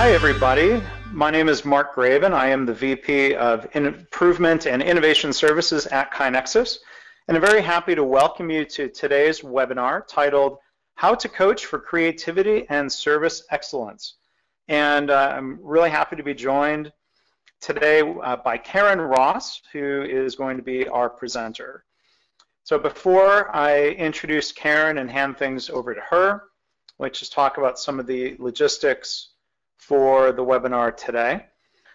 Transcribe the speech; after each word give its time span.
Hi, 0.00 0.12
everybody. 0.12 0.80
My 1.10 1.28
name 1.28 1.48
is 1.48 1.64
Mark 1.64 1.96
Graban. 1.96 2.32
I 2.32 2.50
am 2.50 2.64
the 2.64 2.72
VP 2.72 3.34
of 3.34 3.66
Improvement 3.74 4.64
and 4.64 4.80
Innovation 4.80 5.32
Services 5.32 5.86
at 5.86 6.12
KaiNexus, 6.12 6.78
and 7.26 7.36
I'm 7.36 7.42
very 7.42 7.60
happy 7.60 7.96
to 7.96 8.04
welcome 8.04 8.48
you 8.48 8.64
to 8.64 8.88
today's 8.88 9.40
webinar 9.40 10.06
titled 10.06 10.58
How 10.94 11.16
to 11.16 11.28
Coach 11.28 11.66
for 11.66 11.80
Creativity 11.80 12.64
and 12.68 12.90
Service 12.90 13.42
Excellence. 13.50 14.14
And 14.68 15.10
uh, 15.10 15.34
I'm 15.36 15.58
really 15.60 15.90
happy 15.90 16.14
to 16.14 16.22
be 16.22 16.32
joined 16.32 16.92
today 17.60 18.00
uh, 18.22 18.36
by 18.36 18.56
Karyn 18.56 19.10
Ross, 19.10 19.60
who 19.72 20.02
is 20.02 20.36
going 20.36 20.56
to 20.58 20.62
be 20.62 20.86
our 20.86 21.10
presenter. 21.10 21.84
So 22.62 22.78
before 22.78 23.54
I 23.54 23.88
introduce 23.88 24.52
Karyn 24.52 25.00
and 25.00 25.10
hand 25.10 25.38
things 25.38 25.68
over 25.68 25.92
to 25.92 26.00
her, 26.08 26.44
let's 27.00 27.18
just 27.18 27.32
talk 27.32 27.58
about 27.58 27.80
some 27.80 27.98
of 27.98 28.06
the 28.06 28.36
logistics 28.38 29.30
for 29.78 30.32
the 30.32 30.44
webinar 30.44 30.94
today. 30.96 31.46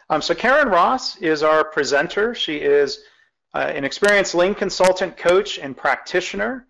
Um, 0.09 0.21
so 0.21 0.33
Karyn 0.33 0.71
Ross 0.71 1.17
is 1.17 1.43
our 1.43 1.63
presenter. 1.63 2.33
She 2.33 2.57
is 2.57 3.03
uh, 3.53 3.71
an 3.73 3.83
experienced 3.83 4.35
lean 4.35 4.55
consultant, 4.55 5.15
coach, 5.15 5.59
and 5.59 5.77
practitioner. 5.77 6.67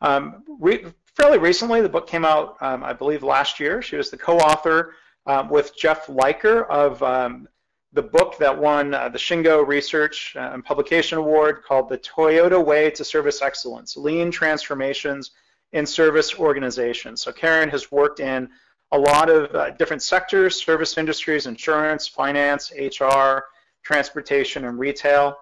Um, 0.00 0.42
re 0.60 0.86
fairly 1.14 1.38
recently, 1.38 1.82
the 1.82 1.88
book 1.88 2.06
came 2.06 2.24
out, 2.24 2.56
um, 2.60 2.82
I 2.82 2.92
believe, 2.92 3.22
last 3.22 3.60
year. 3.60 3.82
She 3.82 3.96
was 3.96 4.10
the 4.10 4.16
co-author 4.16 4.94
um, 5.26 5.48
with 5.50 5.76
Jeff 5.76 6.08
Liker 6.08 6.64
of 6.64 7.02
um, 7.02 7.48
the 7.92 8.02
book 8.02 8.38
that 8.38 8.56
won 8.56 8.94
uh, 8.94 9.08
the 9.10 9.18
Shingo 9.18 9.66
Research 9.66 10.34
uh, 10.36 10.50
and 10.52 10.64
Publication 10.64 11.18
Award 11.18 11.62
called 11.62 11.88
The 11.88 11.98
Toyota 11.98 12.64
Way 12.64 12.90
to 12.92 13.04
Service 13.04 13.42
Excellence, 13.42 13.96
Lean 13.96 14.30
Transformations 14.30 15.32
in 15.72 15.84
Service 15.86 16.34
Organizations. 16.34 17.20
So 17.22 17.32
Karyn 17.32 17.70
has 17.70 17.92
worked 17.92 18.20
in 18.20 18.48
a 18.92 18.98
lot 18.98 19.30
of 19.30 19.54
uh, 19.54 19.70
different 19.70 20.02
sectors, 20.02 20.62
service 20.62 20.98
industries, 20.98 21.46
insurance, 21.46 22.06
finance, 22.06 22.70
HR, 22.78 23.44
transportation, 23.82 24.66
and 24.66 24.78
retail. 24.78 25.36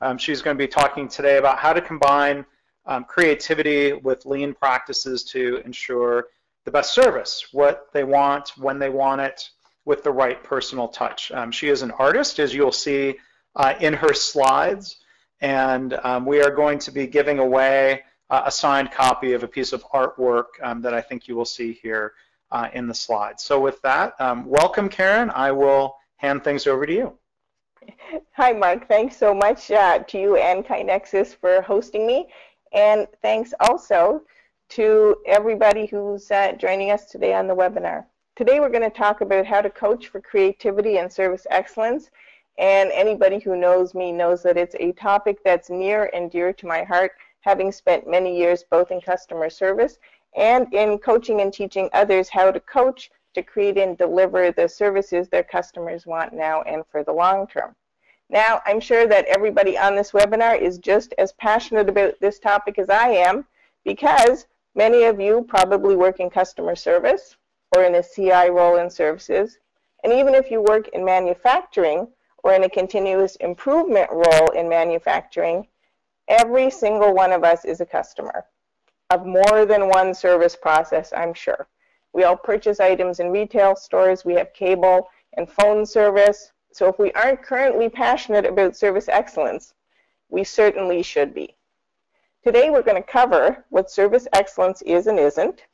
Um, 0.00 0.18
she's 0.18 0.42
going 0.42 0.56
to 0.56 0.62
be 0.62 0.68
talking 0.68 1.08
today 1.08 1.38
about 1.38 1.58
how 1.58 1.72
to 1.72 1.80
combine 1.80 2.44
um, 2.86 3.04
creativity 3.04 3.92
with 3.92 4.26
lean 4.26 4.52
practices 4.52 5.22
to 5.24 5.62
ensure 5.64 6.26
the 6.64 6.70
best 6.72 6.92
service, 6.92 7.46
what 7.52 7.86
they 7.92 8.02
want, 8.02 8.52
when 8.58 8.78
they 8.78 8.90
want 8.90 9.20
it, 9.20 9.48
with 9.84 10.02
the 10.02 10.10
right 10.10 10.42
personal 10.42 10.88
touch. 10.88 11.30
Um, 11.30 11.52
she 11.52 11.68
is 11.68 11.82
an 11.82 11.92
artist, 11.92 12.40
as 12.40 12.52
you'll 12.52 12.72
see 12.72 13.16
uh, 13.54 13.74
in 13.80 13.94
her 13.94 14.12
slides, 14.12 14.96
and 15.40 15.94
um, 16.02 16.26
we 16.26 16.42
are 16.42 16.50
going 16.50 16.78
to 16.80 16.90
be 16.90 17.06
giving 17.06 17.38
away 17.38 18.02
uh, 18.28 18.42
a 18.46 18.50
signed 18.50 18.90
copy 18.90 19.34
of 19.34 19.44
a 19.44 19.48
piece 19.48 19.72
of 19.72 19.84
artwork 19.94 20.46
um, 20.62 20.82
that 20.82 20.94
I 20.94 21.00
think 21.00 21.28
you 21.28 21.36
will 21.36 21.44
see 21.44 21.72
here 21.72 22.12
uh, 22.50 22.68
in 22.72 22.86
the 22.86 22.94
slides. 22.94 23.42
So 23.42 23.60
with 23.60 23.80
that, 23.82 24.14
um, 24.20 24.46
welcome, 24.46 24.88
Karyn. 24.88 25.30
I 25.34 25.52
will 25.52 25.96
hand 26.16 26.44
things 26.44 26.66
over 26.66 26.86
to 26.86 26.92
you. 26.92 27.18
Hi, 28.32 28.52
Mark. 28.52 28.88
Thanks 28.88 29.16
so 29.16 29.34
much 29.34 29.70
uh, 29.70 30.00
to 30.00 30.20
you 30.20 30.36
and 30.36 30.64
KaiNexus 30.64 31.34
for 31.34 31.62
hosting 31.62 32.06
me. 32.06 32.28
And 32.72 33.06
thanks 33.22 33.54
also 33.60 34.22
to 34.70 35.16
everybody 35.26 35.86
who's 35.86 36.30
uh, 36.30 36.52
joining 36.52 36.90
us 36.90 37.06
today 37.06 37.34
on 37.34 37.46
the 37.46 37.56
webinar. 37.56 38.04
Today 38.36 38.60
we're 38.60 38.68
going 38.68 38.88
to 38.88 38.90
talk 38.90 39.20
about 39.20 39.46
how 39.46 39.60
to 39.60 39.70
coach 39.70 40.08
for 40.08 40.20
creativity 40.20 40.98
and 40.98 41.10
service 41.10 41.46
excellence. 41.50 42.10
And 42.58 42.90
anybody 42.92 43.38
who 43.38 43.56
knows 43.56 43.94
me 43.94 44.12
knows 44.12 44.42
that 44.42 44.56
it's 44.56 44.74
a 44.78 44.92
topic 44.92 45.38
that's 45.44 45.70
near 45.70 46.10
and 46.12 46.30
dear 46.30 46.52
to 46.52 46.66
my 46.66 46.82
heart, 46.82 47.12
having 47.40 47.72
spent 47.72 48.08
many 48.08 48.36
years 48.36 48.64
both 48.70 48.90
in 48.90 49.00
customer 49.00 49.48
service 49.48 49.98
and 50.36 50.72
in 50.72 50.98
coaching 50.98 51.40
and 51.40 51.52
teaching 51.52 51.88
others 51.92 52.28
how 52.28 52.50
to 52.50 52.60
coach 52.60 53.10
to 53.34 53.42
create 53.42 53.78
and 53.78 53.96
deliver 53.96 54.50
the 54.50 54.68
services 54.68 55.28
their 55.28 55.42
customers 55.42 56.06
want 56.06 56.32
now 56.32 56.62
and 56.62 56.84
for 56.90 57.04
the 57.04 57.12
long 57.12 57.46
term. 57.46 57.74
Now, 58.30 58.60
I'm 58.66 58.80
sure 58.80 59.06
that 59.06 59.26
everybody 59.26 59.78
on 59.78 59.94
this 59.94 60.12
webinar 60.12 60.60
is 60.60 60.78
just 60.78 61.14
as 61.18 61.32
passionate 61.32 61.88
about 61.88 62.20
this 62.20 62.38
topic 62.38 62.78
as 62.78 62.90
I 62.90 63.08
am 63.08 63.46
because 63.84 64.46
many 64.74 65.04
of 65.04 65.20
you 65.20 65.46
probably 65.48 65.96
work 65.96 66.20
in 66.20 66.28
customer 66.28 66.76
service 66.76 67.36
or 67.74 67.84
in 67.84 67.94
a 67.94 68.02
CI 68.02 68.50
role 68.50 68.76
in 68.76 68.90
services. 68.90 69.58
And 70.04 70.12
even 70.12 70.34
if 70.34 70.50
you 70.50 70.60
work 70.62 70.88
in 70.88 71.04
manufacturing 71.04 72.08
or 72.44 72.54
in 72.54 72.64
a 72.64 72.68
continuous 72.68 73.36
improvement 73.36 74.10
role 74.10 74.48
in 74.50 74.68
manufacturing, 74.68 75.66
every 76.28 76.70
single 76.70 77.14
one 77.14 77.32
of 77.32 77.44
us 77.44 77.64
is 77.64 77.80
a 77.80 77.86
customer 77.86 78.44
of 79.10 79.24
more 79.24 79.64
than 79.64 79.88
one 79.88 80.12
service 80.12 80.54
process, 80.54 81.14
I'm 81.16 81.32
sure. 81.32 81.66
We 82.12 82.24
all 82.24 82.36
purchase 82.36 82.78
items 82.78 83.20
in 83.20 83.30
retail 83.30 83.74
stores, 83.74 84.24
we 84.24 84.34
have 84.34 84.52
cable 84.52 85.08
and 85.34 85.50
phone 85.50 85.86
service. 85.86 86.52
So 86.72 86.88
if 86.88 86.98
we 86.98 87.10
aren't 87.12 87.42
currently 87.42 87.88
passionate 87.88 88.44
about 88.44 88.76
service 88.76 89.08
excellence, 89.08 89.72
we 90.28 90.44
certainly 90.44 91.02
should 91.02 91.32
be. 91.32 91.56
Today 92.44 92.68
we're 92.68 92.82
going 92.82 93.02
to 93.02 93.08
cover 93.08 93.64
what 93.70 93.90
service 93.90 94.28
excellence 94.34 94.82
is 94.82 95.06
and 95.06 95.18
isn't, 95.18 95.64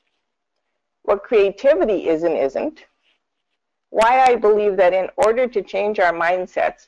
what 1.03 1.25
creativity 1.25 2.09
is 2.09 2.23
and 2.23 2.37
isn't, 2.37 2.85
why 3.91 4.21
I 4.21 4.37
believe 4.37 4.77
that 4.77 4.95
in 4.95 5.09
order 5.17 5.49
to 5.49 5.63
change 5.63 5.99
our 5.99 6.13
mindsets, 6.13 6.87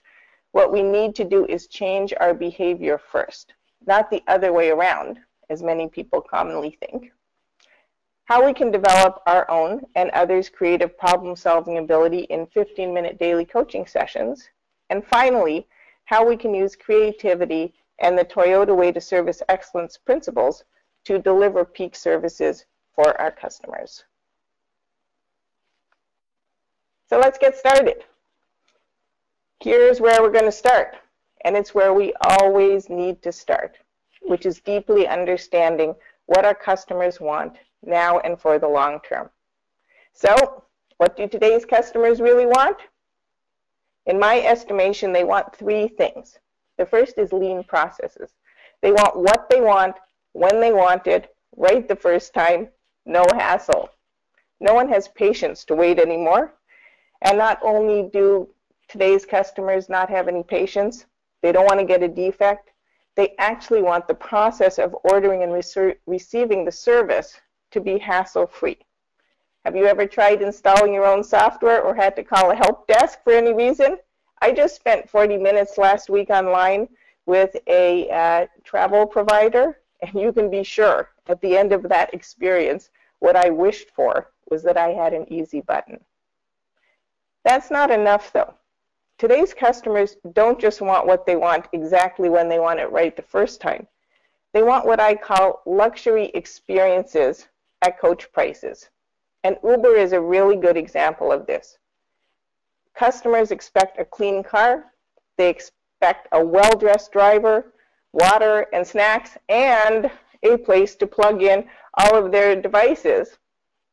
what 0.53 0.73
we 0.73 0.83
need 0.83 1.17
to 1.17 1.25
do 1.25 1.45
is 1.47 1.67
change 1.67 2.15
our 2.21 2.33
behavior 2.33 2.99
first, 2.99 3.55
not 3.85 4.11
the 4.11 4.23
other 4.29 4.53
way 4.53 4.71
around 4.71 5.19
as 5.51 5.63
many 5.63 5.89
people 5.89 6.21
commonly 6.21 6.77
think. 6.81 7.13
How 8.25 8.45
we 8.45 8.53
can 8.53 8.73
develop 8.73 9.23
our 9.27 9.49
own 9.51 9.83
and 9.95 10.11
others' 10.11 10.49
creative 10.49 10.99
problem-solving 10.99 11.79
ability 11.79 12.21
in 12.25 12.47
15-minute 12.49 13.19
daily 13.21 13.45
coaching 13.45 13.87
sessions. 13.87 14.49
And 14.91 15.07
finally, 15.07 15.69
how 16.07 16.27
we 16.27 16.37
can 16.37 16.53
use 16.53 16.75
creativity 16.75 17.75
and 18.01 18.19
the 18.19 18.25
Toyota 18.25 18.77
Way 18.77 18.91
to 18.93 19.01
Service 19.01 19.43
Excellence 19.49 19.97
principles 19.97 20.65
to 21.05 21.21
deliver 21.21 21.65
peak 21.65 21.95
services 21.95 22.67
for 22.95 23.19
our 23.21 23.31
customers. 23.31 24.05
So 27.09 27.21
let's 27.21 27.39
get 27.39 27.57
started. 27.57 28.05
Here's 29.61 30.01
where 30.01 30.21
we're 30.21 30.33
going 30.33 30.45
to 30.45 30.53
start, 30.53 30.97
and 31.45 31.57
it's 31.57 31.75
where 31.75 31.95
we 31.95 32.13
always 32.21 32.91
need 32.91 33.23
to 33.23 33.31
start 33.31 33.79
which 34.27 34.47
is 34.47 34.61
deeply 34.61 35.07
understanding 35.07 35.95
what 36.27 36.45
our 36.45 36.55
customers 36.55 37.21
want 37.21 37.57
now 37.85 38.19
and 38.21 38.41
for 38.41 38.59
the 38.59 38.69
long 38.69 39.01
term. 39.09 39.31
So, 40.13 40.65
what 40.99 41.17
do 41.17 41.29
today's 41.29 41.65
customers 41.65 42.21
really 42.21 42.47
want? 42.47 42.79
In 44.07 44.19
my 44.19 44.41
estimation, 44.41 45.13
they 45.13 45.25
want 45.25 45.55
three 45.55 45.89
things. 45.89 46.39
The 46.79 46.87
first 46.87 47.19
is 47.19 47.33
lean 47.33 47.65
processes. 47.65 48.31
They 48.83 48.93
want 48.93 49.17
what 49.17 49.49
they 49.51 49.61
want, 49.61 49.97
when 50.33 50.61
they 50.61 50.73
want 50.73 51.07
it, 51.07 51.35
right 51.57 51.87
the 51.87 51.97
first 51.97 52.35
time, 52.35 52.69
no 53.05 53.25
hassle. 53.35 53.91
No 54.61 54.75
one 54.75 54.89
has 54.89 55.09
patience 55.09 55.65
to 55.67 55.75
wait 55.75 55.99
anymore. 55.99 56.55
And 57.23 57.39
not 57.39 57.59
only 57.63 58.09
do 58.13 58.49
today's 58.89 59.27
customers 59.27 59.89
not 59.89 60.11
have 60.11 60.29
any 60.29 60.43
patience, 60.43 61.07
they 61.43 61.53
don't 61.53 61.67
want 61.67 61.81
to 61.81 61.87
get 61.87 62.03
a 62.03 62.09
defect, 62.09 62.71
they 63.17 63.35
actually 63.39 63.83
want 63.83 64.07
the 64.07 64.15
process 64.15 64.79
of 64.79 64.95
ordering 65.05 65.43
and 65.43 65.53
receiving 66.07 66.65
the 66.65 66.73
service 66.73 67.41
to 67.71 67.81
be 67.81 67.99
hassle-free. 67.99 68.79
Have 69.65 69.75
you 69.75 69.87
ever 69.87 70.07
tried 70.07 70.43
installing 70.43 70.95
your 70.95 71.07
own 71.07 71.25
software 71.25 71.83
or 71.83 71.95
had 71.95 72.15
to 72.17 72.23
call 72.23 72.51
a 72.51 72.55
help 72.55 72.87
desk 72.87 73.19
for 73.25 73.33
any 73.33 73.53
reason? 73.53 73.97
I 74.41 74.53
just 74.53 74.77
spent 74.77 75.11
40 75.11 75.39
minutes 75.39 75.79
last 75.79 76.09
week 76.09 76.31
online 76.31 76.89
with 77.25 77.57
a 77.67 78.09
uh, 78.11 78.47
travel 78.63 79.07
provider, 79.07 79.79
and 80.03 80.15
you 80.15 80.33
can 80.33 80.51
be 80.51 80.63
sure 80.63 81.09
at 81.27 81.41
the 81.41 81.57
end 81.57 81.73
of 81.73 81.83
that 81.85 82.15
experience, 82.15 82.91
what 83.19 83.35
I 83.35 83.51
wished 83.51 83.91
for 83.91 84.31
was 84.51 84.63
that 84.63 84.77
I 84.77 84.91
had 84.91 85.13
an 85.13 85.31
easy 85.33 85.61
button. 85.61 85.99
That's 87.45 87.71
not 87.71 87.91
enough, 87.91 88.33
though. 88.33 88.55
Today's 89.19 89.55
customers 89.55 90.19
don't 90.35 90.61
just 90.61 90.83
want 90.83 91.07
what 91.07 91.25
they 91.25 91.37
want 91.37 91.69
exactly 91.73 92.29
when 92.29 92.51
they 92.51 92.59
want 92.59 92.81
it 92.81 92.93
right 92.93 93.17
the 93.17 93.23
first 93.23 93.63
time. 93.63 93.87
They 94.53 94.63
want 94.63 94.85
what 94.85 95.01
I 95.01 95.15
call 95.15 95.63
luxury 95.65 96.27
experiences 96.35 97.49
at 97.81 97.99
coach 97.99 98.31
prices. 98.33 98.91
And 99.43 99.57
Uber 99.65 99.95
is 99.95 100.13
a 100.13 100.21
really 100.21 100.57
good 100.57 100.77
example 100.77 101.33
of 101.33 101.47
this. 101.47 101.79
Customers 102.95 103.53
expect 103.53 103.99
a 103.99 104.05
clean 104.05 104.43
car, 104.43 104.93
they 105.39 105.49
expect 105.49 106.29
a 106.33 106.45
well-dressed 106.45 107.11
driver, 107.11 107.73
water 108.13 108.67
and 108.75 108.87
snacks, 108.87 109.39
and 109.49 110.11
a 110.43 110.59
place 110.59 110.95
to 110.97 111.07
plug 111.07 111.43
in 111.43 111.67
all 111.95 112.15
of 112.17 112.33
their 112.33 112.61
devices, 112.61 113.39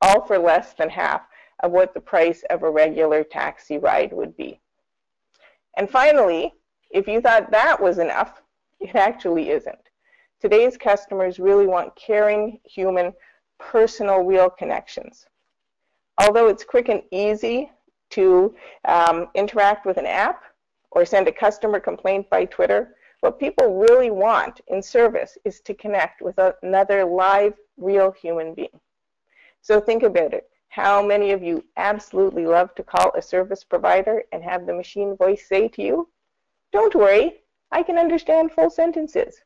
all 0.01 0.25
for 0.25 0.37
less 0.37 0.73
than 0.73 0.89
half 0.89 1.21
of 1.61 1.71
what 1.71 1.93
the 1.93 2.01
price 2.01 2.43
of 2.49 2.63
a 2.63 2.69
regular 2.69 3.23
taxi 3.23 3.77
ride 3.77 4.11
would 4.11 4.35
be. 4.35 4.59
And 5.77 5.89
finally, 5.89 6.53
if 6.91 7.07
you 7.07 7.21
thought 7.21 7.51
that 7.51 7.81
was 7.81 7.97
enough, 7.97 8.41
it 8.79 8.95
actually 8.95 9.49
isn't. 9.49 9.77
Today's 10.41 10.77
customers 10.77 11.39
really 11.39 11.67
want 11.67 11.95
caring, 11.95 12.59
human, 12.65 13.13
personal, 13.59 14.19
real 14.19 14.49
connections. 14.49 15.25
Although 16.17 16.47
it's 16.47 16.63
quick 16.63 16.89
and 16.89 17.01
easy 17.11 17.71
to 18.11 18.53
um, 18.85 19.27
interact 19.33 19.85
with 19.85 19.97
an 19.97 20.05
app 20.05 20.43
or 20.91 21.05
send 21.05 21.27
a 21.27 21.31
customer 21.31 21.79
complaint 21.79 22.29
by 22.29 22.45
Twitter. 22.45 22.95
What 23.21 23.39
people 23.39 23.77
really 23.77 24.11
want 24.11 24.61
in 24.67 24.81
service 24.81 25.37
is 25.45 25.61
to 25.61 25.73
connect 25.73 26.21
with 26.21 26.37
another 26.61 27.03
live, 27.05 27.53
real 27.77 28.11
human 28.11 28.53
being. 28.53 28.79
So 29.61 29.79
think 29.79 30.03
about 30.03 30.33
it. 30.33 30.49
How 30.73 31.03
many 31.03 31.29
of 31.29 31.43
you 31.43 31.63
absolutely 31.77 32.47
love 32.47 32.73
to 32.73 32.81
call 32.81 33.11
a 33.13 33.21
service 33.21 33.63
provider 33.63 34.23
and 34.31 34.43
have 34.43 34.65
the 34.65 34.73
machine 34.73 35.15
voice 35.15 35.47
say 35.47 35.67
to 35.67 35.83
you, 35.83 36.09
don't 36.71 36.95
worry, 36.95 37.43
I 37.71 37.83
can 37.83 37.99
understand 37.99 38.51
full 38.51 38.71
sentences. 38.71 39.39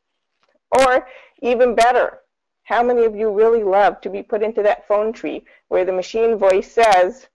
Or 0.71 1.05
even 1.41 1.75
better, 1.75 2.21
how 2.63 2.81
many 2.81 3.03
of 3.03 3.13
you 3.13 3.29
really 3.29 3.61
love 3.61 3.99
to 4.01 4.09
be 4.09 4.23
put 4.23 4.41
into 4.41 4.63
that 4.63 4.87
phone 4.87 5.11
tree 5.11 5.43
where 5.67 5.83
the 5.83 5.91
machine 5.91 6.37
voice 6.37 6.71
says, 6.71 7.27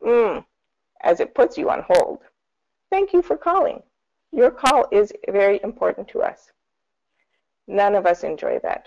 hmm, 0.00 0.38
as 1.00 1.18
it 1.18 1.34
puts 1.34 1.58
you 1.58 1.68
on 1.68 1.82
hold? 1.88 2.20
Thank 2.90 3.12
you 3.12 3.22
for 3.22 3.36
calling. 3.36 3.82
Your 4.30 4.52
call 4.52 4.86
is 4.92 5.12
very 5.28 5.58
important 5.64 6.06
to 6.10 6.22
us. 6.22 6.52
None 7.66 7.96
of 7.96 8.06
us 8.06 8.22
enjoy 8.22 8.60
that. 8.60 8.86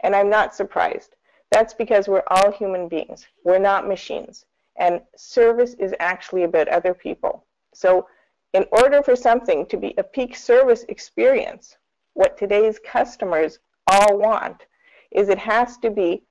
And 0.00 0.16
I'm 0.16 0.30
not 0.30 0.54
surprised. 0.54 1.16
That's 1.52 1.74
because 1.74 2.08
we're 2.08 2.24
all 2.28 2.50
human 2.50 2.88
beings. 2.88 3.26
We're 3.44 3.58
not 3.58 3.86
machines. 3.86 4.46
And 4.76 5.02
service 5.16 5.74
is 5.74 5.94
actually 6.00 6.44
about 6.44 6.66
other 6.68 6.94
people. 6.94 7.44
So 7.74 8.08
in 8.54 8.64
order 8.72 9.02
for 9.02 9.14
something 9.14 9.66
to 9.66 9.76
be 9.76 9.94
a 9.98 10.02
peak 10.02 10.34
service 10.34 10.84
experience, 10.88 11.76
what 12.14 12.38
today's 12.38 12.78
customers 12.78 13.58
all 13.86 14.16
want 14.16 14.64
is 15.10 15.28
it 15.28 15.38
has 15.38 15.76
to 15.78 15.90
be 15.90 16.22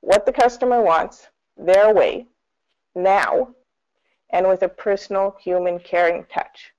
what 0.00 0.24
the 0.24 0.32
customer 0.32 0.80
wants, 0.82 1.28
their 1.58 1.92
way, 1.92 2.26
now, 2.94 3.54
and 4.30 4.48
with 4.48 4.62
a 4.62 4.68
personal 4.68 5.36
human 5.38 5.78
caring 5.78 6.24
touch. 6.32 6.72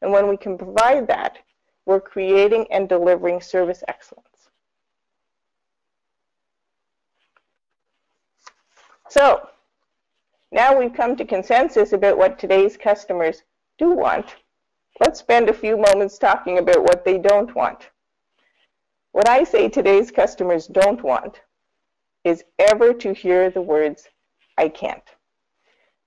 And 0.00 0.12
when 0.12 0.28
we 0.28 0.36
can 0.36 0.56
provide 0.56 1.08
that, 1.08 1.38
we're 1.86 2.00
creating 2.00 2.66
and 2.70 2.88
delivering 2.88 3.40
service 3.40 3.82
excellence. 3.88 4.27
So 9.08 9.48
now 10.52 10.78
we've 10.78 10.92
come 10.92 11.16
to 11.16 11.24
consensus 11.24 11.92
about 11.92 12.18
what 12.18 12.38
today's 12.38 12.76
customers 12.76 13.42
do 13.78 13.90
want. 13.90 14.36
Let's 15.00 15.20
spend 15.20 15.48
a 15.48 15.54
few 15.54 15.76
moments 15.78 16.18
talking 16.18 16.58
about 16.58 16.82
what 16.82 17.04
they 17.04 17.16
don't 17.16 17.54
want. 17.54 17.88
What 19.12 19.28
I 19.28 19.44
say 19.44 19.68
today's 19.68 20.10
customers 20.10 20.66
don't 20.66 21.02
want 21.02 21.40
is 22.24 22.44
ever 22.58 22.92
to 22.94 23.14
hear 23.14 23.50
the 23.50 23.62
words, 23.62 24.08
I 24.58 24.68
can't. 24.68 25.02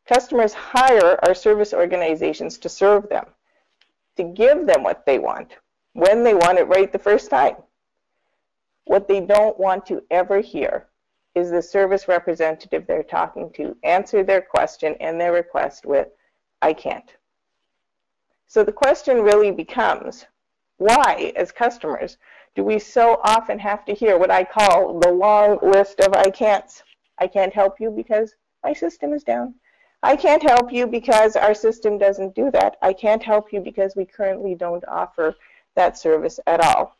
Customers 0.07 0.54
hire 0.54 1.18
our 1.25 1.33
service 1.33 1.74
organizations 1.74 2.59
to 2.59 2.69
serve 2.69 3.09
them, 3.09 3.25
to 4.18 4.24
give 4.24 4.68
them 4.68 4.83
what 4.83 5.06
they 5.06 5.18
want, 5.18 5.54
when 5.94 6.24
they 6.24 6.36
want 6.36 6.59
it 6.59 6.68
right 6.68 6.92
the 6.92 7.00
first 7.00 7.31
time. 7.31 7.56
What 8.86 9.07
they 9.07 9.21
don't 9.21 9.59
want 9.59 9.86
to 9.88 10.04
ever 10.12 10.42
hear 10.42 10.88
is 11.36 11.50
the 11.50 11.62
service 11.62 12.07
representative 12.07 12.86
they're 12.86 13.04
talking 13.04 13.51
to 13.54 13.75
answer 13.83 14.24
their 14.24 14.42
question 14.42 14.95
and 15.00 15.19
their 15.19 15.31
request 15.31 15.86
with, 15.86 16.07
I 16.62 16.74
can't. 16.74 17.10
So 18.48 18.63
the 18.63 18.72
question 18.72 19.22
really 19.22 19.51
becomes, 19.51 20.25
why, 20.78 21.31
as 21.36 21.51
customers, 21.51 22.18
do 22.54 22.63
we 22.66 22.80
so 22.80 23.22
often 23.24 23.57
have 23.60 23.86
to 23.86 23.94
hear 23.94 24.18
what 24.18 24.31
I 24.31 24.44
call 24.44 25.00
the 25.00 25.12
long 25.12 25.57
list 25.62 26.01
of 26.01 26.13
I 26.13 26.30
can'ts? 26.30 26.83
I 27.18 27.28
can't 27.28 27.54
help 27.54 27.80
you 27.80 27.89
because 27.92 28.36
my 28.63 28.74
system 28.74 29.13
is 29.13 29.24
down. 29.24 29.56
I 30.04 30.16
can't 30.16 30.44
help 30.44 30.74
you 30.74 30.88
because 30.88 31.36
our 31.36 31.54
system 31.54 31.98
doesn't 31.98 32.36
do 32.36 32.51
that. 32.51 32.75
I 32.81 32.92
can't 32.92 33.24
help 33.24 33.54
you 33.54 33.62
because 33.62 33.95
we 33.95 34.06
currently 34.06 34.56
don't 34.56 34.83
offer 34.88 35.36
that 35.75 35.98
service 35.98 36.39
at 36.48 36.60
all. 36.60 36.98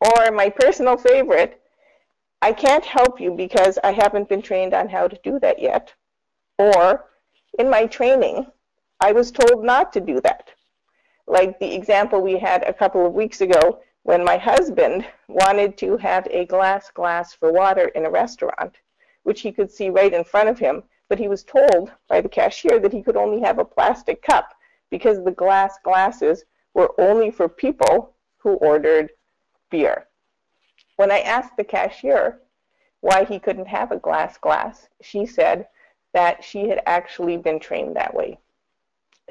Or 0.00 0.32
my 0.32 0.48
personal 0.48 0.96
favorite, 0.96 1.60
I 2.40 2.52
can't 2.52 2.84
help 2.84 3.20
you 3.20 3.32
because 3.32 3.78
I 3.82 3.92
haven't 3.92 4.28
been 4.28 4.42
trained 4.42 4.72
on 4.72 4.88
how 4.88 5.08
to 5.08 5.18
do 5.24 5.40
that 5.40 5.58
yet. 5.58 5.92
Or, 6.58 7.06
in 7.58 7.68
my 7.68 7.86
training, 7.86 8.46
I 9.00 9.12
was 9.12 9.30
told 9.30 9.64
not 9.64 9.92
to 9.92 10.00
do 10.00 10.20
that. 10.20 10.50
Like 11.26 11.58
the 11.58 11.74
example 11.74 12.20
we 12.20 12.38
had 12.38 12.62
a 12.62 12.72
couple 12.72 13.04
of 13.04 13.12
weeks 13.12 13.40
ago 13.40 13.80
when 14.02 14.24
my 14.24 14.38
husband 14.38 15.06
wanted 15.28 15.76
to 15.78 15.96
have 15.98 16.26
a 16.30 16.46
glass 16.46 16.90
glass 16.90 17.34
for 17.34 17.52
water 17.52 17.88
in 17.88 18.06
a 18.06 18.10
restaurant, 18.10 18.76
which 19.24 19.40
he 19.40 19.52
could 19.52 19.70
see 19.70 19.90
right 19.90 20.14
in 20.14 20.24
front 20.24 20.48
of 20.48 20.58
him, 20.58 20.82
but 21.08 21.18
he 21.18 21.28
was 21.28 21.44
told 21.44 21.92
by 22.08 22.20
the 22.20 22.28
cashier 22.28 22.78
that 22.78 22.92
he 22.92 23.02
could 23.02 23.16
only 23.16 23.40
have 23.40 23.58
a 23.58 23.64
plastic 23.64 24.22
cup 24.22 24.54
because 24.90 25.22
the 25.22 25.30
glass 25.30 25.78
glasses 25.84 26.44
were 26.74 26.94
only 26.98 27.30
for 27.30 27.48
people 27.48 28.14
who 28.38 28.54
ordered 28.54 29.10
beer. 29.70 30.07
When 30.98 31.12
I 31.12 31.20
asked 31.20 31.56
the 31.56 31.62
cashier 31.62 32.40
why 33.02 33.24
he 33.24 33.38
couldn't 33.38 33.68
have 33.68 33.92
a 33.92 33.98
glass 33.98 34.36
glass, 34.36 34.88
she 35.00 35.26
said 35.26 35.68
that 36.12 36.42
she 36.42 36.68
had 36.68 36.82
actually 36.86 37.36
been 37.36 37.60
trained 37.60 37.94
that 37.94 38.12
way. 38.12 38.36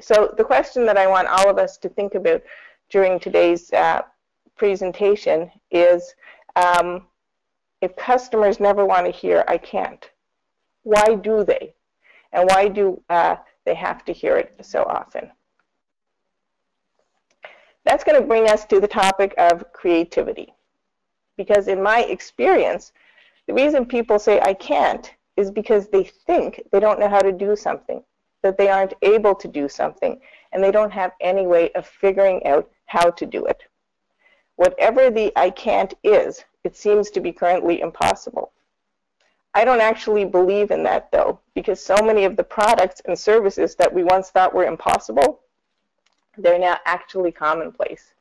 So 0.00 0.32
the 0.38 0.44
question 0.44 0.86
that 0.86 0.96
I 0.96 1.06
want 1.06 1.28
all 1.28 1.50
of 1.50 1.58
us 1.58 1.76
to 1.78 1.90
think 1.90 2.14
about 2.14 2.42
during 2.88 3.20
today's 3.20 3.70
uh, 3.74 4.00
presentation 4.56 5.50
is 5.70 6.14
um, 6.56 7.06
if 7.82 7.94
customers 7.96 8.60
never 8.60 8.86
want 8.86 9.04
to 9.04 9.12
hear, 9.12 9.44
I 9.46 9.58
can't, 9.58 10.10
why 10.84 11.16
do 11.16 11.44
they? 11.44 11.74
And 12.32 12.48
why 12.48 12.68
do 12.68 13.02
uh, 13.10 13.36
they 13.66 13.74
have 13.74 14.06
to 14.06 14.12
hear 14.14 14.38
it 14.38 14.54
so 14.62 14.84
often? 14.84 15.30
That's 17.84 18.04
going 18.04 18.18
to 18.18 18.26
bring 18.26 18.48
us 18.48 18.64
to 18.66 18.80
the 18.80 18.88
topic 18.88 19.34
of 19.36 19.70
creativity. 19.74 20.54
Because 21.38 21.68
in 21.68 21.82
my 21.82 22.00
experience, 22.00 22.92
the 23.46 23.54
reason 23.54 23.86
people 23.86 24.18
say 24.18 24.40
I 24.40 24.52
can't 24.52 25.14
is 25.36 25.52
because 25.52 25.88
they 25.88 26.04
think 26.04 26.60
they 26.72 26.80
don't 26.80 26.98
know 26.98 27.08
how 27.08 27.20
to 27.20 27.30
do 27.30 27.54
something, 27.54 28.02
that 28.42 28.58
they 28.58 28.68
aren't 28.68 28.94
able 29.02 29.36
to 29.36 29.46
do 29.46 29.68
something, 29.68 30.20
and 30.52 30.62
they 30.62 30.72
don't 30.72 30.90
have 30.90 31.12
any 31.20 31.46
way 31.46 31.70
of 31.72 31.86
figuring 31.86 32.44
out 32.44 32.68
how 32.86 33.08
to 33.10 33.24
do 33.24 33.46
it. 33.46 33.62
Whatever 34.56 35.10
the 35.10 35.32
I 35.36 35.50
can't 35.50 35.94
is, 36.02 36.44
it 36.64 36.76
seems 36.76 37.08
to 37.10 37.20
be 37.20 37.32
currently 37.32 37.80
impossible. 37.80 38.50
I 39.54 39.64
don't 39.64 39.80
actually 39.80 40.24
believe 40.24 40.72
in 40.72 40.82
that 40.82 41.12
though, 41.12 41.38
because 41.54 41.80
so 41.80 41.96
many 42.02 42.24
of 42.24 42.36
the 42.36 42.44
products 42.44 43.00
and 43.04 43.16
services 43.16 43.76
that 43.76 43.94
we 43.94 44.02
once 44.02 44.30
thought 44.30 44.52
were 44.52 44.66
impossible, 44.66 45.40
they're 46.36 46.58
now 46.58 46.78
actually 46.84 47.30
commonplace 47.30 48.12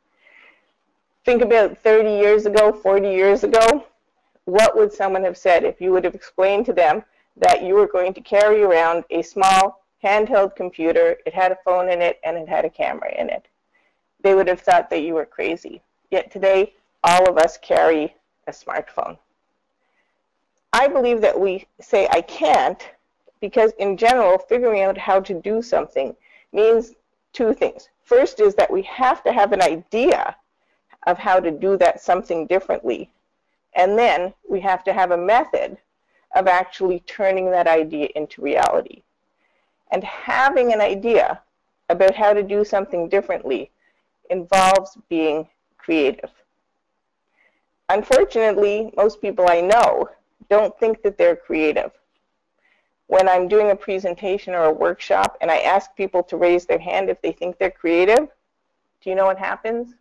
think 1.27 1.41
about 1.41 1.77
30 1.79 2.09
years 2.09 2.45
ago, 2.45 2.71
40 2.71 3.09
years 3.09 3.43
ago, 3.43 3.85
what 4.45 4.77
would 4.77 4.93
someone 4.93 5.25
have 5.25 5.35
said 5.35 5.65
if 5.65 5.81
you 5.81 5.91
would 5.91 6.05
have 6.05 6.15
explained 6.15 6.65
to 6.65 6.71
them 6.71 7.03
that 7.35 7.63
you 7.63 7.75
were 7.75 7.85
going 7.85 8.13
to 8.13 8.21
carry 8.21 8.63
around 8.63 9.03
a 9.09 9.21
small 9.21 9.83
handheld 10.01 10.55
computer, 10.55 11.17
it 11.25 11.33
had 11.33 11.51
a 11.51 11.57
phone 11.65 11.89
in 11.89 12.01
it, 12.01 12.21
and 12.23 12.37
it 12.37 12.47
had 12.47 12.63
a 12.63 12.69
camera 12.69 13.13
in 13.19 13.29
it? 13.29 13.45
They 14.21 14.35
would 14.35 14.47
have 14.47 14.61
thought 14.61 14.89
that 14.89 15.01
you 15.01 15.15
were 15.15 15.25
crazy. 15.25 15.81
Yet 16.11 16.31
today, 16.31 16.73
all 17.03 17.29
of 17.29 17.37
us 17.37 17.57
carry 17.57 18.15
a 18.47 18.51
smartphone. 18.51 19.17
I 20.71 20.87
believe 20.87 21.19
that 21.19 21.37
we 21.37 21.67
say 21.81 22.07
I 22.09 22.21
can't 22.21 22.89
because 23.41 23.73
in 23.79 23.97
general, 23.97 24.37
figuring 24.37 24.81
out 24.81 24.97
how 24.97 25.19
to 25.19 25.41
do 25.41 25.61
something 25.61 26.15
means 26.53 26.93
two 27.33 27.53
things. 27.53 27.89
First 28.05 28.39
is 28.39 28.55
that 28.55 28.71
we 28.71 28.81
have 28.83 29.25
to 29.25 29.33
have 29.33 29.51
an 29.51 29.61
idea 29.61 30.33
of 31.07 31.17
how 31.17 31.39
to 31.39 31.49
do 31.49 31.77
that 31.77 32.01
something 32.01 32.45
differently. 32.45 33.09
And 33.73 33.97
then 33.97 34.33
we 34.47 34.59
have 34.59 34.83
to 34.83 34.93
have 34.93 35.11
a 35.11 35.17
method 35.17 35.77
of 36.35 36.47
actually 36.47 36.99
turning 37.07 37.49
that 37.49 37.65
idea 37.65 38.09
into 38.15 38.41
reality. 38.41 39.01
And 39.89 40.03
having 40.03 40.73
an 40.73 40.81
idea 40.81 41.41
about 41.89 42.13
how 42.13 42.33
to 42.33 42.43
do 42.43 42.65
something 42.65 43.07
differently 43.07 43.71
involves 44.29 44.97
being 45.07 45.47
creative. 45.77 46.29
Unfortunately, 47.87 48.91
most 48.97 49.21
people 49.21 49.45
I 49.49 49.61
know 49.61 50.09
don't 50.49 50.77
think 50.77 51.01
that 51.03 51.17
they're 51.17 51.37
creative. 51.37 51.91
When 53.07 53.29
I'm 53.29 53.47
doing 53.47 53.71
a 53.71 53.75
presentation 53.75 54.53
or 54.53 54.65
a 54.65 54.73
workshop 54.73 55.37
and 55.39 55.49
I 55.49 55.59
ask 55.59 55.95
people 55.95 56.23
to 56.23 56.35
raise 56.35 56.65
their 56.65 56.79
hand 56.79 57.09
if 57.09 57.21
they 57.21 57.31
think 57.31 57.57
they're 57.57 57.71
creative, 57.71 58.27
do 59.01 59.09
you 59.09 59.15
know 59.15 59.25
what 59.25 59.37
happens? 59.37 59.93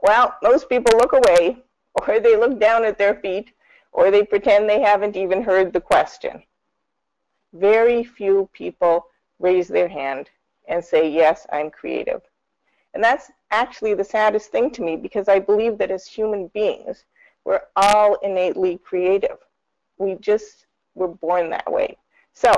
Well, 0.00 0.36
most 0.42 0.68
people 0.68 0.98
look 0.98 1.12
away, 1.12 1.64
or 1.94 2.20
they 2.20 2.36
look 2.36 2.60
down 2.60 2.84
at 2.84 2.98
their 2.98 3.14
feet, 3.14 3.52
or 3.92 4.10
they 4.10 4.22
pretend 4.22 4.68
they 4.68 4.80
haven't 4.80 5.16
even 5.16 5.42
heard 5.42 5.72
the 5.72 5.80
question. 5.80 6.42
Very 7.52 8.04
few 8.04 8.48
people 8.52 9.06
raise 9.38 9.68
their 9.68 9.88
hand 9.88 10.30
and 10.68 10.84
say, 10.84 11.08
yes, 11.08 11.46
I'm 11.52 11.70
creative. 11.70 12.22
And 12.94 13.02
that's 13.02 13.30
actually 13.50 13.94
the 13.94 14.04
saddest 14.04 14.50
thing 14.50 14.70
to 14.72 14.82
me 14.82 14.96
because 14.96 15.28
I 15.28 15.38
believe 15.38 15.78
that 15.78 15.90
as 15.90 16.06
human 16.06 16.48
beings, 16.48 17.04
we're 17.44 17.62
all 17.76 18.14
innately 18.16 18.78
creative. 18.78 19.38
We 19.98 20.16
just 20.16 20.66
were 20.94 21.08
born 21.08 21.50
that 21.50 21.70
way. 21.70 21.96
So 22.32 22.52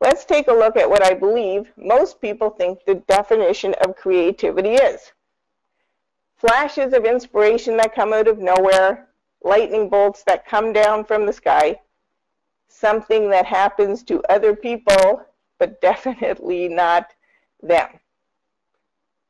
let's 0.00 0.24
take 0.24 0.48
a 0.48 0.52
look 0.52 0.76
at 0.76 0.88
what 0.88 1.04
I 1.04 1.14
believe 1.14 1.70
most 1.76 2.20
people 2.20 2.50
think 2.50 2.84
the 2.84 2.96
definition 3.06 3.74
of 3.84 3.96
creativity 3.96 4.74
is. 4.74 5.12
Flashes 6.46 6.92
of 6.92 7.06
inspiration 7.06 7.78
that 7.78 7.94
come 7.94 8.12
out 8.12 8.28
of 8.28 8.38
nowhere, 8.38 9.08
lightning 9.42 9.88
bolts 9.88 10.24
that 10.24 10.46
come 10.46 10.74
down 10.74 11.02
from 11.02 11.24
the 11.24 11.32
sky, 11.32 11.80
something 12.68 13.30
that 13.30 13.46
happens 13.46 14.02
to 14.02 14.22
other 14.28 14.54
people, 14.54 15.22
but 15.58 15.80
definitely 15.80 16.68
not 16.68 17.14
them. 17.62 17.88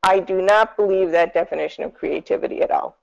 I 0.02 0.18
do 0.18 0.42
not 0.42 0.76
believe 0.76 1.12
that 1.12 1.33
definition 1.33 1.85
of 1.85 1.94
creativity 1.94 2.62
at 2.62 2.73
all. 2.73 2.97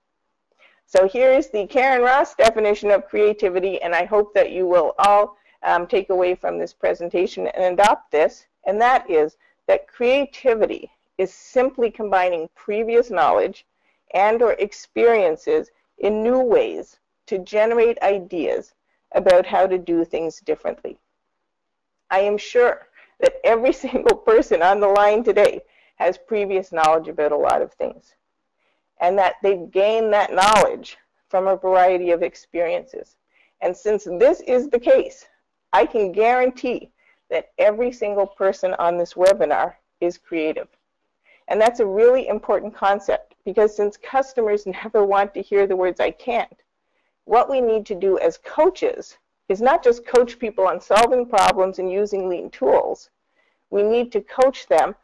So 0.85 1.07
here 1.07 1.31
is 1.31 1.49
the 1.49 1.65
Karyn 1.65 2.03
Ross 2.03 2.35
definition 2.35 2.91
of 2.91 3.07
creativity, 3.07 3.81
and 3.81 3.95
I 3.95 4.03
hope 4.03 4.33
that 4.33 4.51
you 4.51 4.67
will 4.67 4.93
all 4.99 5.37
um, 5.63 5.87
take 5.87 6.09
away 6.09 6.35
from 6.35 6.59
this 6.59 6.73
presentation 6.73 7.47
and 7.47 7.79
adopt 7.79 8.11
this, 8.11 8.45
and 8.65 8.81
that 8.81 9.09
is 9.09 9.37
that 9.67 9.87
creativity 9.87 10.91
is 11.17 11.33
simply 11.33 11.89
combining 11.89 12.49
previous 12.55 13.09
knowledge 13.09 13.65
and 14.13 14.41
or 14.41 14.53
experiences 14.53 15.71
in 15.97 16.23
new 16.23 16.39
ways 16.39 16.99
to 17.27 17.39
generate 17.39 18.01
ideas 18.01 18.73
about 19.13 19.45
how 19.45 19.67
to 19.67 19.77
do 19.77 20.03
things 20.03 20.39
differently. 20.39 20.97
I 22.09 22.19
am 22.19 22.37
sure 22.37 22.87
that 23.19 23.35
every 23.43 23.73
single 23.85 24.17
person 24.17 24.61
on 24.61 24.79
the 24.79 24.87
line 24.87 25.23
today 25.23 25.61
has 25.95 26.17
previous 26.17 26.71
knowledge 26.71 27.07
about 27.07 27.31
a 27.31 27.37
lot 27.37 27.61
of 27.61 27.73
things 27.73 28.15
and 28.99 29.17
that 29.17 29.35
they've 29.41 29.69
gained 29.71 30.13
that 30.13 30.33
knowledge 30.33 30.97
from 31.29 31.47
a 31.47 31.57
variety 31.57 32.11
of 32.11 32.23
experiences. 32.23 33.17
And 33.61 33.75
since 33.75 34.05
this 34.19 34.41
is 34.41 34.69
the 34.69 34.79
case, 34.79 35.27
I 35.73 35.85
can 35.85 36.11
guarantee 36.11 36.91
that 37.29 37.51
every 37.57 37.91
single 37.91 38.27
person 38.27 38.73
on 38.75 38.97
this 38.97 39.13
webinar 39.13 39.75
is 40.01 40.17
creative. 40.17 40.67
And 41.47 41.59
that's 41.59 41.79
a 41.79 41.85
really 41.85 42.27
important 42.27 42.75
concept 42.75 43.30
because 43.45 43.75
since 43.75 43.97
customers 43.97 44.65
never 44.83 45.05
want 45.05 45.33
to 45.33 45.41
hear 45.41 45.67
the 45.67 45.75
words 45.75 45.99
I 45.99 46.11
can't, 46.11 46.63
what 47.25 47.49
we 47.49 47.61
need 47.61 47.85
to 47.87 47.95
do 47.95 48.17
as 48.19 48.37
coaches 48.37 49.17
is 49.49 49.61
not 49.61 49.83
just 49.83 50.05
coach 50.05 50.39
people 50.39 50.65
on 50.65 50.79
solving 50.79 51.25
problems 51.25 51.79
and 51.79 51.91
using 51.91 52.29
lean 52.29 52.49
tools. 52.49 53.09
We 53.69 53.83
need 53.83 54.11
to 54.13 54.21
coach 54.21 54.67
them 54.67 54.95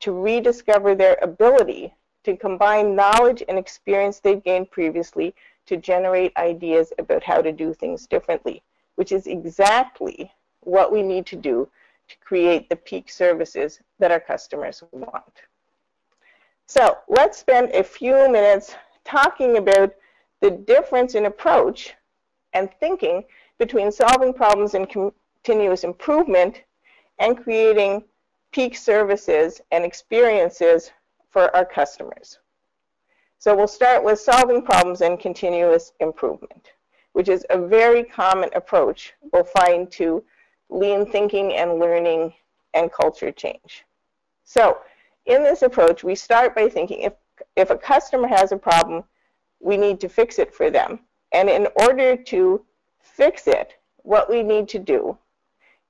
to 0.00 0.12
rediscover 0.12 0.94
their 0.94 1.18
ability 1.22 1.94
to 2.24 2.36
combine 2.36 2.96
knowledge 2.96 3.42
and 3.48 3.58
experience 3.58 4.18
they've 4.18 4.42
gained 4.42 4.70
previously 4.70 5.34
to 5.66 5.76
generate 5.76 6.36
ideas 6.36 6.92
about 6.98 7.22
how 7.22 7.40
to 7.40 7.52
do 7.52 7.72
things 7.72 8.06
differently, 8.06 8.62
which 8.96 9.12
is 9.12 9.26
exactly 9.26 10.32
what 10.60 10.90
we 10.90 11.02
need 11.02 11.26
to 11.26 11.36
do 11.36 11.68
to 12.08 12.16
create 12.18 12.68
the 12.68 12.76
peak 12.76 13.10
services 13.10 13.80
that 13.98 14.10
our 14.10 14.20
customers 14.20 14.82
want. 14.90 15.42
So 16.66 16.98
let's 17.08 17.38
spend 17.38 17.70
a 17.70 17.84
few 17.84 18.30
minutes 18.30 18.74
talking 19.04 19.58
about 19.58 19.94
the 20.40 20.50
difference 20.50 21.14
in 21.14 21.26
approach 21.26 21.94
and 22.52 22.70
thinking 22.80 23.24
between 23.58 23.92
solving 23.92 24.32
problems 24.32 24.74
and 24.74 24.88
continuous 24.88 25.84
improvement 25.84 26.62
and 27.18 27.42
creating 27.42 28.04
peak 28.52 28.76
services 28.76 29.60
and 29.72 29.84
experiences 29.84 30.90
for 31.30 31.54
our 31.54 31.64
customers. 31.64 32.38
So 33.38 33.54
we'll 33.54 33.66
start 33.68 34.02
with 34.02 34.18
solving 34.18 34.62
problems 34.62 35.02
and 35.02 35.20
continuous 35.20 35.92
improvement, 36.00 36.70
which 37.12 37.28
is 37.28 37.44
a 37.50 37.58
very 37.58 38.04
common 38.04 38.48
approach 38.54 39.12
we'll 39.32 39.44
find 39.44 39.90
to 39.92 40.24
lean 40.70 41.04
thinking 41.04 41.52
and 41.54 41.78
learning 41.78 42.32
and 42.72 42.90
culture 42.90 43.30
change. 43.30 43.84
So 44.44 44.78
in 45.26 45.42
this 45.42 45.62
approach, 45.62 46.04
we 46.04 46.14
start 46.14 46.54
by 46.54 46.68
thinking 46.68 47.00
if, 47.00 47.14
if 47.56 47.70
a 47.70 47.78
customer 47.78 48.28
has 48.28 48.52
a 48.52 48.56
problem, 48.56 49.04
we 49.60 49.76
need 49.76 50.00
to 50.00 50.08
fix 50.08 50.38
it 50.38 50.54
for 50.54 50.70
them. 50.70 51.00
And 51.32 51.48
in 51.48 51.68
order 51.76 52.16
to 52.16 52.64
fix 53.00 53.46
it, 53.46 53.74
what 54.02 54.28
we 54.28 54.42
need 54.42 54.68
to 54.68 54.78
do 54.78 55.16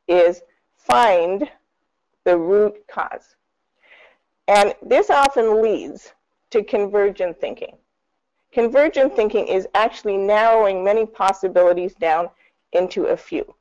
is 0.06 0.42
find 0.76 1.48
the 2.24 2.36
root 2.36 2.86
cause. 2.88 3.36
And 4.46 4.74
this 4.82 5.10
often 5.10 5.62
leads 5.62 6.12
to 6.50 6.62
convergent 6.62 7.40
thinking. 7.40 7.76
Convergent 8.52 9.16
thinking 9.16 9.48
is 9.48 9.66
actually 9.74 10.16
narrowing 10.16 10.84
many 10.84 11.06
possibilities 11.06 11.94
down 11.94 12.30
into 12.72 13.06
a 13.06 13.16
few. 13.16 13.54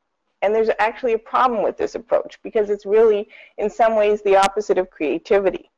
And 0.43 0.53
there's 0.53 0.69
actually 0.77 1.13
a 1.13 1.17
problem 1.17 1.63
with 1.63 1.77
this 1.77 1.95
approach 1.95 2.37
because 2.43 2.69
it's 2.69 2.85
really, 2.85 3.29
in 3.57 3.69
some 3.69 3.95
ways, 3.95 4.21
the 4.21 4.35
opposite 4.35 4.77
of 4.77 4.91
creativity. 4.91 5.71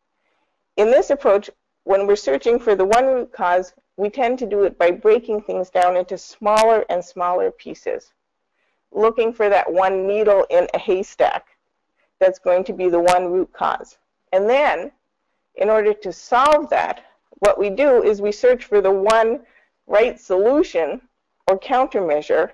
In 0.76 0.90
this 0.90 1.12
approach, 1.12 1.52
when 1.84 2.08
we're 2.08 2.16
searching 2.16 2.58
for 2.58 2.74
the 2.76 2.84
one 2.84 3.06
root 3.06 3.32
cause, 3.32 3.74
we 3.96 4.10
tend 4.10 4.40
to 4.40 4.48
do 4.48 4.64
it 4.64 4.76
by 4.80 4.90
breaking 4.90 5.44
things 5.44 5.70
down 5.70 5.96
into 5.96 6.18
smaller 6.18 6.84
and 6.90 7.06
smaller 7.06 7.52
pieces, 7.52 8.12
looking 8.92 9.32
for 9.32 9.50
that 9.50 9.72
one 9.72 10.08
needle 10.08 10.48
in 10.50 10.68
a 10.74 10.80
haystack 10.80 11.46
that's 12.20 12.40
going 12.40 12.64
to 12.64 12.74
be 12.74 12.90
the 12.90 13.00
one 13.00 13.32
root 13.32 13.54
cause. 13.54 14.00
And 14.34 14.50
then, 14.50 14.92
in 15.54 15.70
order 15.70 15.94
to 15.94 16.12
solve 16.12 16.72
that, 16.72 17.06
what 17.38 17.60
we 17.60 17.70
do 17.70 18.02
is 18.02 18.20
we 18.20 18.32
search 18.32 18.66
for 18.66 18.82
the 18.82 18.92
one 18.92 19.42
right 19.86 20.20
solution 20.20 21.02
or 21.48 21.60
countermeasure 21.60 22.52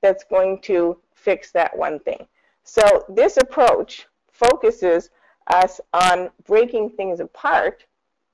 that's 0.00 0.24
going 0.24 0.58
to 0.62 0.96
fix 1.22 1.52
that 1.52 1.76
one 1.76 1.98
thing. 2.00 2.26
So 2.64 3.04
this 3.08 3.36
approach 3.36 4.06
focuses 4.30 5.10
us 5.48 5.80
on 5.92 6.30
breaking 6.46 6.90
things 6.90 7.20
apart 7.20 7.84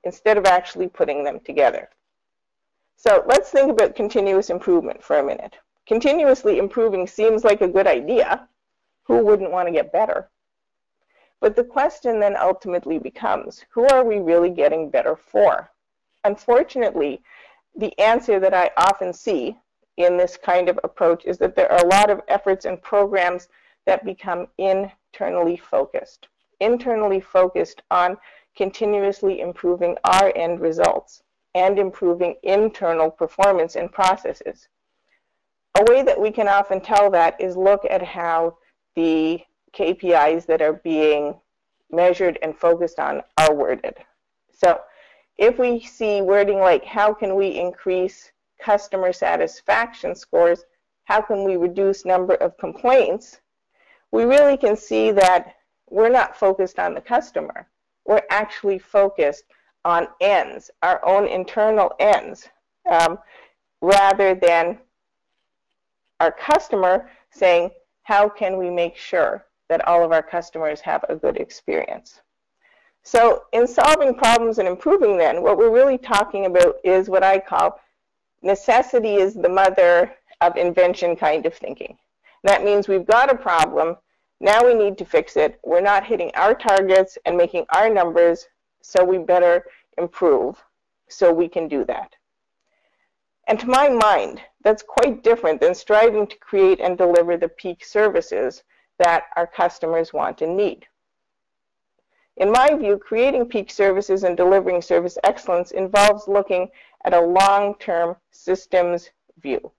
instead 0.03 0.37
of 0.37 0.45
actually 0.45 0.87
putting 0.87 1.23
them 1.23 1.39
together. 1.39 1.89
So 2.95 3.23
let's 3.27 3.49
think 3.49 3.71
about 3.71 3.95
continuous 3.95 4.49
improvement 4.49 5.03
for 5.03 5.19
a 5.19 5.25
minute. 5.25 5.57
Continuously 5.87 6.57
improving 6.57 7.07
seems 7.07 7.43
like 7.43 7.61
a 7.61 7.67
good 7.67 7.87
idea. 7.87 8.47
Who 9.03 9.25
wouldn't 9.25 9.51
want 9.51 9.67
to 9.67 9.73
get 9.73 9.91
better? 9.91 10.29
But 11.41 11.55
the 11.55 11.63
question 11.63 12.19
then 12.19 12.35
ultimately 12.37 12.99
becomes, 12.99 13.65
who 13.71 13.87
are 13.87 14.03
we 14.03 14.19
really 14.19 14.49
getting 14.49 14.89
better 14.89 15.15
for? 15.15 15.71
Unfortunately, 16.25 17.21
the 17.75 17.97
answer 17.97 18.39
that 18.39 18.53
I 18.53 18.71
often 18.77 19.13
see 19.13 19.57
in 19.99 20.17
this 20.17 20.37
kind 20.37 20.69
of 20.69 20.79
approach 20.83 21.25
is 21.25 21.37
that 21.37 21.55
there 21.55 21.71
are 21.71 21.85
a 21.85 21.87
lot 21.87 22.09
of 22.09 22.21
efforts 22.29 22.65
and 22.65 22.81
programs 22.81 23.49
that 23.85 24.05
become 24.05 24.47
internally 24.57 25.57
focused. 25.57 26.29
Internally 26.61 27.19
focused 27.19 27.81
on 27.91 28.17
continuously 28.55 29.41
improving 29.41 29.97
our 30.05 30.33
end 30.35 30.61
results 30.61 31.21
and 31.53 31.77
improving 31.77 32.35
internal 32.43 33.11
performance 33.11 33.75
and 33.75 33.91
processes. 33.91 34.69
A 35.77 35.83
way 35.83 36.01
that 36.01 36.19
we 36.19 36.31
can 36.31 36.47
often 36.47 36.81
tell 36.81 37.11
that 37.11 37.39
is 37.39 37.57
look 37.57 37.85
at 37.89 38.01
how 38.01 38.57
the 38.95 39.41
KPIs 39.73 40.45
that 40.45 40.61
are 40.61 40.73
being 40.73 41.35
measured 41.91 42.39
and 42.41 42.57
focused 42.57 42.99
on 42.99 43.21
are 43.37 43.53
worded. 43.53 43.95
So 44.51 44.79
if 45.37 45.57
we 45.59 45.81
see 45.81 46.21
wording 46.21 46.59
like 46.59 46.85
how 46.85 47.13
can 47.13 47.35
we 47.35 47.59
increase 47.59 48.31
customer 48.59 49.13
satisfaction 49.13 50.15
scores, 50.15 50.65
how 51.05 51.21
can 51.21 51.43
we 51.43 51.55
reduce 51.55 52.05
number 52.05 52.35
of 52.35 52.57
complaints, 52.57 53.39
we 54.11 54.23
really 54.23 54.57
can 54.57 54.75
see 54.75 55.11
that 55.11 55.55
we're 55.89 56.09
not 56.09 56.37
focused 56.37 56.79
on 56.79 56.93
the 56.93 57.01
customer. 57.01 57.67
We're 58.05 58.21
actually 58.29 58.79
focused 58.79 59.43
on 59.85 60.07
ends, 60.21 60.69
our 60.81 61.03
own 61.05 61.27
internal 61.27 61.93
ends, 61.99 62.47
um, 62.89 63.17
rather 63.81 64.35
than 64.35 64.79
our 66.19 66.31
customer 66.31 67.09
saying, 67.31 67.71
how 68.03 68.27
can 68.27 68.57
we 68.57 68.69
make 68.69 68.97
sure 68.97 69.45
that 69.69 69.87
all 69.87 70.03
of 70.03 70.11
our 70.11 70.23
customers 70.23 70.81
have 70.81 71.05
a 71.07 71.15
good 71.15 71.37
experience. 71.37 72.21
So 73.03 73.43
in 73.53 73.67
solving 73.67 74.13
problems 74.13 74.57
and 74.57 74.67
improving 74.67 75.17
then, 75.17 75.41
what 75.41 75.57
we're 75.57 75.71
really 75.71 75.97
talking 75.97 76.45
about 76.47 76.75
is 76.83 77.09
what 77.09 77.23
I 77.23 77.39
call 77.39 77.79
necessity 78.41 79.15
is 79.15 79.33
the 79.33 79.49
mother 79.49 80.13
of 80.41 80.57
invention 80.57 81.15
kind 81.15 81.45
of 81.45 81.53
thinking. 81.53 81.97
That 82.43 82.63
means 82.63 82.87
we've 82.87 83.05
got 83.05 83.31
a 83.31 83.37
problem, 83.37 83.97
now 84.41 84.65
we 84.65 84.73
need 84.73 84.97
to 84.99 85.05
fix 85.05 85.35
it. 85.35 85.59
We're 85.65 85.81
not 85.81 86.05
hitting 86.05 86.31
our 86.35 86.55
targets 86.55 87.17
and 87.25 87.35
making 87.35 87.65
our 87.71 87.89
numbers, 87.89 88.47
so 88.81 89.03
we 89.03 89.17
better 89.17 89.65
improve 89.97 90.63
so 91.09 91.33
we 91.33 91.49
can 91.49 91.67
do 91.67 91.83
that. 91.85 92.15
And 93.47 93.59
to 93.59 93.67
my 93.67 93.89
mind, 93.89 94.41
that's 94.63 94.83
quite 94.83 95.23
different 95.23 95.59
than 95.59 95.75
striving 95.75 96.25
to 96.27 96.37
create 96.37 96.79
and 96.79 96.97
deliver 96.97 97.35
the 97.35 97.49
peak 97.49 97.83
services 97.83 98.63
that 98.97 99.25
our 99.35 99.47
customers 99.47 100.13
want 100.13 100.41
and 100.41 100.55
need. 100.55 100.87
In 102.39 102.51
my 102.51 102.73
view, 102.73 102.97
creating 102.97 103.47
peak 103.47 103.69
services 103.69 104.23
and 104.23 104.37
delivering 104.37 104.81
service 104.81 105.17
excellence 105.25 105.71
involves 105.71 106.25
looking 106.25 106.69
at 107.03 107.13
a 107.13 107.19
long-term 107.19 108.15
systems 108.31 109.09
view. 109.41 109.73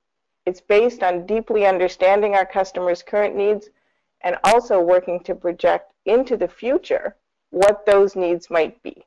It's 0.45 0.61
based 0.61 1.03
on 1.03 1.25
deeply 1.25 1.65
understanding 1.65 2.35
our 2.35 2.45
customers' 2.45 3.03
current 3.03 3.35
needs 3.35 3.71
and 4.21 4.37
also 4.45 4.79
working 4.79 5.21
to 5.21 5.35
project 5.35 5.95
into 6.05 6.37
the 6.37 6.49
future 6.49 7.17
what 7.49 7.87
those 7.87 8.15
needs 8.15 8.51
might 8.51 8.83
be. 8.83 9.07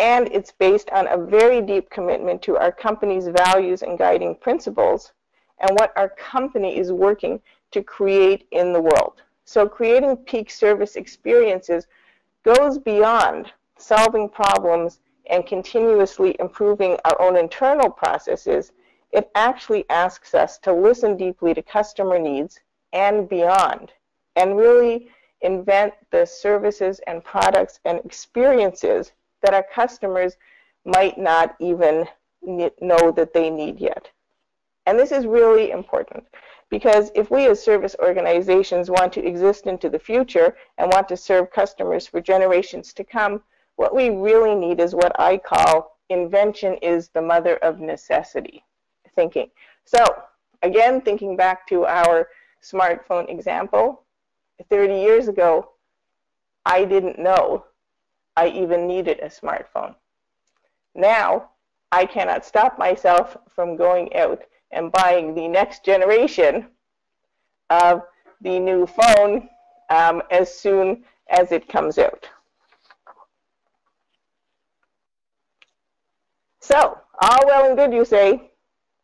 And 0.00 0.28
it's 0.32 0.50
based 0.50 0.90
on 0.90 1.06
a 1.06 1.24
very 1.24 1.60
deep 1.60 1.88
commitment 1.88 2.42
to 2.42 2.56
our 2.56 2.72
company's 2.72 3.28
values 3.28 3.82
and 3.82 3.96
guiding 3.96 4.34
principles 4.34 5.12
and 5.60 5.70
what 5.78 5.92
our 5.96 6.08
company 6.08 6.76
is 6.76 6.90
working 6.90 7.40
to 7.70 7.80
create 7.80 8.48
in 8.50 8.72
the 8.72 8.80
world. 8.80 9.22
So 9.44 9.68
creating 9.68 10.16
peak 10.16 10.50
service 10.50 10.96
experiences 10.96 11.86
goes 12.44 12.78
beyond 12.78 13.52
solving 13.78 14.28
problems 14.28 15.00
and 15.28 15.46
continuously 15.46 16.36
improving 16.40 16.96
our 17.04 17.20
own 17.20 17.36
internal 17.36 17.90
processes. 17.90 18.72
It 19.12 19.30
actually 19.34 19.84
asks 19.90 20.34
us 20.34 20.58
to 20.58 20.72
listen 20.72 21.16
deeply 21.16 21.54
to 21.54 21.62
customer 21.62 22.18
needs 22.18 22.60
and 22.92 23.28
beyond 23.28 23.92
and 24.36 24.56
really 24.56 25.08
invent 25.42 25.94
the 26.10 26.26
services 26.26 27.00
and 27.06 27.24
products 27.24 27.80
and 27.84 28.00
experiences 28.04 29.12
that 29.42 29.54
our 29.54 29.64
customers 29.72 30.36
might 30.84 31.18
not 31.18 31.56
even 31.60 32.06
know 32.42 33.10
that 33.12 33.32
they 33.32 33.50
need 33.50 33.80
yet. 33.80 34.10
And 34.86 34.98
this 34.98 35.12
is 35.12 35.26
really 35.26 35.70
important 35.70 36.24
because 36.70 37.10
if 37.14 37.30
we 37.30 37.46
as 37.46 37.62
service 37.62 37.96
organizations 38.00 38.90
want 38.90 39.12
to 39.12 39.26
exist 39.26 39.66
into 39.66 39.90
the 39.90 39.98
future 39.98 40.56
and 40.78 40.90
want 40.92 41.08
to 41.08 41.16
serve 41.16 41.50
customers 41.50 42.06
for 42.06 42.20
generations 42.20 42.92
to 42.94 43.04
come, 43.04 43.42
what 43.76 43.94
we 43.94 44.10
really 44.10 44.54
need 44.54 44.80
is 44.80 44.94
what 44.94 45.18
I 45.18 45.36
call 45.36 45.98
invention 46.08 46.74
is 46.82 47.08
the 47.08 47.22
mother 47.22 47.56
of 47.56 47.80
necessity 47.80 48.64
thinking. 49.14 49.50
So 49.84 50.04
again, 50.62 51.00
thinking 51.00 51.36
back 51.36 51.66
to 51.68 51.86
our 51.86 52.28
smartphone 52.62 53.28
example, 53.28 54.04
30 54.68 54.94
years 54.94 55.28
ago, 55.28 55.70
I 56.66 56.84
didn't 56.84 57.18
know 57.18 57.64
I 58.36 58.48
even 58.48 58.86
needed 58.86 59.18
a 59.20 59.26
smartphone. 59.26 59.94
Now, 60.94 61.50
I 61.92 62.06
cannot 62.06 62.44
stop 62.44 62.78
myself 62.78 63.36
from 63.48 63.76
going 63.76 64.14
out 64.14 64.42
and 64.72 64.92
buying 64.92 65.34
the 65.34 65.48
next 65.48 65.84
generation 65.84 66.66
of 67.70 68.02
the 68.40 68.58
new 68.58 68.86
phone 68.86 69.48
um, 69.90 70.22
as 70.30 70.52
soon 70.52 71.04
as 71.28 71.52
it 71.52 71.68
comes 71.68 71.98
out. 71.98 72.28
So, 76.60 76.98
all 77.20 77.46
well 77.46 77.66
and 77.66 77.76
good, 77.76 77.92
you 77.92 78.04
say. 78.04 78.50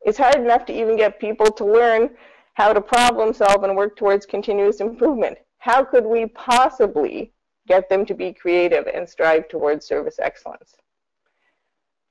It's 0.02 0.18
hard 0.18 0.36
enough 0.36 0.66
to 0.66 0.72
even 0.72 0.96
get 0.96 1.18
people 1.18 1.46
to 1.46 1.64
learn 1.64 2.10
how 2.54 2.72
to 2.72 2.80
problem 2.80 3.34
solve 3.34 3.64
and 3.64 3.76
work 3.76 3.96
towards 3.96 4.24
continuous 4.24 4.80
improvement. 4.80 5.38
How 5.58 5.84
could 5.84 6.06
we 6.06 6.26
possibly 6.26 7.32
get 7.66 7.88
them 7.88 8.06
to 8.06 8.14
be 8.14 8.32
creative 8.32 8.86
and 8.86 9.08
strive 9.08 9.48
towards 9.48 9.86
service 9.86 10.18
excellence? 10.20 10.76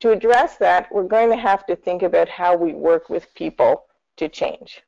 To 0.01 0.11
address 0.11 0.57
that, 0.57 0.91
we're 0.91 1.03
going 1.03 1.29
to 1.29 1.37
have 1.37 1.65
to 1.67 1.75
think 1.75 2.03
about 2.03 2.29
how 2.29 2.55
we 2.55 2.73
work 2.73 3.09
with 3.09 3.33
people 3.33 3.85
to 4.17 4.27
change. 4.27 4.83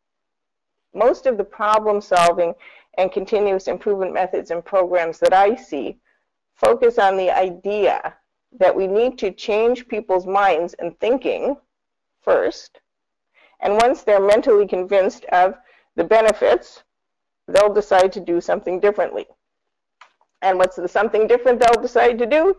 Most 0.94 1.26
of 1.26 1.38
the 1.38 1.44
problem 1.44 2.02
solving 2.02 2.54
and 2.98 3.12
continuous 3.12 3.68
improvement 3.68 4.14
methods 4.14 4.52
and 4.52 4.64
programs 4.64 5.20
that 5.20 5.34
I 5.34 5.56
see 5.56 5.98
focus 6.56 6.98
on 6.98 7.16
the 7.18 7.30
idea 7.30 8.16
that 8.60 8.76
we 8.76 8.88
need 8.88 9.18
to 9.20 9.32
change 9.32 9.88
people's 9.88 10.26
minds 10.26 10.74
and 10.80 11.00
thinking 11.00 11.56
first. 12.22 12.82
And 13.60 13.76
once 13.76 14.04
they're 14.04 14.20
mentally 14.20 14.68
convinced 14.68 15.26
of 15.26 15.56
the 15.96 16.04
benefits, 16.04 16.84
they'll 17.48 17.74
decide 17.74 18.12
to 18.14 18.20
do 18.20 18.42
something 18.42 18.80
differently. 18.80 19.26
And 20.42 20.58
what's 20.58 20.76
the 20.76 20.88
something 20.88 21.28
different 21.28 21.60
they'll 21.60 21.82
decide 21.82 22.18
to 22.20 22.26
do? 22.26 22.58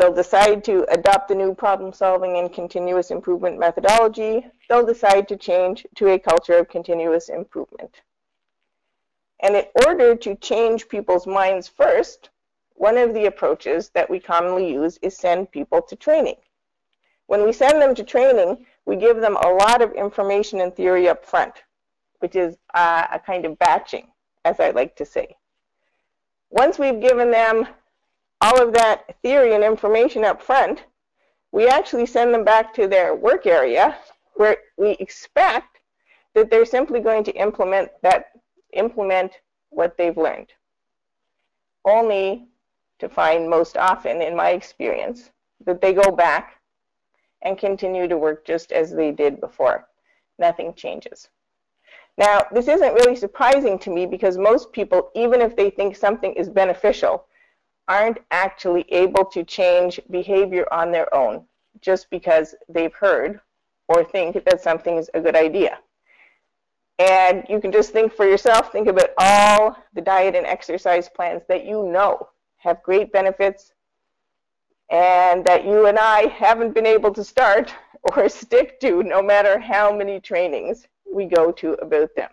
They'll 0.00 0.14
decide 0.14 0.64
to 0.64 0.86
adopt 0.90 1.28
the 1.28 1.34
new 1.34 1.54
problem 1.54 1.92
solving 1.92 2.38
and 2.38 2.50
continuous 2.50 3.10
improvement 3.10 3.58
methodology. 3.58 4.46
They'll 4.66 4.86
decide 4.86 5.28
to 5.28 5.36
change 5.36 5.86
to 5.96 6.08
a 6.08 6.18
culture 6.18 6.56
of 6.56 6.70
continuous 6.70 7.28
improvement. 7.28 8.00
And 9.40 9.56
in 9.56 9.66
order 9.84 10.16
to 10.16 10.36
change 10.36 10.88
people's 10.88 11.26
minds 11.26 11.68
first, 11.68 12.30
one 12.76 12.96
of 12.96 13.12
the 13.12 13.26
approaches 13.26 13.90
that 13.90 14.08
we 14.08 14.18
commonly 14.18 14.72
use 14.72 14.98
is 15.02 15.18
send 15.18 15.50
people 15.50 15.82
to 15.82 15.96
training. 15.96 16.36
When 17.26 17.44
we 17.44 17.52
send 17.52 17.82
them 17.82 17.94
to 17.94 18.02
training, 18.02 18.64
we 18.86 18.96
give 18.96 19.18
them 19.20 19.36
a 19.36 19.52
lot 19.52 19.82
of 19.82 19.92
information 19.92 20.62
and 20.62 20.74
theory 20.74 21.10
up 21.10 21.26
front, 21.26 21.62
which 22.20 22.36
is 22.36 22.56
uh, 22.72 23.06
a 23.12 23.18
kind 23.18 23.44
of 23.44 23.58
batching, 23.58 24.06
as 24.46 24.60
I 24.60 24.70
like 24.70 24.96
to 24.96 25.04
say. 25.04 25.36
Once 26.48 26.78
we've 26.78 27.02
given 27.02 27.30
them 27.30 27.68
all 28.40 28.60
of 28.60 28.72
that 28.74 29.16
theory 29.22 29.54
and 29.54 29.62
information 29.62 30.24
up 30.24 30.42
front, 30.42 30.84
we 31.52 31.68
actually 31.68 32.06
send 32.06 32.32
them 32.32 32.44
back 32.44 32.72
to 32.74 32.86
their 32.86 33.14
work 33.14 33.46
area 33.46 33.96
where 34.34 34.56
we 34.76 34.90
expect 34.92 35.78
that 36.34 36.50
they're 36.50 36.64
simply 36.64 37.00
going 37.00 37.24
to 37.24 37.32
implement 37.32 37.90
that 38.02 38.26
implement 38.72 39.32
what 39.70 39.96
they've 39.96 40.16
learned. 40.16 40.52
Only 41.84 42.48
to 42.98 43.08
find 43.08 43.48
most 43.48 43.76
often, 43.76 44.22
in 44.22 44.36
my 44.36 44.50
experience, 44.50 45.30
that 45.66 45.80
they 45.80 45.92
go 45.92 46.10
back 46.10 46.60
and 47.42 47.58
continue 47.58 48.06
to 48.06 48.18
work 48.18 48.46
just 48.46 48.72
as 48.72 48.92
they 48.92 49.10
did 49.10 49.40
before. 49.40 49.88
Nothing 50.38 50.74
changes. 50.74 51.28
Now, 52.18 52.46
this 52.52 52.68
isn't 52.68 52.94
really 52.94 53.16
surprising 53.16 53.78
to 53.80 53.90
me 53.90 54.04
because 54.04 54.36
most 54.36 54.72
people, 54.72 55.10
even 55.14 55.40
if 55.40 55.56
they 55.56 55.70
think 55.70 55.96
something 55.96 56.34
is 56.34 56.48
beneficial, 56.48 57.24
aren't 57.90 58.18
actually 58.30 58.82
able 58.92 59.24
to 59.24 59.42
change 59.42 59.98
behavior 60.10 60.64
on 60.72 60.92
their 60.92 61.12
own 61.12 61.44
just 61.80 62.08
because 62.08 62.54
they've 62.68 62.94
heard 62.94 63.40
or 63.88 64.04
think 64.04 64.44
that 64.44 64.60
something 64.60 64.96
is 64.96 65.10
a 65.12 65.20
good 65.20 65.34
idea. 65.34 65.76
And 67.00 67.44
you 67.48 67.60
can 67.60 67.72
just 67.72 67.90
think 67.92 68.12
for 68.14 68.24
yourself, 68.24 68.70
think 68.70 68.86
about 68.86 69.10
all 69.18 69.76
the 69.92 70.00
diet 70.00 70.36
and 70.36 70.46
exercise 70.46 71.08
plans 71.08 71.42
that 71.48 71.64
you 71.64 71.82
know 71.88 72.28
have 72.58 72.80
great 72.84 73.10
benefits 73.10 73.72
and 74.90 75.44
that 75.44 75.64
you 75.64 75.86
and 75.86 75.98
I 75.98 76.28
haven't 76.28 76.74
been 76.74 76.86
able 76.86 77.12
to 77.14 77.24
start 77.24 77.74
or 78.16 78.28
stick 78.28 78.78
to 78.80 79.02
no 79.02 79.20
matter 79.20 79.58
how 79.58 79.96
many 79.96 80.20
trainings 80.20 80.86
we 81.12 81.24
go 81.24 81.50
to 81.52 81.72
about 81.74 82.14
them. 82.14 82.30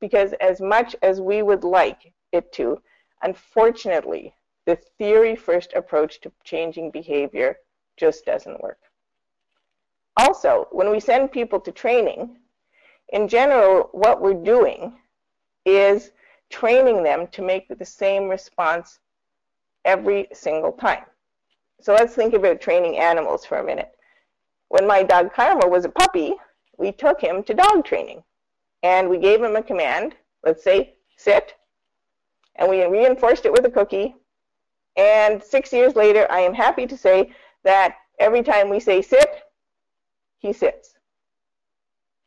Because 0.00 0.32
as 0.40 0.60
much 0.60 0.96
as 1.02 1.20
we 1.20 1.42
would 1.42 1.62
like 1.62 2.12
it 2.32 2.52
to, 2.54 2.82
unfortunately, 3.22 4.34
the 4.66 4.76
theory 4.98 5.36
first 5.36 5.72
approach 5.74 6.20
to 6.20 6.32
changing 6.44 6.90
behavior 6.90 7.56
just 7.96 8.26
doesn't 8.26 8.60
work. 8.60 8.78
Also, 10.16 10.66
when 10.72 10.90
we 10.90 11.00
send 11.00 11.30
people 11.32 11.60
to 11.60 11.72
training, 11.72 12.36
in 13.10 13.28
general, 13.28 13.88
what 13.92 14.20
we're 14.20 14.34
doing 14.34 14.98
is 15.64 16.10
training 16.50 17.02
them 17.02 17.26
to 17.28 17.42
make 17.42 17.68
the 17.68 17.84
same 17.84 18.28
response 18.28 18.98
every 19.84 20.26
single 20.32 20.72
time. 20.72 21.04
So 21.80 21.92
let's 21.94 22.14
think 22.14 22.34
about 22.34 22.60
training 22.60 22.98
animals 22.98 23.44
for 23.44 23.58
a 23.58 23.64
minute. 23.64 23.92
When 24.68 24.86
my 24.86 25.02
dog 25.02 25.32
Karma 25.32 25.68
was 25.68 25.84
a 25.84 25.90
puppy, 25.90 26.34
we 26.78 26.90
took 26.90 27.20
him 27.20 27.42
to 27.44 27.54
dog 27.54 27.84
training 27.84 28.22
and 28.82 29.08
we 29.08 29.18
gave 29.18 29.42
him 29.42 29.56
a 29.56 29.62
command, 29.62 30.14
let's 30.44 30.64
say 30.64 30.94
sit, 31.16 31.54
and 32.56 32.68
we 32.68 32.84
reinforced 32.84 33.46
it 33.46 33.52
with 33.52 33.64
a 33.64 33.70
cookie 33.70 34.14
and 34.96 35.42
six 35.42 35.72
years 35.72 35.94
later, 35.94 36.26
I 36.30 36.40
am 36.40 36.54
happy 36.54 36.86
to 36.86 36.96
say 36.96 37.32
that 37.64 37.96
every 38.18 38.42
time 38.42 38.68
we 38.68 38.80
say 38.80 39.02
sit, 39.02 39.42
he 40.38 40.52
sits. 40.52 40.94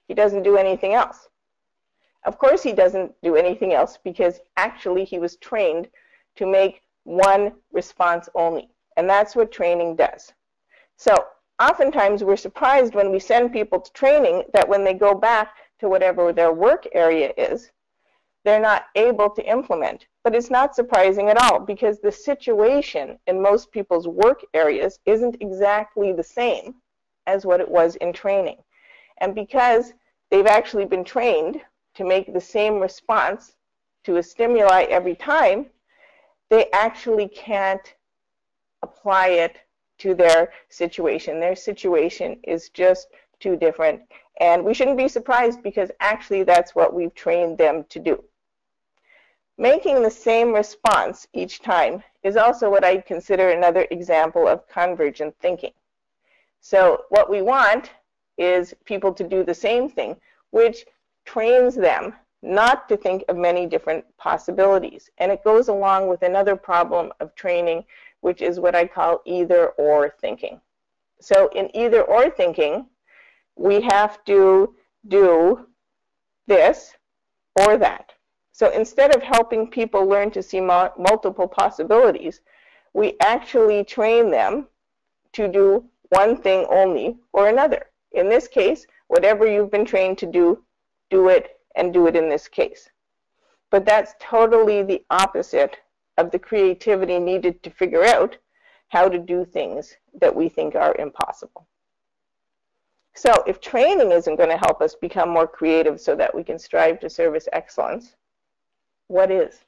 He 0.07 0.13
doesn't 0.13 0.43
do 0.43 0.57
anything 0.57 0.93
else. 0.93 1.29
Of 2.25 2.37
course, 2.37 2.61
he 2.61 2.73
doesn't 2.73 3.13
do 3.23 3.35
anything 3.35 3.73
else 3.73 3.97
because 4.03 4.39
actually 4.57 5.05
he 5.05 5.19
was 5.19 5.37
trained 5.37 5.87
to 6.35 6.45
make 6.45 6.81
one 7.03 7.53
response 7.71 8.27
only. 8.35 8.69
And 8.97 9.09
that's 9.09 9.35
what 9.35 9.51
training 9.51 9.95
does. 9.95 10.33
So 10.97 11.15
oftentimes 11.61 12.23
we're 12.23 12.35
surprised 12.35 12.93
when 12.93 13.11
we 13.11 13.19
send 13.19 13.53
people 13.53 13.79
to 13.79 13.91
training 13.93 14.43
that 14.53 14.67
when 14.67 14.83
they 14.83 14.93
go 14.93 15.13
back 15.13 15.55
to 15.79 15.87
whatever 15.87 16.33
their 16.33 16.51
work 16.51 16.87
area 16.91 17.31
is, 17.37 17.71
they're 18.43 18.59
not 18.59 18.87
able 18.95 19.29
to 19.29 19.49
implement. 19.49 20.07
But 20.23 20.35
it's 20.35 20.49
not 20.49 20.75
surprising 20.75 21.29
at 21.29 21.37
all 21.37 21.59
because 21.59 21.99
the 21.99 22.11
situation 22.11 23.19
in 23.27 23.41
most 23.41 23.71
people's 23.71 24.07
work 24.07 24.43
areas 24.53 24.99
isn't 25.05 25.41
exactly 25.41 26.11
the 26.11 26.23
same 26.23 26.75
as 27.25 27.45
what 27.45 27.61
it 27.61 27.69
was 27.69 27.95
in 27.97 28.11
training. 28.11 28.57
And 29.19 29.33
because 29.33 29.93
they've 30.29 30.45
actually 30.45 30.85
been 30.85 31.03
trained 31.03 31.61
to 31.95 32.03
make 32.03 32.33
the 32.33 32.41
same 32.41 32.79
response 32.79 33.55
to 34.03 34.17
a 34.17 34.23
stimuli 34.23 34.83
every 34.83 35.15
time, 35.15 35.67
they 36.49 36.69
actually 36.71 37.27
can't 37.27 37.95
apply 38.81 39.27
it 39.27 39.57
to 39.99 40.15
their 40.15 40.51
situation. 40.69 41.39
Their 41.39 41.55
situation 41.55 42.39
is 42.43 42.69
just 42.69 43.09
too 43.39 43.55
different. 43.55 44.01
And 44.39 44.63
we 44.63 44.73
shouldn't 44.73 44.97
be 44.97 45.07
surprised 45.07 45.61
because 45.61 45.91
actually 45.99 46.43
that's 46.43 46.73
what 46.75 46.93
we've 46.93 47.13
trained 47.13 47.57
them 47.57 47.85
to 47.89 47.99
do. 47.99 48.23
Making 49.59 50.01
the 50.01 50.09
same 50.09 50.53
response 50.53 51.27
each 51.33 51.61
time 51.61 52.01
is 52.23 52.37
also 52.37 52.69
what 52.69 52.85
I'd 52.85 53.05
consider 53.05 53.49
another 53.49 53.85
example 53.91 54.47
of 54.47 54.65
convergent 54.69 55.35
thinking. 55.41 55.73
So 56.61 57.03
what 57.09 57.29
we 57.29 57.41
want 57.41 57.91
is 58.37 58.73
people 58.85 59.13
to 59.13 59.27
do 59.27 59.43
the 59.43 59.53
same 59.53 59.89
thing, 59.89 60.15
which 60.51 60.85
trains 61.25 61.75
them 61.75 62.13
not 62.41 62.87
to 62.87 62.95
think 62.95 63.25
of 63.27 63.35
many 63.35 63.65
different 63.65 64.05
possibilities. 64.15 65.09
And 65.17 65.29
it 65.29 65.43
goes 65.43 65.67
along 65.67 66.07
with 66.07 66.23
another 66.23 66.55
problem 66.55 67.11
of 67.19 67.35
training, 67.35 67.83
which 68.21 68.41
is 68.41 68.61
what 68.61 68.75
I 68.75 68.87
call 68.87 69.21
either 69.25 69.71
or 69.71 70.15
thinking. 70.21 70.61
So 71.19 71.49
in 71.49 71.69
either 71.75 72.03
or 72.03 72.29
thinking, 72.29 72.85
we 73.57 73.81
have 73.81 74.23
to 74.23 74.73
do 75.09 75.67
this 76.47 76.93
or 77.57 77.77
that. 77.77 78.08
So 78.59 78.69
instead 78.71 79.15
of 79.15 79.23
helping 79.23 79.69
people 79.69 80.05
learn 80.05 80.31
to 80.31 80.43
see 80.43 80.59
multiple 80.59 81.47
possibilities, 81.47 82.41
we 82.93 83.15
actually 83.21 83.85
train 83.85 84.29
them 84.29 84.67
to 85.31 85.47
do 85.47 85.85
one 86.09 86.35
thing 86.35 86.65
only 86.69 87.15
or 87.31 87.47
another. 87.47 87.85
In 88.11 88.27
this 88.27 88.49
case, 88.49 88.85
whatever 89.07 89.47
you've 89.47 89.71
been 89.71 89.85
trained 89.85 90.17
to 90.17 90.25
do, 90.25 90.61
do 91.09 91.29
it 91.29 91.61
and 91.77 91.93
do 91.93 92.07
it 92.07 92.17
in 92.17 92.27
this 92.27 92.49
case. 92.49 92.89
But 93.69 93.85
that's 93.85 94.15
totally 94.19 94.83
the 94.83 95.05
opposite 95.09 95.77
of 96.17 96.29
the 96.29 96.39
creativity 96.39 97.17
needed 97.17 97.63
to 97.63 97.69
figure 97.69 98.03
out 98.03 98.35
how 98.89 99.07
to 99.07 99.19
do 99.19 99.45
things 99.45 99.95
that 100.19 100.35
we 100.35 100.49
think 100.49 100.75
are 100.75 100.97
impossible. 100.99 101.65
So 103.15 103.31
if 103.47 103.61
training 103.61 104.11
isn't 104.11 104.35
going 104.35 104.49
to 104.49 104.57
help 104.57 104.81
us 104.81 104.95
become 104.95 105.29
more 105.29 105.47
creative 105.47 106.01
so 106.01 106.13
that 106.17 106.35
we 106.35 106.43
can 106.43 106.59
strive 106.59 106.99
to 106.99 107.09
service 107.09 107.47
excellence, 107.53 108.17
what 109.09 109.29
is? 109.29 109.65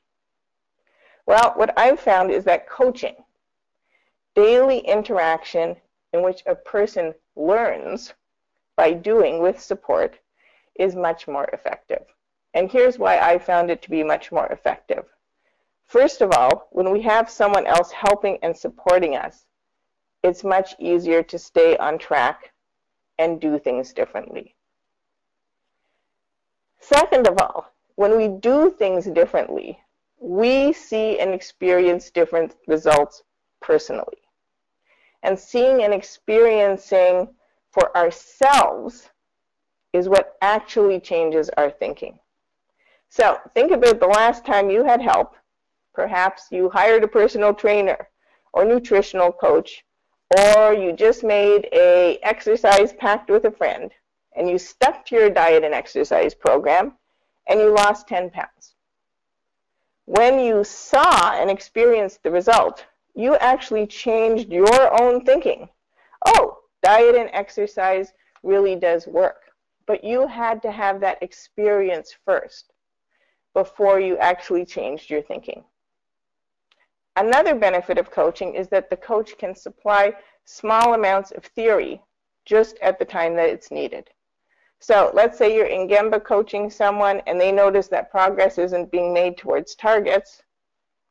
Well, 1.25 1.51
what 1.55 1.77
I've 1.77 1.99
found 1.99 2.31
is 2.31 2.45
that 2.45 2.69
coaching, 2.69 3.15
daily 4.33 4.79
interaction 4.79 5.75
in 6.13 6.23
which 6.23 6.43
a 6.45 6.55
person 6.55 7.13
learns 7.35 8.13
by 8.77 8.93
doing 8.93 9.41
with 9.41 9.59
support, 9.59 10.17
is 10.75 10.95
much 10.95 11.27
more 11.27 11.45
effective. 11.51 12.05
And 12.53 12.71
here's 12.71 12.97
why 12.97 13.19
I 13.19 13.37
found 13.37 13.69
it 13.69 13.81
to 13.81 13.89
be 13.89 14.03
much 14.03 14.31
more 14.31 14.47
effective. 14.47 15.05
First 15.85 16.21
of 16.21 16.31
all, 16.31 16.67
when 16.71 16.91
we 16.91 17.01
have 17.01 17.29
someone 17.29 17.65
else 17.65 17.91
helping 17.91 18.37
and 18.41 18.55
supporting 18.55 19.15
us, 19.15 19.45
it's 20.23 20.43
much 20.43 20.75
easier 20.79 21.23
to 21.23 21.39
stay 21.39 21.75
on 21.77 21.97
track 21.97 22.53
and 23.19 23.41
do 23.41 23.59
things 23.59 23.91
differently. 23.93 24.55
Second 26.79 27.27
of 27.27 27.37
all, 27.39 27.73
when 28.01 28.17
we 28.17 28.27
do 28.27 28.71
things 28.71 29.05
differently, 29.05 29.77
we 30.19 30.73
see 30.73 31.19
and 31.19 31.35
experience 31.35 32.09
different 32.09 32.55
results 32.65 33.21
personally. 33.61 34.23
And 35.21 35.37
seeing 35.37 35.83
and 35.83 35.93
experiencing 35.93 37.27
for 37.71 37.95
ourselves 37.95 39.11
is 39.93 40.09
what 40.09 40.35
actually 40.41 40.99
changes 40.99 41.51
our 41.57 41.69
thinking. 41.69 42.17
So 43.09 43.37
think 43.53 43.71
about 43.71 43.99
the 43.99 44.07
last 44.07 44.47
time 44.47 44.71
you 44.71 44.83
had 44.83 44.99
help. 44.99 45.35
Perhaps 45.93 46.47
you 46.49 46.71
hired 46.71 47.03
a 47.03 47.07
personal 47.07 47.53
trainer 47.53 48.07
or 48.51 48.65
nutritional 48.65 49.31
coach, 49.31 49.85
or 50.39 50.73
you 50.73 50.91
just 50.91 51.23
made 51.23 51.69
a 51.71 52.17
exercise 52.23 52.93
pact 52.93 53.29
with 53.29 53.45
a 53.45 53.51
friend, 53.51 53.91
and 54.35 54.49
you 54.49 54.57
stuck 54.57 55.05
to 55.05 55.15
your 55.15 55.29
diet 55.29 55.63
and 55.63 55.75
exercise 55.75 56.33
program, 56.33 56.93
and 57.51 57.59
you 57.59 57.69
lost 57.69 58.07
10 58.07 58.29
pounds. 58.29 58.75
When 60.05 60.39
you 60.39 60.63
saw 60.63 61.33
and 61.33 61.51
experienced 61.51 62.23
the 62.23 62.31
result, 62.31 62.85
you 63.13 63.35
actually 63.35 63.87
changed 63.87 64.49
your 64.49 65.01
own 65.01 65.25
thinking. 65.25 65.67
Oh, 66.25 66.59
diet 66.81 67.15
and 67.15 67.29
exercise 67.33 68.13
really 68.41 68.77
does 68.77 69.05
work. 69.05 69.51
But 69.85 70.01
you 70.01 70.27
had 70.27 70.61
to 70.61 70.71
have 70.71 71.01
that 71.01 71.21
experience 71.21 72.15
first 72.23 72.71
before 73.53 73.99
you 73.99 74.17
actually 74.17 74.63
changed 74.63 75.09
your 75.09 75.21
thinking. 75.21 75.65
Another 77.17 77.53
benefit 77.53 77.97
of 77.97 78.11
coaching 78.11 78.55
is 78.55 78.69
that 78.69 78.89
the 78.89 78.95
coach 78.95 79.37
can 79.37 79.53
supply 79.55 80.13
small 80.45 80.93
amounts 80.93 81.31
of 81.31 81.43
theory 81.43 82.01
just 82.45 82.77
at 82.79 82.97
the 82.97 83.05
time 83.05 83.35
that 83.35 83.49
it's 83.49 83.71
needed. 83.71 84.09
So 84.83 85.11
let's 85.13 85.37
say 85.37 85.55
you're 85.55 85.67
in 85.67 85.87
Gemba 85.87 86.23
coaching 86.23 86.71
someone 86.71 87.21
and 87.27 87.39
they 87.39 87.51
notice 87.51 87.87
that 87.89 88.09
progress 88.09 88.57
isn't 88.57 88.91
being 88.91 89.13
made 89.13 89.37
towards 89.37 89.75
targets. 89.75 90.41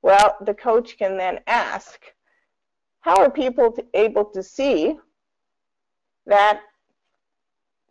Well, 0.02 0.36
the 0.40 0.54
coach 0.54 0.98
can 0.98 1.16
then 1.16 1.38
ask, 1.46 2.00
how 3.02 3.22
are 3.22 3.30
people 3.30 3.76
able 3.94 4.24
to 4.24 4.42
see 4.42 4.98
that 6.26 6.62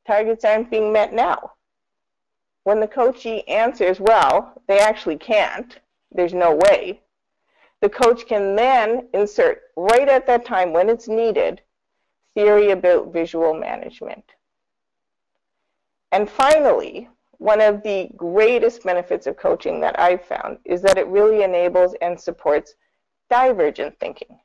targets 0.06 0.44
aren't 0.44 0.70
being 0.70 0.92
met 0.92 1.14
now? 1.14 1.54
When 2.66 2.82
the 2.82 2.88
coachee 2.88 3.48
answers, 3.48 4.02
well, 4.02 4.62
they 4.68 4.80
actually 4.80 5.18
can't, 5.18 5.80
there's 6.12 6.34
no 6.34 6.56
way, 6.56 7.00
the 7.80 7.90
coach 7.90 8.28
can 8.28 8.54
then 8.58 9.08
insert 9.14 9.62
right 9.78 10.10
at 10.10 10.28
that 10.28 10.44
time 10.44 10.74
when 10.74 10.90
it's 10.90 11.08
needed 11.08 11.62
theory 12.36 12.72
about 12.72 13.14
visual 13.14 13.54
management. 13.54 14.26
And 16.12 16.30
finally, 16.30 17.08
one 17.38 17.62
of 17.62 17.84
the 17.84 18.10
greatest 18.18 18.84
benefits 18.84 19.28
of 19.28 19.38
coaching 19.38 19.80
that 19.82 20.00
I've 20.00 20.26
found 20.26 20.58
is 20.66 20.82
that 20.82 20.98
it 20.98 21.08
really 21.08 21.44
enables 21.44 21.96
and 22.02 22.20
supports 22.20 22.76
divergent 23.30 23.98
thinking. 24.00 24.40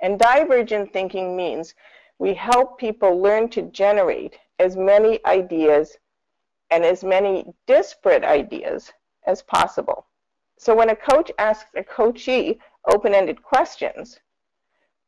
And 0.00 0.18
divergent 0.18 0.92
thinking 0.92 1.36
means 1.36 1.74
we 2.18 2.34
help 2.34 2.78
people 2.78 3.20
learn 3.20 3.48
to 3.50 3.62
generate 3.62 4.38
as 4.58 4.76
many 4.76 5.24
ideas 5.24 5.96
and 6.70 6.84
as 6.84 7.04
many 7.04 7.44
disparate 7.66 8.24
ideas 8.24 8.92
as 9.26 9.42
possible. 9.42 10.06
So 10.58 10.74
when 10.74 10.90
a 10.90 10.96
coach 10.96 11.30
asks 11.38 11.70
a 11.76 11.84
coachee 11.84 12.58
open-ended 12.88 13.42
questions, 13.42 14.18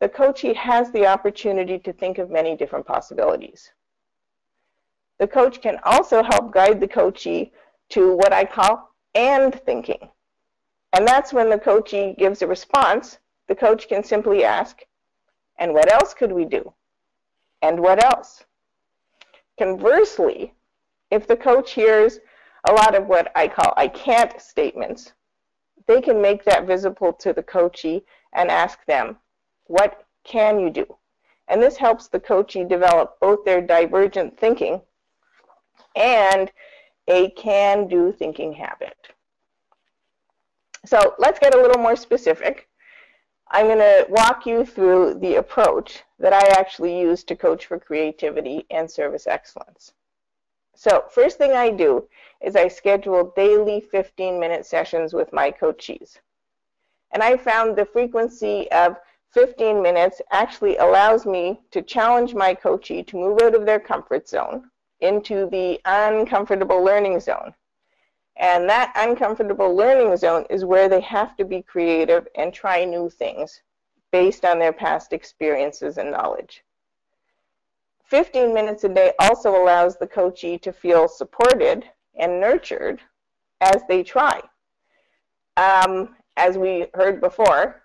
the 0.00 0.08
coachee 0.08 0.54
has 0.54 0.90
the 0.90 1.06
opportunity 1.06 1.78
to 1.78 1.92
think 1.92 2.18
of 2.18 2.30
many 2.30 2.56
different 2.56 2.86
possibilities. 2.86 3.70
The 5.18 5.26
coach 5.28 5.62
can 5.62 5.78
also 5.84 6.22
help 6.22 6.52
guide 6.52 6.80
the 6.80 6.88
coachee 6.88 7.52
to 7.90 8.16
what 8.16 8.32
I 8.32 8.44
call 8.44 8.90
and 9.14 9.54
thinking. 9.54 10.08
And 10.92 11.06
that's 11.06 11.32
when 11.32 11.50
the 11.50 11.58
coachee 11.58 12.14
gives 12.18 12.42
a 12.42 12.46
response, 12.46 13.18
the 13.48 13.54
coach 13.54 13.88
can 13.88 14.02
simply 14.02 14.44
ask, 14.44 14.80
and 15.58 15.72
what 15.72 15.92
else 15.92 16.14
could 16.14 16.32
we 16.32 16.44
do? 16.44 16.72
And 17.62 17.80
what 17.80 18.02
else? 18.02 18.44
Conversely, 19.58 20.54
if 21.10 21.26
the 21.26 21.36
coach 21.36 21.72
hears 21.72 22.18
a 22.64 22.72
lot 22.72 22.94
of 22.94 23.06
what 23.06 23.30
I 23.36 23.46
call 23.48 23.72
I 23.76 23.88
can't 23.88 24.40
statements, 24.40 25.12
they 25.86 26.00
can 26.00 26.20
make 26.20 26.44
that 26.44 26.66
visible 26.66 27.12
to 27.12 27.32
the 27.32 27.42
coachee 27.42 28.04
and 28.32 28.50
ask 28.50 28.84
them, 28.86 29.18
what 29.66 30.06
can 30.24 30.58
you 30.58 30.70
do? 30.70 30.96
And 31.48 31.62
this 31.62 31.76
helps 31.76 32.08
the 32.08 32.20
coachee 32.20 32.64
develop 32.64 33.20
both 33.20 33.44
their 33.44 33.60
divergent 33.60 34.38
thinking 34.38 34.80
and 35.96 36.50
a 37.08 37.30
can-do 37.30 38.12
thinking 38.12 38.52
habit. 38.52 38.96
So 40.86 41.14
let's 41.18 41.38
get 41.38 41.54
a 41.54 41.60
little 41.60 41.82
more 41.82 41.96
specific. 41.96 42.68
I'm 43.50 43.66
going 43.66 43.78
to 43.78 44.06
walk 44.08 44.46
you 44.46 44.64
through 44.64 45.14
the 45.20 45.36
approach 45.36 46.02
that 46.18 46.32
I 46.32 46.46
actually 46.58 46.98
use 46.98 47.24
to 47.24 47.36
coach 47.36 47.66
for 47.66 47.78
creativity 47.78 48.66
and 48.70 48.90
service 48.90 49.26
excellence. 49.26 49.92
So 50.74 51.04
first 51.10 51.38
thing 51.38 51.52
I 51.52 51.70
do 51.70 52.08
is 52.40 52.56
I 52.56 52.68
schedule 52.68 53.32
daily 53.36 53.84
15-minute 53.92 54.66
sessions 54.66 55.14
with 55.14 55.32
my 55.32 55.50
coachees. 55.50 56.18
And 57.12 57.22
I 57.22 57.36
found 57.36 57.76
the 57.76 57.86
frequency 57.86 58.70
of 58.72 58.96
15 59.30 59.80
minutes 59.80 60.20
actually 60.32 60.76
allows 60.78 61.26
me 61.26 61.60
to 61.70 61.82
challenge 61.82 62.34
my 62.34 62.54
coachee 62.54 63.02
to 63.04 63.16
move 63.16 63.40
out 63.42 63.54
of 63.54 63.66
their 63.66 63.80
comfort 63.80 64.28
zone 64.28 64.70
into 65.04 65.48
the 65.50 65.80
uncomfortable 65.84 66.82
learning 66.82 67.20
zone. 67.20 67.54
And 68.36 68.68
that 68.68 68.92
uncomfortable 68.96 69.76
learning 69.76 70.16
zone 70.16 70.44
is 70.50 70.64
where 70.64 70.88
they 70.88 71.00
have 71.02 71.36
to 71.36 71.44
be 71.44 71.62
creative 71.62 72.26
and 72.36 72.52
try 72.52 72.84
new 72.84 73.08
things 73.08 73.62
based 74.10 74.44
on 74.44 74.58
their 74.58 74.72
past 74.72 75.12
experiences 75.12 75.98
and 75.98 76.10
knowledge. 76.10 76.64
15 78.04 78.52
minutes 78.52 78.84
a 78.84 78.88
day 78.88 79.12
also 79.18 79.50
allows 79.54 79.96
the 79.96 80.06
coachee 80.06 80.58
to 80.58 80.72
feel 80.72 81.06
supported 81.06 81.84
and 82.18 82.40
nurtured 82.40 83.00
as 83.60 83.82
they 83.88 84.02
try. 84.02 84.40
Um, 85.56 86.16
as 86.36 86.58
we 86.58 86.86
heard 86.94 87.20
before, 87.20 87.82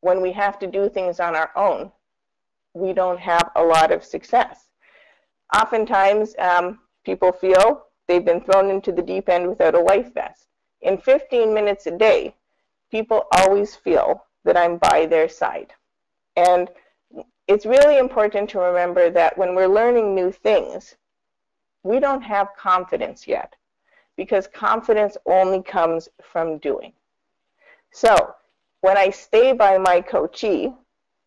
when 0.00 0.20
we 0.20 0.32
have 0.32 0.58
to 0.58 0.66
do 0.66 0.88
things 0.88 1.20
on 1.20 1.36
our 1.36 1.50
own, 1.54 1.92
we 2.74 2.92
don't 2.92 3.20
have 3.20 3.50
a 3.56 3.62
lot 3.62 3.92
of 3.92 4.04
success. 4.04 4.68
Oftentimes, 5.56 6.34
um, 6.38 6.78
people 7.04 7.32
feel 7.32 7.86
they've 8.08 8.24
been 8.24 8.40
thrown 8.40 8.70
into 8.70 8.92
the 8.92 9.02
deep 9.02 9.28
end 9.28 9.48
without 9.48 9.74
a 9.74 9.80
life 9.80 10.12
vest. 10.14 10.46
in 10.80 10.98
15 10.98 11.54
minutes 11.54 11.86
a 11.86 11.96
day, 11.96 12.34
people 12.90 13.26
always 13.32 13.76
feel 13.76 14.24
that 14.44 14.56
I'm 14.56 14.78
by 14.78 15.06
their 15.06 15.28
side. 15.28 15.72
And 16.36 16.68
it's 17.46 17.66
really 17.66 17.98
important 17.98 18.50
to 18.50 18.58
remember 18.58 19.10
that 19.10 19.36
when 19.38 19.54
we're 19.54 19.68
learning 19.68 20.14
new 20.14 20.32
things, 20.32 20.96
we 21.84 22.00
don't 22.00 22.22
have 22.22 22.56
confidence 22.56 23.26
yet 23.26 23.54
because 24.16 24.46
confidence 24.46 25.16
only 25.26 25.62
comes 25.62 26.08
from 26.22 26.58
doing. 26.58 26.92
So 27.92 28.34
when 28.80 28.96
I 28.96 29.10
stay 29.10 29.52
by 29.52 29.78
my 29.78 30.00
coachee 30.00 30.72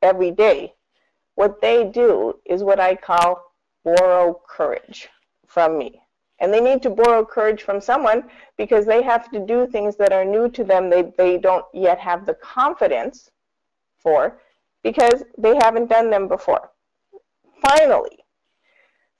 every 0.01 0.31
day, 0.31 0.73
what 1.35 1.61
they 1.61 1.85
do 1.85 2.39
is 2.45 2.63
what 2.63 2.79
I 2.79 2.95
call 2.95 3.44
borrow 3.85 4.41
courage 4.47 5.07
from 5.47 5.77
me. 5.77 6.01
And 6.39 6.53
they 6.53 6.59
need 6.59 6.81
to 6.83 6.89
borrow 6.89 7.23
courage 7.23 7.63
from 7.63 7.79
someone 7.79 8.29
because 8.57 8.85
they 8.85 9.01
have 9.03 9.31
to 9.31 9.39
do 9.39 9.65
things 9.65 9.95
that 9.95 10.11
are 10.11 10.25
new 10.25 10.49
to 10.49 10.65
them, 10.65 10.89
they, 10.89 11.13
they 11.17 11.37
don't 11.37 11.65
yet 11.73 11.97
have 11.99 12.25
the 12.25 12.33
confidence 12.33 13.31
for 13.99 14.41
because 14.83 15.23
they 15.37 15.55
haven't 15.55 15.89
done 15.89 16.09
them 16.09 16.27
before. 16.27 16.71
Finally, 17.61 18.25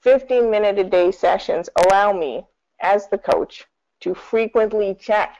15 0.02 0.52
minute 0.52 0.78
a 0.78 0.84
day 0.84 1.12
sessions 1.12 1.70
allow 1.86 2.12
me 2.12 2.46
as 2.82 3.08
the 3.08 3.18
coach 3.18 3.66
to 4.02 4.14
frequently 4.14 4.94
check 4.94 5.38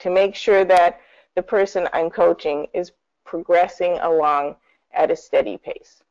to 0.00 0.10
make 0.10 0.34
sure 0.34 0.64
that 0.64 1.00
the 1.36 1.42
person 1.42 1.88
I'm 1.92 2.10
coaching 2.10 2.66
is 2.74 2.92
progressing 3.24 3.98
along 4.00 4.56
at 4.92 5.10
a 5.10 5.16
steady 5.16 5.56
pace. 5.56 6.02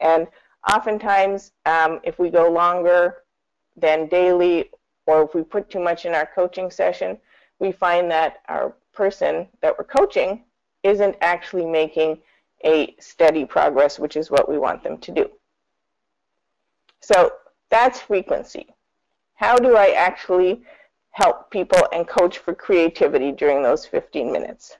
And 0.00 0.26
oftentimes, 0.68 1.52
um, 1.66 2.00
if 2.02 2.18
we 2.18 2.30
go 2.30 2.50
longer 2.50 3.16
than 3.76 4.08
daily, 4.08 4.70
or 5.06 5.22
if 5.22 5.34
we 5.34 5.42
put 5.42 5.68
too 5.68 5.80
much 5.80 6.06
in 6.06 6.14
our 6.14 6.28
coaching 6.34 6.70
session, 6.70 7.18
we 7.58 7.72
find 7.72 8.10
that 8.10 8.40
our 8.48 8.74
person 8.92 9.46
that 9.60 9.76
we're 9.76 9.84
coaching 9.84 10.44
isn't 10.82 11.16
actually 11.20 11.66
making 11.66 12.18
a 12.64 12.94
steady 12.98 13.44
progress, 13.44 13.98
which 13.98 14.16
is 14.16 14.30
what 14.30 14.48
we 14.48 14.58
want 14.58 14.82
them 14.82 14.98
to 14.98 15.12
do. 15.12 15.30
So 17.00 17.32
that's 17.70 18.00
frequency. 18.00 18.68
How 19.34 19.56
do 19.56 19.76
I 19.76 19.90
actually 19.90 20.62
help 21.10 21.50
people 21.50 21.80
and 21.92 22.08
coach 22.08 22.38
for 22.38 22.54
creativity 22.54 23.32
during 23.32 23.62
those 23.62 23.84
15 23.84 24.32
minutes? 24.32 24.78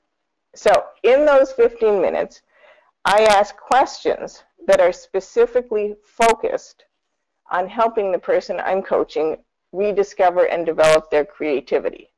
So 0.54 0.70
in 1.02 1.26
those 1.26 1.52
15 1.52 2.00
minutes, 2.00 2.42
I 3.04 3.24
ask 3.24 3.56
questions 3.56 4.44
that 4.66 4.80
are 4.80 4.92
specifically 4.92 5.94
focused 6.02 6.84
on 7.50 7.68
helping 7.68 8.10
the 8.10 8.18
person 8.18 8.58
I'm 8.60 8.82
coaching 8.82 9.36
rediscover 9.72 10.46
and 10.46 10.64
develop 10.64 11.10
their 11.10 11.24
creativity. 11.24 12.10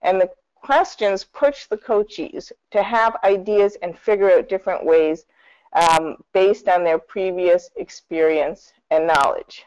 And 0.00 0.18
the 0.20 0.30
questions 0.54 1.24
push 1.24 1.66
the 1.66 1.76
coachees 1.76 2.50
to 2.70 2.82
have 2.82 3.18
ideas 3.22 3.76
and 3.82 3.98
figure 3.98 4.30
out 4.30 4.48
different 4.48 4.84
ways 4.84 5.26
um, 5.74 6.16
based 6.32 6.68
on 6.68 6.84
their 6.84 6.98
previous 6.98 7.68
experience 7.76 8.72
and 8.90 9.06
knowledge. 9.06 9.66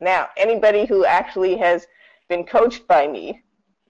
Now, 0.00 0.28
anybody 0.36 0.84
who 0.84 1.06
actually 1.06 1.56
has 1.56 1.86
been 2.28 2.44
coached 2.44 2.86
by 2.86 3.06
me 3.06 3.42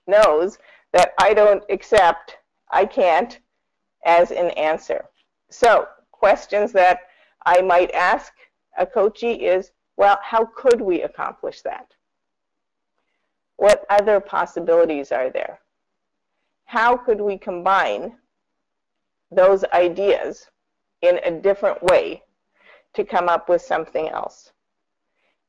knows 0.07 0.59
that 0.93 1.15
I 1.19 1.35
don't 1.35 1.65
accept 1.69 2.37
I 2.71 2.85
can't 2.85 3.41
as 4.05 4.31
an 4.31 4.51
answer. 4.51 5.09
So, 5.57 5.87
questions 6.11 6.73
that 6.73 7.03
I 7.47 7.62
might 7.62 7.93
ask 7.93 8.33
a 8.77 8.85
coachee 8.85 9.35
is, 9.35 9.71
well, 9.97 10.19
how 10.21 10.47
could 10.47 10.81
we 10.81 11.03
accomplish 11.03 11.62
that? 11.62 11.95
What 13.55 13.87
other 13.88 14.19
possibilities 14.19 15.12
are 15.12 15.31
there? 15.31 15.61
How 16.64 16.97
could 16.97 17.21
we 17.21 17.38
combine 17.38 18.17
those 19.31 19.62
ideas 19.73 20.51
in 21.03 21.21
a 21.23 21.31
different 21.31 21.81
way 21.85 22.25
to 22.95 23.05
come 23.05 23.29
up 23.29 23.49
with 23.49 23.62
something 23.62 24.09
else? 24.09 24.51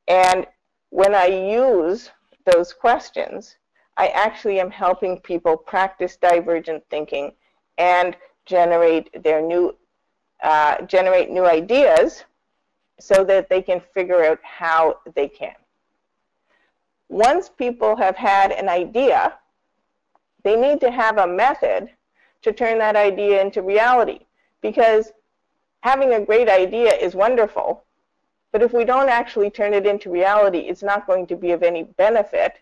And 0.07 0.45
when 0.91 1.15
I 1.15 1.25
use 1.25 2.11
those 2.45 2.73
questions, 2.73 3.57
I 3.97 4.09
actually 4.09 4.59
am 4.59 4.69
helping 4.69 5.19
people 5.21 5.57
practice 5.57 6.15
divergent 6.15 6.83
thinking 6.91 7.33
and 7.79 8.15
generate 8.45 9.23
their 9.23 9.41
new 9.41 9.75
uh, 10.43 10.81
generate 10.83 11.29
new 11.29 11.45
ideas 11.45 12.23
so 12.99 13.23
that 13.23 13.49
they 13.49 13.61
can 13.61 13.81
figure 13.93 14.23
out 14.23 14.39
how 14.43 14.99
they 15.15 15.27
can. 15.27 15.55
Once 17.09 17.49
people 17.49 17.95
have 17.95 18.15
had 18.15 18.51
an 18.51 18.69
idea, 18.69 19.33
they 20.43 20.55
need 20.55 20.79
to 20.81 20.91
have 20.91 21.17
a 21.17 21.27
method 21.27 21.89
to 22.41 22.51
turn 22.51 22.77
that 22.77 22.95
idea 22.95 23.41
into 23.41 23.61
reality 23.61 24.19
because 24.61 25.11
having 25.81 26.13
a 26.13 26.25
great 26.25 26.49
idea 26.49 26.93
is 26.93 27.15
wonderful, 27.15 27.83
but 28.51 28.61
if 28.61 28.73
we 28.73 28.85
don't 28.85 29.09
actually 29.09 29.49
turn 29.49 29.73
it 29.73 29.85
into 29.85 30.09
reality, 30.09 30.59
it's 30.59 30.83
not 30.83 31.05
going 31.05 31.27
to 31.27 31.35
be 31.35 31.51
of 31.51 31.63
any 31.63 31.83
benefit 31.83 32.53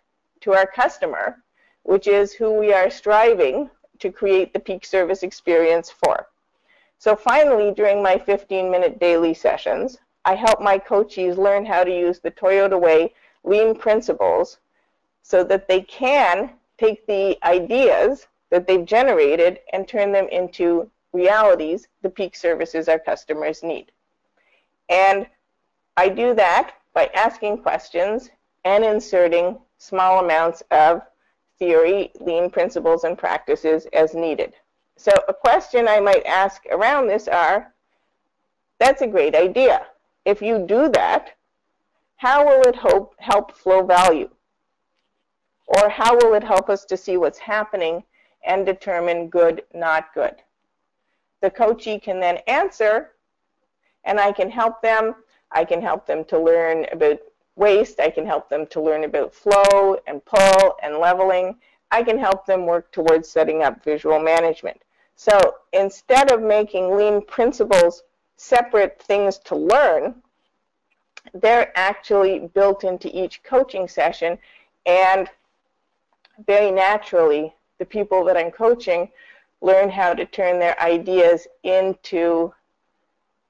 to 0.41 0.53
our 0.53 0.65
customer, 0.65 1.43
which 1.83 2.07
is 2.07 2.33
who 2.33 2.53
we 2.53 2.73
are 2.73 2.89
striving 2.89 3.69
to 3.99 4.11
create 4.11 4.53
the 4.53 4.59
peak 4.59 4.85
service 4.85 5.23
experience 5.23 5.89
for. 5.89 6.27
So 7.03 7.17
finally, 7.17 7.73
during 7.73 8.01
my 8.01 8.15
15-minute 8.15 8.97
daily 8.97 9.33
sessions, 9.33 9.97
I 10.23 10.35
help 10.35 10.61
my 10.61 10.79
coachees 10.79 11.35
learn 11.35 11.65
how 11.65 11.83
to 11.83 11.91
use 11.91 12.21
the 12.21 12.31
Toyota 12.31 12.79
Way 12.79 13.13
lean 13.43 13.75
principles 13.75 14.59
so 15.21 15.43
that 15.43 15.67
they 15.67 15.81
can 15.81 16.51
take 16.77 17.05
the 17.05 17.37
ideas 17.43 18.27
that 18.51 18.67
they've 18.67 18.85
generated 18.85 19.59
and 19.73 19.85
turn 19.85 20.13
them 20.13 20.29
into 20.29 20.89
realities, 21.11 21.89
the 22.03 22.09
peak 22.09 22.37
services 22.37 22.87
our 22.87 22.99
customers 22.99 23.63
need. 23.63 23.91
And 24.87 25.27
I 25.97 26.07
do 26.07 26.33
that 26.35 26.75
by 26.93 27.07
asking 27.07 27.63
questions 27.63 28.29
and 28.63 28.85
inserting 28.85 29.57
small 29.77 30.23
amounts 30.23 30.63
of 30.71 31.01
theory, 31.59 32.13
lean 32.21 32.49
principles, 32.49 33.03
and 33.03 33.17
practices 33.17 33.87
as 33.91 34.15
needed. 34.15 34.53
So 35.03 35.11
a 35.27 35.33
question 35.33 35.85
I 35.85 35.99
might 35.99 36.25
ask 36.25 36.63
around 36.71 37.07
this 37.07 37.27
are, 37.27 37.73
that's 38.79 39.01
a 39.01 39.07
great 39.07 39.35
idea. 39.35 39.87
If 40.23 40.41
you 40.41 40.65
do 40.65 40.87
that, 40.91 41.33
how 42.15 42.45
will 42.45 42.61
it 42.61 42.77
hope, 42.77 43.13
help 43.19 43.53
flow 43.53 43.85
value? 43.85 44.29
Or 45.67 45.89
how 45.89 46.15
will 46.15 46.35
it 46.35 46.43
help 46.43 46.69
us 46.69 46.85
to 46.85 46.95
see 46.95 47.17
what's 47.17 47.37
happening 47.37 48.01
and 48.45 48.65
determine 48.65 49.27
good, 49.27 49.63
not 49.73 50.13
good? 50.13 50.35
The 51.41 51.49
coachee 51.49 51.99
can 51.99 52.21
then 52.21 52.37
answer, 52.47 53.11
and 54.05 54.21
I 54.21 54.31
can 54.31 54.49
help 54.49 54.81
them 54.81 55.15
I 55.53 55.65
can 55.65 55.81
help 55.81 56.07
them 56.07 56.23
to 56.25 56.39
learn 56.39 56.87
about 56.93 57.19
waste. 57.57 57.99
I 57.99 58.09
can 58.09 58.25
help 58.25 58.49
them 58.49 58.65
to 58.67 58.81
learn 58.81 59.03
about 59.03 59.33
flow 59.33 59.97
and 60.07 60.23
pull 60.25 60.75
and 60.81 60.97
leveling. 60.97 61.57
I 61.91 62.01
can 62.03 62.17
help 62.17 62.45
them 62.45 62.65
work 62.65 62.91
towards 62.91 63.29
setting 63.29 63.61
up 63.61 63.83
visual 63.83 64.19
management. 64.19 64.81
So 65.15 65.55
instead 65.71 66.31
of 66.31 66.41
making 66.41 66.95
lean 66.95 67.21
principles 67.25 68.03
separate 68.35 69.01
things 69.01 69.37
to 69.39 69.55
learn, 69.55 70.15
they're 71.33 71.71
actually 71.75 72.51
built 72.53 72.83
into 72.83 73.09
each 73.15 73.43
coaching 73.43 73.87
session 73.87 74.37
and 74.85 75.29
very 76.45 76.71
naturally 76.71 77.53
the 77.79 77.85
people 77.85 78.23
that 78.25 78.37
I'm 78.37 78.51
coaching 78.51 79.09
learn 79.61 79.89
how 79.89 80.13
to 80.13 80.25
turn 80.25 80.59
their 80.59 80.79
ideas 80.79 81.47
into 81.63 82.53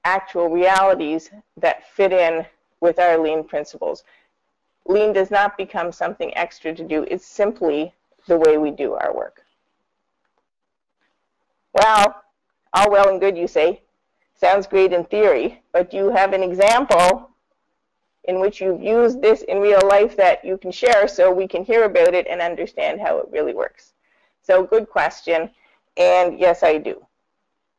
actual 0.04 0.48
realities 0.48 1.30
that 1.56 1.88
fit 1.88 2.12
in 2.12 2.46
with 2.80 2.98
our 2.98 3.18
lean 3.18 3.42
principles. 3.42 4.04
Lean 4.86 5.12
does 5.12 5.30
not 5.30 5.56
become 5.56 5.90
something 5.90 6.36
extra 6.36 6.74
to 6.74 6.84
do. 6.84 7.04
It's 7.10 7.26
simply 7.26 7.92
the 8.26 8.38
way 8.38 8.58
we 8.58 8.70
do 8.70 8.94
our 8.94 9.14
work. 9.14 9.43
Well, 11.74 12.22
all 12.72 12.90
well 12.90 13.08
and 13.08 13.20
good, 13.20 13.36
you 13.36 13.48
say. 13.48 13.82
Sounds 14.34 14.66
great 14.66 14.92
in 14.92 15.04
theory, 15.04 15.62
but 15.72 15.90
do 15.90 15.96
you 15.96 16.10
have 16.10 16.32
an 16.32 16.42
example 16.42 17.30
in 18.24 18.40
which 18.40 18.60
you've 18.60 18.82
used 18.82 19.20
this 19.20 19.42
in 19.42 19.58
real 19.58 19.80
life 19.88 20.16
that 20.16 20.44
you 20.44 20.56
can 20.56 20.70
share 20.70 21.06
so 21.08 21.32
we 21.32 21.48
can 21.48 21.64
hear 21.64 21.84
about 21.84 22.14
it 22.14 22.26
and 22.28 22.40
understand 22.40 23.00
how 23.00 23.18
it 23.18 23.28
really 23.30 23.54
works? 23.54 23.92
So 24.42 24.64
good 24.64 24.88
question, 24.88 25.50
and 25.96 26.38
yes, 26.38 26.62
I 26.62 26.78
do. 26.78 27.04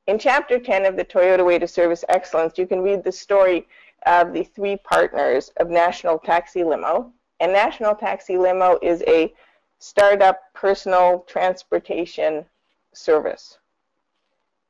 In 0.07 0.19
Chapter 0.19 0.59
10 0.59 0.85
of 0.85 0.97
the 0.97 1.05
Toyota 1.05 1.45
Way 1.45 1.57
to 1.57 1.67
Service 1.67 2.03
Excellence, 2.09 2.57
you 2.57 2.67
can 2.67 2.81
read 2.81 3.03
the 3.03 3.11
story 3.11 3.67
of 4.05 4.33
the 4.33 4.43
three 4.43 4.77
partners 4.77 5.51
of 5.57 5.69
National 5.69 6.19
Taxi 6.19 6.63
Limo. 6.63 7.11
And 7.39 7.51
National 7.51 7.95
Taxi 7.95 8.37
Limo 8.37 8.77
is 8.81 9.03
a 9.07 9.33
startup 9.79 10.41
personal 10.53 11.25
transportation 11.27 12.45
service. 12.93 13.57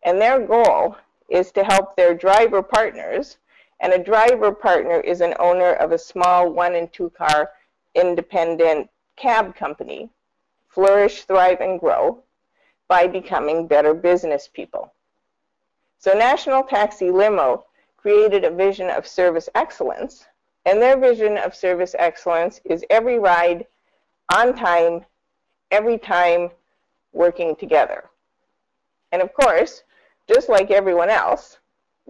And 0.05 0.21
their 0.21 0.39
goal 0.39 0.95
is 1.29 1.51
to 1.53 1.63
help 1.63 1.95
their 1.95 2.13
driver 2.13 2.61
partners, 2.61 3.37
and 3.79 3.91
a 3.91 4.03
driver 4.03 4.51
partner 4.51 4.99
is 4.99 5.19
an 5.19 5.33
owner 5.39 5.73
of 5.73 5.91
a 5.91 5.97
small 5.97 6.51
one 6.51 6.75
and 6.75 6.93
two 6.93 7.09
car 7.09 7.51
independent 7.95 8.89
cab 9.15 9.55
company, 9.55 10.09
flourish, 10.69 11.23
thrive, 11.23 11.59
and 11.59 11.79
grow 11.79 12.21
by 12.87 13.07
becoming 13.07 13.65
better 13.65 13.95
business 13.95 14.47
people. 14.47 14.93
So 15.97 16.13
National 16.13 16.61
Taxi 16.61 17.09
Limo 17.09 17.65
created 17.97 18.43
a 18.43 18.51
vision 18.51 18.91
of 18.91 19.07
service 19.07 19.49
excellence, 19.55 20.27
and 20.65 20.79
their 20.79 20.97
vision 20.97 21.39
of 21.39 21.55
service 21.55 21.95
excellence 21.97 22.61
is 22.63 22.85
every 22.91 23.17
ride 23.17 23.65
on 24.35 24.55
time, 24.55 25.03
every 25.71 25.97
time, 25.97 26.51
working 27.11 27.55
together. 27.55 28.03
And 29.11 29.21
of 29.21 29.33
course, 29.33 29.83
just 30.27 30.49
like 30.49 30.71
everyone 30.71 31.09
else, 31.09 31.59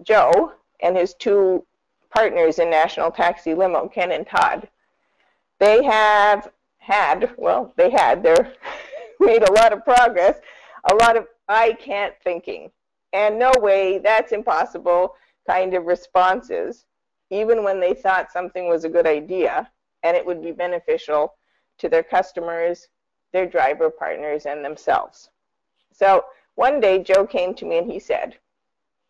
Joe 0.02 0.52
and 0.80 0.96
his 0.96 1.14
two 1.14 1.64
partners 2.10 2.58
in 2.58 2.70
National 2.70 3.10
Taxi 3.10 3.54
Limo, 3.54 3.88
Ken 3.88 4.12
and 4.12 4.26
Todd, 4.26 4.68
they 5.58 5.82
have 5.84 6.50
had, 6.78 7.34
well, 7.36 7.72
they 7.76 7.90
had, 7.90 8.22
they're 8.22 8.52
made 9.20 9.42
a 9.42 9.52
lot 9.52 9.72
of 9.72 9.84
progress, 9.84 10.38
a 10.90 10.94
lot 10.96 11.16
of 11.16 11.26
I 11.48 11.72
can't 11.74 12.14
thinking, 12.22 12.70
and 13.12 13.38
no 13.38 13.52
way, 13.58 13.98
that's 13.98 14.32
impossible 14.32 15.14
kind 15.46 15.74
of 15.74 15.86
responses, 15.86 16.84
even 17.30 17.64
when 17.64 17.80
they 17.80 17.94
thought 17.94 18.32
something 18.32 18.68
was 18.68 18.84
a 18.84 18.88
good 18.88 19.06
idea 19.06 19.70
and 20.02 20.16
it 20.16 20.24
would 20.24 20.42
be 20.42 20.52
beneficial 20.52 21.34
to 21.78 21.88
their 21.88 22.02
customers, 22.02 22.88
their 23.32 23.46
driver 23.46 23.90
partners, 23.90 24.46
and 24.46 24.64
themselves. 24.64 25.30
So 25.92 26.24
one 26.56 26.80
day, 26.80 27.02
Joe 27.02 27.26
came 27.26 27.54
to 27.54 27.64
me 27.64 27.78
and 27.78 27.90
he 27.90 27.98
said, 27.98 28.36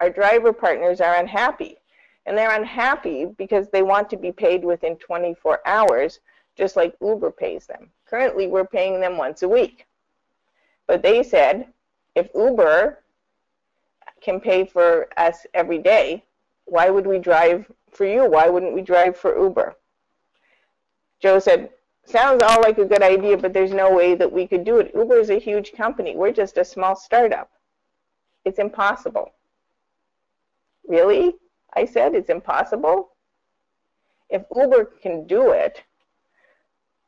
Our 0.00 0.10
driver 0.10 0.52
partners 0.52 1.00
are 1.00 1.16
unhappy. 1.16 1.78
And 2.26 2.36
they're 2.36 2.54
unhappy 2.54 3.24
because 3.24 3.68
they 3.68 3.82
want 3.82 4.10
to 4.10 4.16
be 4.16 4.32
paid 4.32 4.64
within 4.64 4.96
24 4.96 5.60
hours, 5.64 6.18
just 6.56 6.74
like 6.74 6.96
Uber 7.00 7.30
pays 7.30 7.66
them. 7.66 7.88
Currently, 8.04 8.48
we're 8.48 8.66
paying 8.66 9.00
them 9.00 9.16
once 9.16 9.42
a 9.42 9.48
week. 9.48 9.86
But 10.88 11.02
they 11.02 11.22
said, 11.22 11.68
if 12.16 12.28
Uber 12.34 12.98
can 14.20 14.40
pay 14.40 14.66
for 14.66 15.06
us 15.16 15.46
every 15.54 15.78
day, 15.78 16.24
why 16.64 16.90
would 16.90 17.06
we 17.06 17.20
drive 17.20 17.70
for 17.92 18.04
you? 18.04 18.28
Why 18.28 18.48
wouldn't 18.48 18.74
we 18.74 18.82
drive 18.82 19.16
for 19.16 19.38
Uber? 19.38 19.76
Joe 21.20 21.38
said, 21.38 21.70
sounds 22.08 22.42
all 22.42 22.60
like 22.62 22.78
a 22.78 22.84
good 22.84 23.02
idea, 23.02 23.36
but 23.36 23.52
there's 23.52 23.72
no 23.72 23.94
way 23.94 24.14
that 24.14 24.30
we 24.30 24.46
could 24.46 24.64
do 24.64 24.78
it. 24.78 24.92
Uber 24.94 25.18
is 25.18 25.30
a 25.30 25.38
huge 25.38 25.72
company. 25.72 26.16
We're 26.16 26.32
just 26.32 26.58
a 26.58 26.64
small 26.64 26.96
startup. 26.96 27.50
It's 28.44 28.58
impossible. 28.58 29.32
Really? 30.86 31.34
I 31.74 31.84
said, 31.84 32.14
it's 32.14 32.30
impossible? 32.30 33.10
If 34.30 34.44
Uber 34.54 34.84
can 35.02 35.26
do 35.26 35.50
it, 35.50 35.82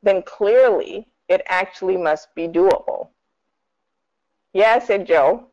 then 0.03 0.23
clearly 0.23 1.07
it 1.29 1.43
actually 1.47 1.97
must 1.97 2.35
be 2.35 2.49
doable. 2.49 3.09
Yeah, 4.53 4.79
said 4.79 5.07
Joe. 5.07 5.47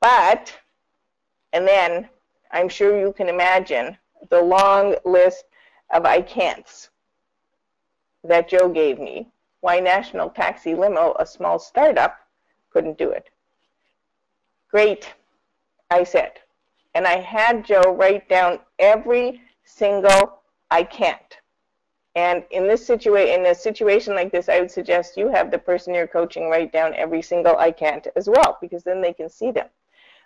But, 0.00 0.54
and 1.52 1.66
then 1.66 2.08
I'm 2.50 2.68
sure 2.68 2.98
you 2.98 3.12
can 3.12 3.28
imagine 3.28 3.96
the 4.30 4.40
long 4.40 4.96
list 5.04 5.44
of 5.90 6.04
I 6.04 6.22
can'ts 6.22 6.90
that 8.28 8.48
Joe 8.48 8.68
gave 8.68 8.98
me, 8.98 9.28
why 9.60 9.80
National 9.80 10.30
Taxi 10.30 10.74
Limo, 10.74 11.14
a 11.18 11.26
small 11.26 11.58
startup, 11.58 12.18
couldn't 12.70 12.98
do 12.98 13.10
it. 13.10 13.30
Great, 14.70 15.14
I 15.90 16.04
said. 16.04 16.32
And 16.94 17.06
I 17.06 17.18
had 17.20 17.64
Joe 17.64 17.94
write 17.94 18.28
down 18.28 18.60
every 18.78 19.40
single 19.64 20.40
I 20.70 20.82
can't. 20.82 21.36
And 22.14 22.44
in 22.50 22.66
this 22.66 22.84
situation, 22.84 23.40
in 23.40 23.46
a 23.46 23.54
situation 23.54 24.14
like 24.14 24.32
this, 24.32 24.48
I 24.48 24.60
would 24.60 24.70
suggest 24.70 25.16
you 25.16 25.28
have 25.28 25.50
the 25.50 25.58
person 25.58 25.94
you're 25.94 26.06
coaching 26.06 26.50
write 26.50 26.72
down 26.72 26.94
every 26.94 27.22
single 27.22 27.56
I 27.56 27.70
can't 27.70 28.06
as 28.16 28.28
well, 28.28 28.58
because 28.60 28.82
then 28.82 29.00
they 29.00 29.12
can 29.12 29.28
see 29.28 29.50
them. 29.50 29.68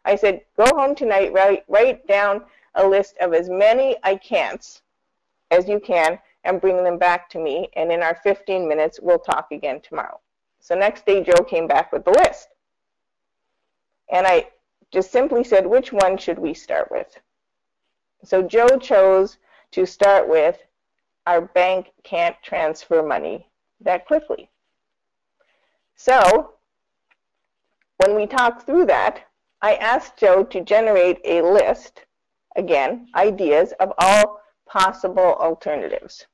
I 0.04 0.16
said, 0.16 0.40
go 0.56 0.64
home 0.74 0.94
tonight, 0.94 1.32
write, 1.32 1.64
write 1.68 2.06
down 2.06 2.44
a 2.74 2.86
list 2.86 3.16
of 3.20 3.34
as 3.34 3.48
many 3.48 3.96
I 4.02 4.16
can'ts 4.16 4.80
as 5.50 5.68
you 5.68 5.78
can, 5.78 6.18
and 6.44 6.60
bring 6.60 6.82
them 6.82 6.98
back 6.98 7.28
to 7.30 7.38
me. 7.38 7.68
And 7.76 7.92
in 7.92 8.02
our 8.02 8.16
15 8.22 8.68
minutes, 8.68 8.98
we'll 9.00 9.18
talk 9.18 9.48
again 9.52 9.80
tomorrow. 9.80 10.20
So 10.60 10.74
next 10.74 11.06
day, 11.06 11.22
Joe 11.22 11.42
came 11.44 11.66
back 11.66 11.92
with 11.92 12.04
the 12.04 12.12
list. 12.12 12.48
And 14.10 14.26
I 14.26 14.48
just 14.92 15.10
simply 15.10 15.44
said, 15.44 15.66
which 15.66 15.92
one 15.92 16.16
should 16.18 16.38
we 16.38 16.54
start 16.54 16.90
with? 16.90 17.18
So 18.24 18.42
Joe 18.42 18.78
chose 18.78 19.38
to 19.72 19.86
start 19.86 20.28
with 20.28 20.58
our 21.26 21.40
bank 21.40 21.92
can't 22.04 22.36
transfer 22.42 23.02
money 23.02 23.48
that 23.80 24.06
quickly. 24.06 24.50
So 25.94 26.54
when 27.98 28.16
we 28.16 28.26
talked 28.26 28.66
through 28.66 28.86
that, 28.86 29.20
I 29.60 29.76
asked 29.76 30.16
Joe 30.16 30.42
to 30.44 30.60
generate 30.60 31.20
a 31.24 31.42
list, 31.42 32.04
again, 32.56 33.08
ideas 33.14 33.72
of 33.78 33.92
all 33.98 34.40
possible 34.66 35.36
alternatives. 35.40 36.26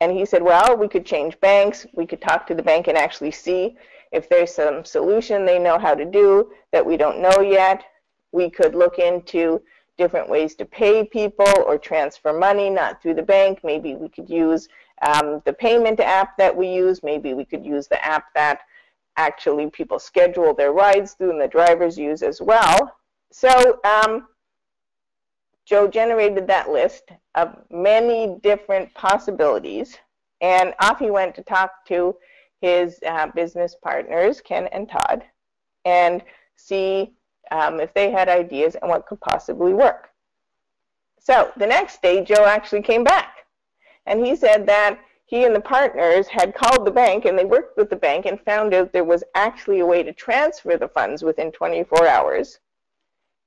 And 0.00 0.12
he 0.12 0.24
said, 0.24 0.42
well, 0.42 0.76
we 0.76 0.88
could 0.88 1.04
change 1.04 1.38
banks. 1.40 1.86
We 1.92 2.06
could 2.06 2.22
talk 2.22 2.46
to 2.46 2.54
the 2.54 2.62
bank 2.62 2.88
and 2.88 2.96
actually 2.96 3.32
see 3.32 3.76
if 4.12 4.28
there's 4.28 4.54
some 4.54 4.84
solution 4.84 5.44
they 5.44 5.58
know 5.58 5.78
how 5.78 5.94
to 5.94 6.04
do 6.04 6.50
that 6.72 6.84
we 6.84 6.96
don't 6.96 7.20
know 7.20 7.40
yet. 7.40 7.84
We 8.32 8.50
could 8.50 8.74
look 8.74 8.98
into 8.98 9.62
different 9.98 10.30
ways 10.30 10.54
to 10.56 10.64
pay 10.64 11.04
people 11.04 11.52
or 11.66 11.76
transfer 11.76 12.32
money, 12.32 12.70
not 12.70 13.02
through 13.02 13.14
the 13.14 13.22
bank. 13.22 13.60
Maybe 13.62 13.94
we 13.94 14.08
could 14.08 14.30
use 14.30 14.68
um, 15.02 15.42
the 15.44 15.52
payment 15.52 16.00
app 16.00 16.36
that 16.38 16.56
we 16.56 16.68
use. 16.68 17.02
Maybe 17.02 17.34
we 17.34 17.44
could 17.44 17.64
use 17.64 17.86
the 17.86 18.02
app 18.04 18.32
that 18.34 18.60
actually 19.16 19.68
people 19.68 19.98
schedule 19.98 20.54
their 20.54 20.72
rides 20.72 21.12
through 21.12 21.32
and 21.32 21.40
the 21.40 21.48
drivers 21.48 21.98
use 21.98 22.22
as 22.22 22.40
well. 22.40 22.96
So 23.30 23.80
um, 23.84 24.28
Joe 25.70 25.86
generated 25.86 26.48
that 26.48 26.68
list 26.68 27.12
of 27.36 27.56
many 27.70 28.36
different 28.42 28.92
possibilities, 28.94 29.96
and 30.40 30.74
off 30.80 30.98
he 30.98 31.12
went 31.12 31.32
to 31.36 31.44
talk 31.44 31.86
to 31.86 32.16
his 32.60 32.98
uh, 33.06 33.28
business 33.28 33.76
partners, 33.80 34.40
Ken 34.40 34.66
and 34.72 34.88
Todd, 34.90 35.22
and 35.84 36.24
see 36.56 37.12
um, 37.52 37.78
if 37.78 37.94
they 37.94 38.10
had 38.10 38.28
ideas 38.28 38.74
and 38.74 38.90
what 38.90 39.06
could 39.06 39.20
possibly 39.20 39.72
work. 39.72 40.08
So 41.20 41.52
the 41.56 41.68
next 41.68 42.02
day, 42.02 42.24
Joe 42.24 42.46
actually 42.46 42.82
came 42.82 43.04
back, 43.04 43.46
and 44.06 44.26
he 44.26 44.34
said 44.34 44.66
that 44.66 44.98
he 45.26 45.44
and 45.44 45.54
the 45.54 45.60
partners 45.60 46.26
had 46.26 46.52
called 46.52 46.84
the 46.84 46.90
bank 46.90 47.26
and 47.26 47.38
they 47.38 47.44
worked 47.44 47.76
with 47.76 47.88
the 47.88 47.94
bank 47.94 48.26
and 48.26 48.40
found 48.40 48.74
out 48.74 48.92
there 48.92 49.04
was 49.04 49.22
actually 49.36 49.78
a 49.78 49.86
way 49.86 50.02
to 50.02 50.12
transfer 50.12 50.76
the 50.76 50.88
funds 50.88 51.22
within 51.22 51.52
24 51.52 52.08
hours. 52.08 52.58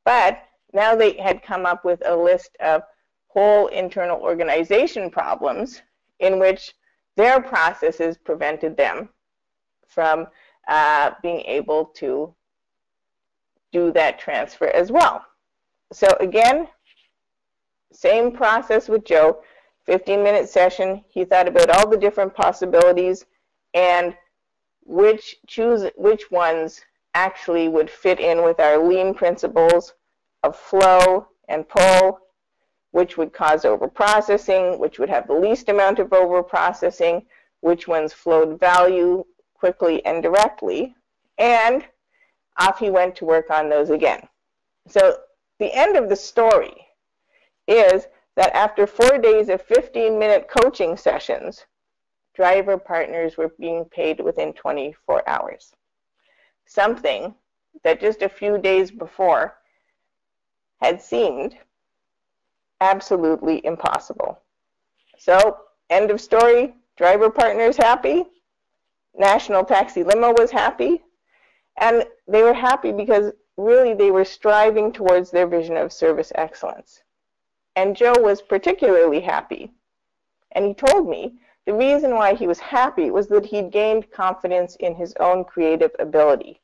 But 0.05 0.41
now 0.73 0.95
they 0.95 1.13
had 1.13 1.43
come 1.43 1.65
up 1.65 1.85
with 1.85 2.01
a 2.05 2.15
list 2.15 2.57
of 2.59 2.83
whole 3.27 3.67
internal 3.67 4.19
organization 4.19 5.09
problems 5.09 5.81
in 6.19 6.39
which 6.39 6.73
their 7.15 7.41
processes 7.41 8.17
prevented 8.17 8.75
them 8.75 9.09
from 9.87 10.27
uh, 10.67 11.11
being 11.21 11.41
able 11.41 11.85
to 11.85 12.33
do 13.71 13.91
that 13.91 14.19
transfer 14.19 14.67
as 14.67 14.91
well. 14.91 15.25
So 15.91 16.07
again, 16.19 16.67
same 17.91 18.31
process 18.31 18.89
with 18.89 19.05
Joe, 19.05 19.41
15 19.85 20.23
minute 20.23 20.49
session. 20.49 21.03
He 21.09 21.25
thought 21.25 21.47
about 21.47 21.69
all 21.69 21.87
the 21.87 21.97
different 21.97 22.33
possibilities 22.33 23.25
and 23.73 24.15
which 24.85 25.35
choose 25.47 25.89
which 25.95 26.31
ones 26.31 26.81
actually 27.13 27.67
would 27.67 27.89
fit 27.89 28.19
in 28.19 28.43
with 28.43 28.59
our 28.59 28.77
lean 28.77 29.13
principles 29.13 29.93
of 30.43 30.57
flow 30.57 31.27
and 31.47 31.67
pull, 31.67 32.19
which 32.91 33.17
would 33.17 33.33
cause 33.33 33.63
overprocessing, 33.63 34.77
which 34.77 34.99
would 34.99 35.09
have 35.09 35.27
the 35.27 35.33
least 35.33 35.69
amount 35.69 35.99
of 35.99 36.09
overprocessing, 36.09 37.25
which 37.61 37.87
ones 37.87 38.13
flowed 38.13 38.59
value 38.59 39.23
quickly 39.53 40.05
and 40.05 40.21
directly, 40.21 40.95
and 41.37 41.85
off 42.57 42.77
he 42.77 42.89
went 42.89 43.15
to 43.15 43.25
work 43.25 43.49
on 43.49 43.69
those 43.69 43.89
again. 43.89 44.21
So 44.87 45.17
the 45.59 45.73
end 45.73 45.95
of 45.95 46.09
the 46.09 46.15
story 46.15 46.75
is 47.67 48.07
that 48.35 48.53
after 48.55 48.85
four 48.85 49.17
days 49.17 49.49
of 49.49 49.65
15-minute 49.67 50.49
coaching 50.49 50.97
sessions, 50.97 51.65
driver 52.35 52.77
partners 52.77 53.37
were 53.37 53.53
being 53.59 53.85
paid 53.85 54.19
within 54.19 54.53
24 54.53 55.27
hours. 55.27 55.73
Something 56.65 57.33
that 57.83 58.01
just 58.01 58.21
a 58.21 58.29
few 58.29 58.57
days 58.57 58.91
before 58.91 59.55
had 60.83 61.01
seemed 61.01 61.55
absolutely 62.81 63.65
impossible. 63.65 64.37
So, 65.17 65.57
end 65.89 66.11
of 66.11 66.19
story, 66.19 66.75
driver 66.97 67.29
partners 67.29 67.77
happy, 67.77 68.25
National 69.15 69.63
Taxi 69.63 70.03
Limo 70.03 70.33
was 70.33 70.51
happy, 70.51 71.01
and 71.77 72.03
they 72.27 72.41
were 72.41 72.53
happy 72.53 72.91
because 72.91 73.31
really 73.55 73.93
they 73.93 74.11
were 74.11 74.25
striving 74.25 74.91
towards 74.91 75.31
their 75.31 75.47
vision 75.47 75.77
of 75.77 75.93
service 75.93 76.33
excellence. 76.35 77.03
And 77.77 77.95
Joe 77.95 78.19
was 78.19 78.41
particularly 78.41 79.21
happy. 79.21 79.71
And 80.51 80.65
he 80.65 80.73
told 80.73 81.07
me 81.07 81.39
The 81.65 81.73
reason 81.73 82.15
why 82.15 82.33
he 82.33 82.45
was 82.45 82.59
happy 82.59 83.09
was 83.09 83.27
that 83.29 83.45
he'd 83.45 83.71
gained 83.71 84.11
confidence 84.11 84.75
in 84.75 84.95
his 84.95 85.13
own 85.21 85.45
creative 85.45 85.91
ability. 85.97 86.59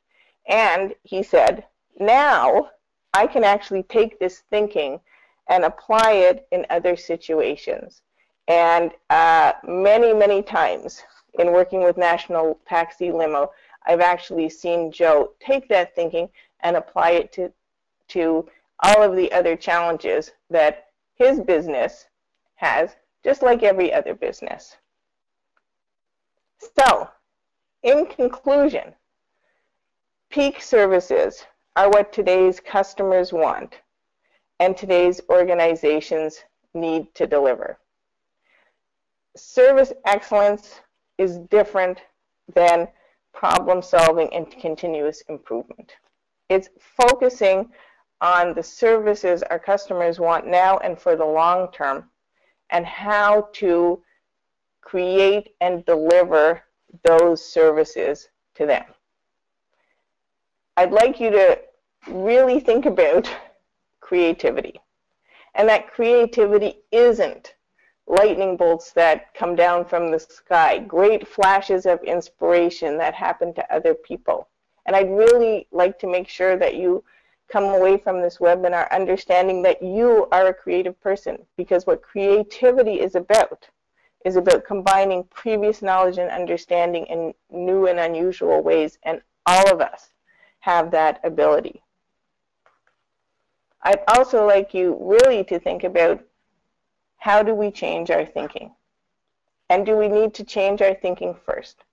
And 0.46 0.94
he 1.04 1.22
said, 1.22 1.64
now 1.98 2.70
I 3.12 3.26
can 3.26 3.44
actually 3.44 3.82
take 3.84 4.18
this 4.18 4.44
thinking 4.50 5.00
and 5.48 5.64
apply 5.64 6.12
it 6.12 6.46
in 6.52 6.64
other 6.70 6.96
situations. 6.96 8.02
And 8.48 8.92
uh, 9.10 9.52
many, 9.66 10.14
many 10.14 10.42
times 10.42 11.02
in 11.38 11.52
working 11.52 11.82
with 11.82 11.96
National 11.96 12.58
Taxi 12.68 13.12
Limo, 13.12 13.50
I've 13.86 14.00
actually 14.00 14.48
seen 14.48 14.92
Joe 14.92 15.32
take 15.40 15.68
that 15.68 15.94
thinking 15.94 16.28
and 16.60 16.76
apply 16.76 17.12
it 17.12 17.32
to, 17.32 17.52
to 18.08 18.48
all 18.82 19.02
of 19.02 19.16
the 19.16 19.30
other 19.32 19.56
challenges 19.56 20.32
that 20.50 20.88
his 21.14 21.40
business 21.40 22.06
has, 22.56 22.96
just 23.24 23.42
like 23.42 23.62
every 23.62 23.92
other 23.92 24.14
business. 24.14 24.76
So, 26.78 27.08
in 27.82 28.06
conclusion, 28.06 28.94
peak 30.30 30.60
services 30.60 31.44
are 31.80 31.88
what 31.88 32.12
today's 32.12 32.60
customers 32.60 33.32
want 33.32 33.76
and 34.58 34.76
today's 34.76 35.18
organizations 35.30 36.40
need 36.74 37.06
to 37.14 37.26
deliver. 37.26 37.78
Service 39.34 39.90
excellence 40.04 40.82
is 41.16 41.38
different 41.50 42.02
than 42.54 42.86
problem 43.32 43.80
solving 43.80 44.28
and 44.34 44.50
continuous 44.60 45.22
improvement. 45.30 45.94
It's 46.50 46.68
focusing 46.78 47.70
on 48.20 48.52
the 48.52 48.62
services 48.62 49.42
our 49.44 49.58
customers 49.58 50.20
want 50.20 50.46
now 50.46 50.76
and 50.84 50.98
for 50.98 51.16
the 51.16 51.24
long 51.24 51.72
term 51.72 52.10
and 52.68 52.84
how 52.84 53.48
to 53.54 54.02
create 54.82 55.54
and 55.62 55.82
deliver 55.86 56.60
those 57.04 57.42
services 57.42 58.28
to 58.56 58.66
them. 58.66 58.84
I'd 60.76 60.92
like 60.92 61.20
you 61.20 61.30
to 61.30 61.58
really 62.08 62.60
think 62.60 62.86
about 62.86 63.30
creativity. 64.00 64.80
And 65.54 65.68
that 65.68 65.90
creativity 65.90 66.78
isn't 66.92 67.54
lightning 68.06 68.56
bolts 68.56 68.92
that 68.92 69.32
come 69.34 69.54
down 69.54 69.84
from 69.84 70.10
the 70.10 70.18
sky, 70.18 70.78
great 70.78 71.26
flashes 71.26 71.86
of 71.86 72.02
inspiration 72.02 72.98
that 72.98 73.14
happen 73.14 73.54
to 73.54 73.74
other 73.74 73.94
people. 73.94 74.48
And 74.86 74.96
I'd 74.96 75.10
really 75.10 75.68
like 75.70 75.98
to 76.00 76.06
make 76.08 76.28
sure 76.28 76.56
that 76.56 76.74
you 76.74 77.04
come 77.50 77.64
away 77.64 77.98
from 77.98 78.20
this 78.20 78.38
webinar 78.38 78.90
understanding 78.90 79.62
that 79.62 79.82
you 79.82 80.26
are 80.32 80.46
a 80.46 80.54
creative 80.54 81.00
person 81.00 81.38
because 81.56 81.86
what 81.86 82.02
creativity 82.02 83.00
is 83.00 83.14
about 83.14 83.68
is 84.24 84.36
about 84.36 84.64
combining 84.64 85.24
previous 85.24 85.82
knowledge 85.82 86.18
and 86.18 86.30
understanding 86.30 87.06
in 87.06 87.32
new 87.50 87.86
and 87.86 87.98
unusual 87.98 88.62
ways 88.62 88.98
and 89.04 89.20
all 89.46 89.72
of 89.72 89.80
us 89.80 90.10
have 90.60 90.90
that 90.90 91.20
ability. 91.24 91.82
I'd 93.82 94.02
also 94.08 94.46
like 94.46 94.74
you 94.74 94.96
really 95.00 95.44
to 95.44 95.58
think 95.58 95.84
about 95.84 96.22
how 97.16 97.42
do 97.42 97.54
we 97.54 97.70
change 97.70 98.10
our 98.10 98.26
thinking? 98.26 98.74
And 99.68 99.86
do 99.86 99.96
we 99.96 100.08
need 100.08 100.34
to 100.34 100.44
change 100.44 100.82
our 100.82 100.94
thinking 100.94 101.34
first? 101.46 101.84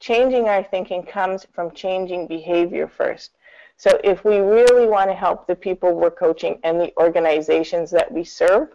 Changing 0.00 0.48
our 0.48 0.62
thinking 0.62 1.02
comes 1.02 1.46
from 1.52 1.70
changing 1.70 2.26
behavior 2.26 2.88
first. 2.88 3.32
So 3.78 4.00
if 4.02 4.24
we 4.24 4.38
really 4.38 4.86
want 4.86 5.10
to 5.10 5.14
help 5.16 5.46
the 5.46 5.54
people 5.54 5.94
we're 5.94 6.10
coaching 6.10 6.58
and 6.64 6.80
the 6.80 6.92
organizations 6.98 7.90
that 7.90 8.10
we 8.10 8.24
serve, 8.24 8.68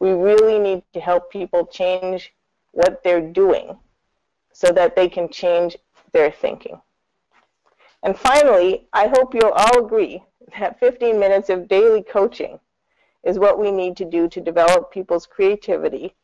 we 0.00 0.10
really 0.10 0.58
need 0.58 0.82
to 0.94 1.00
help 1.00 1.30
people 1.30 1.66
change 1.66 2.34
what 2.72 3.02
they're 3.04 3.20
doing 3.20 3.78
so 4.52 4.72
that 4.72 4.96
they 4.96 5.08
can 5.08 5.28
change 5.28 5.76
their 6.12 6.30
thinking. 6.30 6.80
And 8.02 8.18
finally, 8.18 8.88
I 8.92 9.08
hope 9.08 9.34
you'll 9.34 9.52
all 9.52 9.84
agree 9.84 10.22
that 10.58 10.80
15 10.80 11.18
minutes 11.18 11.50
of 11.50 11.68
daily 11.68 12.02
coaching 12.02 12.58
is 13.24 13.38
what 13.38 13.58
we 13.58 13.70
need 13.70 13.96
to 13.96 14.04
do 14.04 14.28
to 14.28 14.40
develop 14.40 14.90
people's 14.90 15.26
creativity 15.26 16.14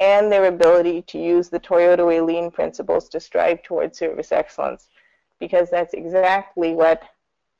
and 0.00 0.30
their 0.30 0.46
ability 0.46 1.02
to 1.02 1.18
use 1.18 1.48
the 1.48 1.60
Toyota 1.60 2.06
Way 2.06 2.20
Lean 2.20 2.50
principles 2.50 3.08
to 3.08 3.20
strive 3.20 3.62
towards 3.62 3.98
service 3.98 4.32
excellence 4.32 4.88
because 5.40 5.70
that's 5.70 5.94
exactly 5.94 6.74
what 6.74 7.02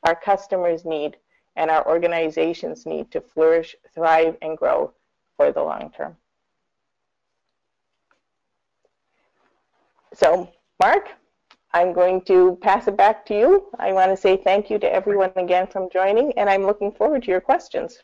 our 0.02 0.14
customers 0.14 0.84
need 0.84 1.16
and 1.56 1.70
our 1.70 1.86
organizations 1.88 2.84
need 2.84 3.10
to 3.12 3.20
flourish, 3.20 3.76
thrive, 3.94 4.36
and 4.42 4.58
grow 4.58 4.92
for 5.36 5.52
the 5.52 5.62
long 5.62 5.90
term. 5.96 6.16
So, 10.12 10.50
Mark, 10.80 11.08
I'm 11.74 11.92
going 11.92 12.20
to 12.22 12.56
pass 12.62 12.86
it 12.86 12.96
back 12.96 13.26
to 13.26 13.34
you. 13.36 13.66
I 13.80 13.92
want 13.92 14.12
to 14.12 14.16
say 14.16 14.36
thank 14.36 14.70
you 14.70 14.78
to 14.78 14.90
everyone 14.90 15.32
again 15.34 15.66
from 15.66 15.88
joining, 15.92 16.32
and 16.38 16.48
I'm 16.48 16.64
looking 16.64 16.92
forward 16.92 17.24
to 17.24 17.30
your 17.32 17.40
questions. 17.40 17.98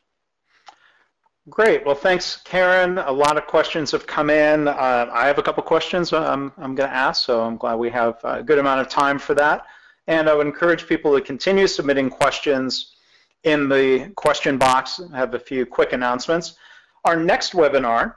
Great. 1.49 1.87
Well, 1.87 1.95
thanks, 1.95 2.43
Karyn. 2.45 3.03
A 3.07 3.13
lot 3.13 3.39
of 3.39 3.47
questions 3.47 3.93
have 3.93 4.09
come 4.09 4.29
in. 4.29 4.67
Uh, 4.67 5.09
I 5.13 5.27
have 5.29 5.39
a 5.39 5.43
couple 5.43 5.63
questions 5.63 6.13
I'm, 6.13 6.53
I'm 6.59 6.75
going 6.75 6.91
to 6.91 6.95
ask, 6.95 7.25
so 7.25 7.43
I'm 7.43 7.57
glad 7.57 7.77
we 7.77 7.91
have 7.91 8.19
a 8.25 8.43
good 8.43 8.59
amount 8.59 8.81
of 8.81 8.89
time 8.89 9.21
for 9.21 9.35
that. 9.35 9.65
And 10.09 10.29
I 10.29 10.35
would 10.35 10.49
encourage 10.49 10.89
people 10.89 11.15
to 11.15 11.21
continue 11.21 11.69
submitting 11.69 12.11
questions 12.11 12.97
in 13.45 13.69
the 13.69 14.11
question 14.17 14.59
box. 14.59 15.01
I 15.13 15.17
have 15.17 15.35
a 15.35 15.39
few 15.39 15.65
quick 15.65 15.93
announcements. 15.93 16.57
Our 17.05 17.17
next 17.17 17.53
webinar 17.53 18.17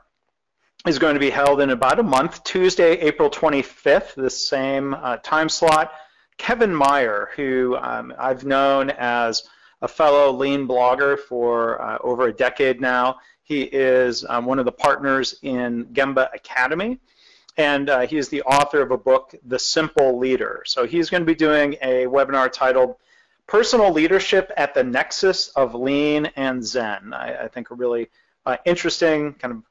is 0.86 1.00
going 1.00 1.14
to 1.14 1.20
be 1.20 1.30
held 1.30 1.62
in 1.62 1.70
about 1.70 1.98
a 2.00 2.04
month, 2.04 2.44
Tuesday, 2.44 3.00
April 3.00 3.30
25th, 3.30 4.16
the 4.16 4.30
same 4.30 4.94
uh, 4.94 5.16
time 5.18 5.48
slot. 5.48 5.94
Kevin 6.38 6.76
Meyer, 6.76 7.30
who 7.38 7.78
um, 7.78 8.14
I've 8.20 8.44
known 8.44 8.90
as 8.90 9.44
a 9.82 9.88
fellow 9.88 10.34
lean 10.34 10.68
blogger 10.68 11.18
for 11.18 11.82
uh, 11.82 12.00
over 12.02 12.28
a 12.28 12.34
decade 12.34 12.82
now. 12.82 13.20
He 13.44 13.62
is 13.62 14.26
um, 14.28 14.46
one 14.46 14.60
of 14.60 14.66
the 14.66 14.74
partners 14.74 15.40
in 15.42 15.86
Gemba 15.94 16.34
Academy, 16.34 17.00
and 17.56 17.90
uh, 17.90 18.02
he 18.02 18.18
is 18.18 18.28
the 18.28 18.42
author 18.42 18.82
of 18.82 18.92
a 18.92 18.98
book, 18.98 19.34
The 19.46 19.60
Simple 19.60 20.18
Leader. 20.18 20.64
So 20.66 20.86
he's 20.86 21.10
going 21.10 21.22
to 21.22 21.26
be 21.26 21.36
doing 21.36 21.78
a 21.82 22.08
webinar 22.08 22.52
titled 22.52 22.98
Personal 23.48 23.94
Leadership 23.94 24.52
at 24.58 24.74
the 24.74 24.84
Nexus 24.84 25.48
of 25.50 25.76
Lean 25.76 26.26
and 26.36 26.66
Zen. 26.66 27.14
I, 27.14 27.46
I 27.46 27.48
think 27.48 27.72
a 27.72 27.76
really 27.76 28.10
uh, 28.46 28.58
interesting, 28.66 29.34
kind 29.36 29.54
of 29.54 29.64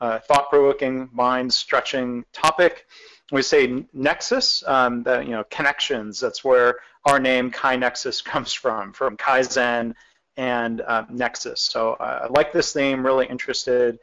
uh, 0.00 0.18
thought-provoking, 0.20 1.10
mind-stretching 1.12 2.24
topic. 2.32 2.86
We 3.32 3.42
say 3.42 3.84
nexus, 3.92 4.64
um, 4.66 5.02
the, 5.02 5.20
you 5.20 5.30
know, 5.30 5.44
connections. 5.50 6.20
That's 6.20 6.44
where 6.44 6.80
our 7.04 7.18
name 7.18 7.50
KaiNexus 7.50 8.24
comes 8.32 8.52
from, 8.52 8.92
from 8.92 9.16
Kaizen 9.16 9.94
and 10.36 10.80
uh, 10.80 11.04
Nexus. 11.10 11.60
So 11.60 11.92
uh, 11.94 12.28
I 12.28 12.32
like 12.32 12.52
this 12.52 12.72
theme, 12.72 13.04
really 13.04 13.26
interested 13.26 13.98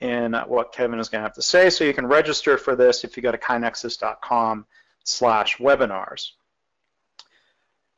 in 0.00 0.34
uh, 0.34 0.44
what 0.46 0.72
Kevin 0.72 0.98
is 0.98 1.08
going 1.08 1.20
to 1.20 1.26
have 1.26 1.34
to 1.34 1.42
say. 1.42 1.70
So 1.70 1.84
you 1.84 1.94
can 1.94 2.06
register 2.06 2.58
for 2.58 2.74
this 2.74 3.04
if 3.04 3.16
you 3.16 3.22
go 3.22 3.30
to 3.30 3.38
kainexus.com 3.38 4.66
slash 5.04 5.58
webinars. 5.58 6.30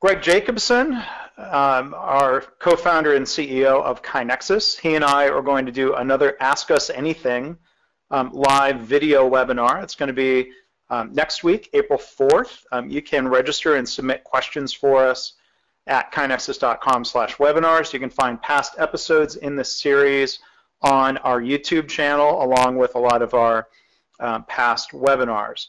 Greg 0.05 0.21
Jacobson, 0.21 1.03
um, 1.39 1.95
our 1.97 2.43
co-founder 2.59 3.15
and 3.15 3.25
CEO 3.25 3.83
of 3.83 4.03
KaiNexus, 4.03 4.79
he 4.79 4.97
and 4.97 5.03
I 5.03 5.31
are 5.31 5.41
going 5.41 5.65
to 5.65 5.73
do 5.73 5.95
another 5.95 6.37
Ask 6.41 6.71
Us 6.71 6.91
Anything 6.91 7.57
um, 8.11 8.31
live 8.35 8.81
video 8.81 9.27
webinar. 9.31 9.83
It's 9.83 9.95
going 9.95 10.09
to 10.09 10.13
be 10.13 10.53
um, 10.91 11.15
next 11.15 11.43
week, 11.43 11.71
April 11.73 11.99
4th. 11.99 12.65
Um, 12.71 12.91
you 12.91 13.01
can 13.01 13.27
register 13.27 13.77
and 13.77 13.89
submit 13.89 14.25
questions 14.25 14.75
for 14.75 15.07
us 15.07 15.33
at 15.87 16.13
kainexus.com 16.13 17.07
slash 17.07 17.37
webinars. 17.37 17.95
You 17.95 17.99
can 17.99 18.11
find 18.11 18.43
past 18.43 18.75
episodes 18.77 19.37
in 19.37 19.57
this 19.57 19.75
series 19.75 20.41
on 20.83 21.17
our 21.17 21.41
YouTube 21.41 21.89
channel 21.89 22.45
along 22.45 22.77
with 22.77 22.95
a 22.95 23.01
lot 23.01 23.23
of 23.23 23.33
our 23.33 23.69
um, 24.21 24.45
past 24.45 24.91
webinars. 24.91 25.69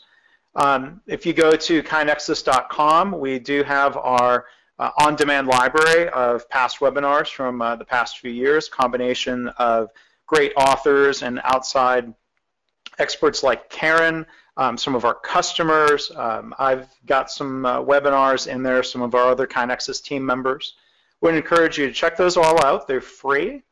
Um, 0.56 1.02
if 1.08 1.26
you 1.26 1.34
go 1.34 1.56
to 1.56 1.84
kainexus.com, 1.84 3.20
we 3.20 3.40
do 3.40 3.64
have 3.64 3.98
our 3.98 4.46
uh, 4.80 4.92
on-demand 5.00 5.48
library 5.48 6.10
of 6.10 6.50
past 6.50 6.80
webinars 6.80 7.30
from 7.30 7.62
uh, 7.62 7.76
the 7.76 7.86
past 7.86 8.20
few 8.20 8.32
years, 8.32 8.70
combination 8.70 9.50
of 9.58 9.90
great 10.28 10.54
authors 10.58 11.24
and 11.24 11.40
outside 11.44 12.14
experts 13.00 13.44
like 13.44 13.70
Karyn, 13.70 14.26
um, 14.58 14.78
some 14.78 14.96
of 14.96 15.06
our 15.06 15.14
customers. 15.14 16.12
Um, 16.16 16.54
I've 16.58 16.88
got 17.06 17.30
some 17.30 17.66
uh, 17.66 17.82
webinars 17.82 18.48
in 18.48 18.64
there, 18.64 18.84
some 18.84 19.02
of 19.02 19.16
our 19.16 19.30
other 19.30 19.48
KaiNexus 19.48 20.02
team 20.02 20.26
members. 20.26 20.76
Would 21.22 21.36
encourage 21.36 21.78
you 21.78 21.88
to 21.88 21.94
check 21.94 22.18
those 22.18 22.38
all 22.38 22.64
out. 22.66 22.88
They're 22.88 23.02
free. 23.02 23.64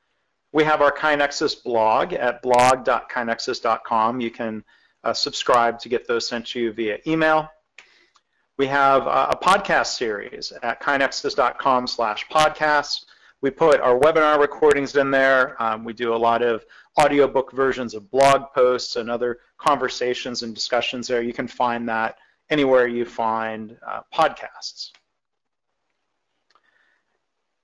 We 0.52 0.64
have 0.64 0.82
our 0.82 0.92
KaiNexus 0.92 1.64
blog 1.64 2.14
at 2.14 2.42
blog.kainexus.com. 2.42 4.22
You 4.22 4.32
can 4.32 4.64
uh, 5.04 5.14
subscribe 5.14 5.80
to 5.80 5.90
get 5.90 6.08
those 6.08 6.28
sent 6.28 6.48
to 6.48 6.60
you 6.60 6.74
via 6.74 6.98
email. 7.08 7.50
We 8.58 8.68
have 8.68 9.08
uh, 9.08 9.28
a 9.32 9.36
podcast 9.36 9.98
series 9.98 10.54
at 10.62 10.82
kainexus.com 10.82 11.88
slash 11.88 12.28
podcasts. 12.28 13.06
We 13.42 13.50
put 13.50 13.82
our 13.82 14.00
webinar 14.00 14.40
recordings 14.40 14.96
in 14.96 15.12
there. 15.12 15.62
Um, 15.62 15.84
we 15.84 15.94
do 15.94 16.14
a 16.14 16.16
lot 16.16 16.42
of 16.42 16.64
audiobook 17.00 17.52
versions 17.52 17.94
of 17.94 18.10
blog 18.12 18.54
posts 18.54 18.96
and 18.96 19.10
other 19.10 19.40
conversations 19.58 20.44
and 20.44 20.54
discussions 20.54 21.08
there. 21.08 21.22
You 21.22 21.34
can 21.34 21.48
find 21.48 21.90
that 21.90 22.18
anywhere 22.50 22.88
you 22.88 23.06
find 23.06 23.76
uh, 23.86 24.02
podcasts. 24.14 24.92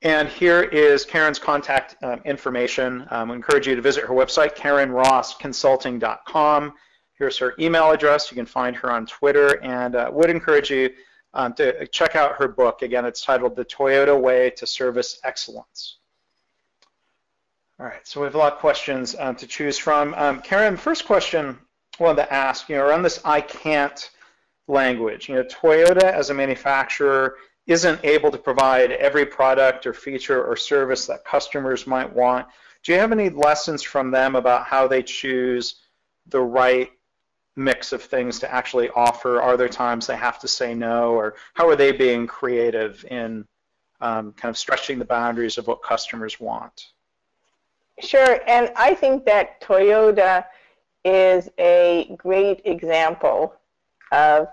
And 0.01 0.29
here 0.29 0.63
is 0.63 1.05
Karyn's 1.05 1.39
contact 1.39 1.97
um, 2.03 2.21
information. 2.23 3.05
Um, 3.11 3.31
I 3.31 3.35
encourage 3.35 3.67
you 3.67 3.75
to 3.75 3.81
visit 3.81 4.05
her 4.05 4.13
website, 4.13 4.55
karynrossconsulting.com. 4.55 6.73
Here's 7.19 7.37
her 7.37 7.53
email 7.59 7.91
address. 7.91 8.31
You 8.31 8.35
can 8.35 8.45
find 8.45 8.73
her 8.77 8.89
on 8.89 9.05
Twitter 9.05 9.61
and 9.61 9.95
uh, 9.95 10.09
would 10.11 10.29
encourage 10.29 10.71
you 10.71 10.89
um, 11.33 11.53
to 11.55 11.85
check 11.87 12.15
out 12.15 12.35
her 12.37 12.47
book. 12.47 12.81
Again, 12.81 13.05
it's 13.05 13.21
titled 13.21 13.57
The 13.57 13.65
Toyota 13.65 14.19
Way 14.19 14.51
to 14.51 14.65
Service 14.65 15.19
Excellence. 15.25 15.97
All 17.77 17.85
right, 17.85 18.05
so 18.07 18.21
we 18.21 18.25
have 18.25 18.35
a 18.35 18.37
lot 18.37 18.53
of 18.53 18.59
questions 18.59 19.15
um, 19.19 19.35
to 19.35 19.47
choose 19.47 19.77
from. 19.77 20.13
Um, 20.15 20.41
Karyn, 20.41 20.77
first 20.77 21.05
question 21.05 21.57
I 21.99 22.03
wanted 22.03 22.23
to 22.23 22.33
ask, 22.33 22.69
you 22.69 22.77
know, 22.77 22.85
around 22.85 23.03
this 23.03 23.19
I 23.25 23.41
can't 23.41 24.09
language. 24.69 25.27
You 25.27 25.35
know, 25.35 25.43
Toyota 25.43 26.03
as 26.03 26.29
a 26.29 26.33
manufacturer 26.33 27.35
isn't 27.67 27.99
able 28.03 28.31
to 28.31 28.37
provide 28.37 28.91
every 28.91 29.25
product 29.25 29.85
or 29.85 29.93
feature 29.93 30.43
or 30.43 30.55
service 30.55 31.05
that 31.07 31.25
customers 31.25 31.85
might 31.85 32.11
want. 32.13 32.47
Do 32.83 32.93
you 32.93 32.97
have 32.99 33.11
any 33.11 33.29
lessons 33.29 33.83
from 33.83 34.09
them 34.09 34.35
about 34.35 34.65
how 34.65 34.87
they 34.87 35.03
choose 35.03 35.75
the 36.27 36.41
right 36.41 36.89
mix 37.59 37.91
of 37.91 38.01
things 38.01 38.39
to 38.39 38.51
actually 38.51 38.89
offer? 38.91 39.41
Are 39.41 39.57
there 39.57 39.69
times 39.69 40.07
they 40.07 40.15
have 40.15 40.39
to 40.39 40.47
say 40.47 40.73
no, 40.73 41.13
or 41.13 41.35
how 41.53 41.67
are 41.67 41.75
they 41.75 41.91
being 41.91 42.25
creative 42.25 43.05
in 43.11 43.45
um, 44.01 44.31
kind 44.33 44.49
of 44.49 44.57
stretching 44.57 44.97
the 44.97 45.05
boundaries 45.05 45.57
of 45.57 45.67
what 45.67 45.83
customers 45.83 46.39
want? 46.39 46.87
Sure, 47.99 48.39
and 48.47 48.71
I 48.75 48.95
think 48.95 49.25
that 49.25 49.59
Toyota 49.61 50.45
is 51.03 51.49
a 51.59 52.15
great 52.17 52.61
example 52.65 53.53
of 54.11 54.47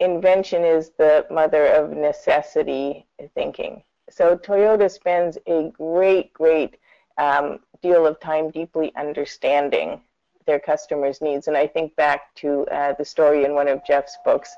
invention 0.00 0.64
is 0.64 0.90
the 0.96 1.26
mother 1.30 1.66
of 1.66 1.90
necessity 1.90 3.06
thinking. 3.34 3.82
So 4.08 4.36
Toyota 4.36 4.90
spends 4.90 5.36
a 5.46 5.70
great, 5.76 6.32
great 6.32 6.78
um, 7.18 7.60
deal 7.82 8.06
of 8.06 8.18
time 8.20 8.50
deeply 8.50 8.92
understanding 8.96 10.00
their 10.46 10.58
customers' 10.58 11.20
needs. 11.20 11.48
And 11.48 11.56
I 11.56 11.66
think 11.66 11.94
back 11.96 12.34
to 12.36 12.66
uh, 12.66 12.94
the 12.98 13.04
story 13.04 13.44
in 13.44 13.54
one 13.54 13.68
of 13.68 13.84
Jeff's 13.86 14.16
books 14.24 14.54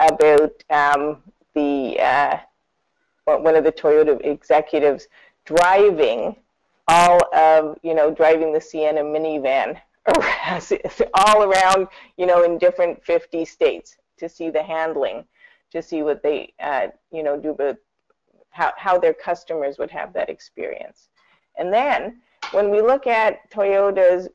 about 0.00 0.62
um, 0.70 1.22
the 1.54 1.98
uh, 2.00 2.38
one 3.24 3.56
of 3.56 3.64
the 3.64 3.72
Toyota 3.72 4.20
executives 4.24 5.08
driving 5.44 6.36
all 6.88 7.18
of 7.34 7.78
you 7.82 7.94
know 7.94 8.10
driving 8.10 8.52
the 8.52 8.60
Sienna 8.60 9.02
minivan 9.02 9.80
all 11.14 11.44
around 11.44 11.86
you 12.16 12.26
know 12.26 12.42
in 12.42 12.58
different 12.58 13.02
50 13.04 13.44
states 13.44 13.96
to 14.18 14.28
see 14.28 14.50
the 14.50 14.62
handling, 14.62 15.24
to 15.70 15.82
see 15.82 16.02
what 16.02 16.22
they 16.22 16.52
uh, 16.60 16.88
you 17.12 17.22
know 17.22 17.38
do, 17.38 17.54
but 17.56 17.78
how 18.50 18.72
how 18.76 18.98
their 18.98 19.14
customers 19.14 19.78
would 19.78 19.90
have 19.90 20.12
that 20.12 20.28
experience. 20.28 21.08
And 21.56 21.72
then 21.72 22.20
when 22.52 22.70
we 22.70 22.80
look 22.80 23.06
at 23.06 23.50
Toyota's 23.50 24.28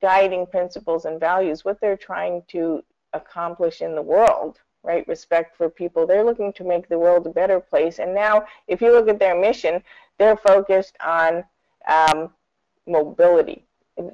guiding 0.00 0.46
principles 0.46 1.04
and 1.04 1.18
values, 1.20 1.64
what 1.64 1.80
they're 1.80 1.96
trying 1.96 2.42
to 2.48 2.82
accomplish 3.12 3.80
in 3.80 3.94
the 3.94 4.02
world, 4.02 4.60
right? 4.82 5.06
Respect 5.08 5.56
for 5.56 5.68
people. 5.68 6.06
They're 6.06 6.24
looking 6.24 6.52
to 6.54 6.64
make 6.64 6.88
the 6.88 6.98
world 6.98 7.26
a 7.26 7.30
better 7.30 7.60
place. 7.60 7.98
And 7.98 8.14
now, 8.14 8.44
if 8.66 8.80
you 8.80 8.92
look 8.92 9.08
at 9.08 9.18
their 9.18 9.38
mission, 9.38 9.82
they're 10.18 10.36
focused 10.36 10.96
on 11.04 11.44
um, 11.88 12.30
mobility. 12.86 13.64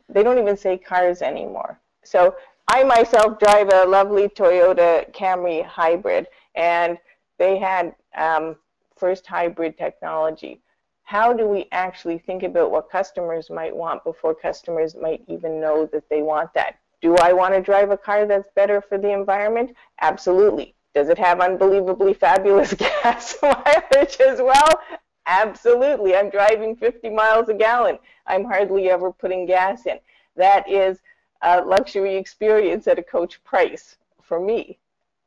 They 0.09 0.23
don't 0.23 0.39
even 0.39 0.57
say 0.57 0.79
cars 0.79 1.23
anymore. 1.23 1.79
So 2.05 2.37
I 2.69 2.83
myself 2.85 3.39
drive 3.39 3.71
a 3.73 3.85
lovely 3.85 4.29
Toyota 4.29 5.13
Camry 5.13 5.65
hybrid, 5.65 6.27
and 6.55 6.99
they 7.39 7.59
had 7.59 7.95
um, 8.17 8.57
first 8.97 9.27
hybrid 9.27 9.77
technology 9.77 10.61
how 11.05 11.33
do 11.33 11.47
we 11.47 11.69
actually 11.71 12.19
think 12.19 12.43
about 12.43 12.71
what 12.71 12.91
customers 12.91 13.51
might 13.51 13.75
want 13.75 14.03
before 14.05 14.35
customers 14.35 14.97
might 14.97 15.23
even 15.29 15.61
know 15.61 15.87
that 15.93 16.09
they 16.09 16.23
want 16.23 16.53
that? 16.55 16.79
Do 17.03 17.15
I 17.17 17.33
want 17.33 17.55
to 17.55 17.61
drive 17.61 17.91
a 17.91 17.97
car 17.97 18.27
that's 18.27 18.49
better 18.57 18.81
for 18.81 18.97
the 18.97 19.13
environment? 19.13 19.77
Absolutely. 20.01 20.75
Does 20.95 21.11
it 21.11 21.19
have 21.19 21.41
unbelievably 21.41 22.15
fabulous 22.15 22.73
gas 23.03 23.37
mileage 23.43 24.17
as 24.21 24.41
well? 24.41 24.81
Absolutely. 25.27 26.17
I'm 26.17 26.31
driving 26.31 26.77
50 26.77 27.11
miles 27.11 27.49
a 27.49 27.55
gallon. 27.55 27.99
I'm 28.27 28.45
hardly 28.45 28.89
ever 28.91 29.13
putting 29.13 29.45
gas 29.45 29.87
in. 29.87 29.99
That 30.37 30.69
is 30.69 31.01
a 31.43 31.61
luxury 31.61 32.17
experience 32.17 32.87
at 32.87 32.99
a 32.99 33.03
coach 33.03 33.43
price 33.45 33.97
for 34.23 34.41
me 34.41 34.79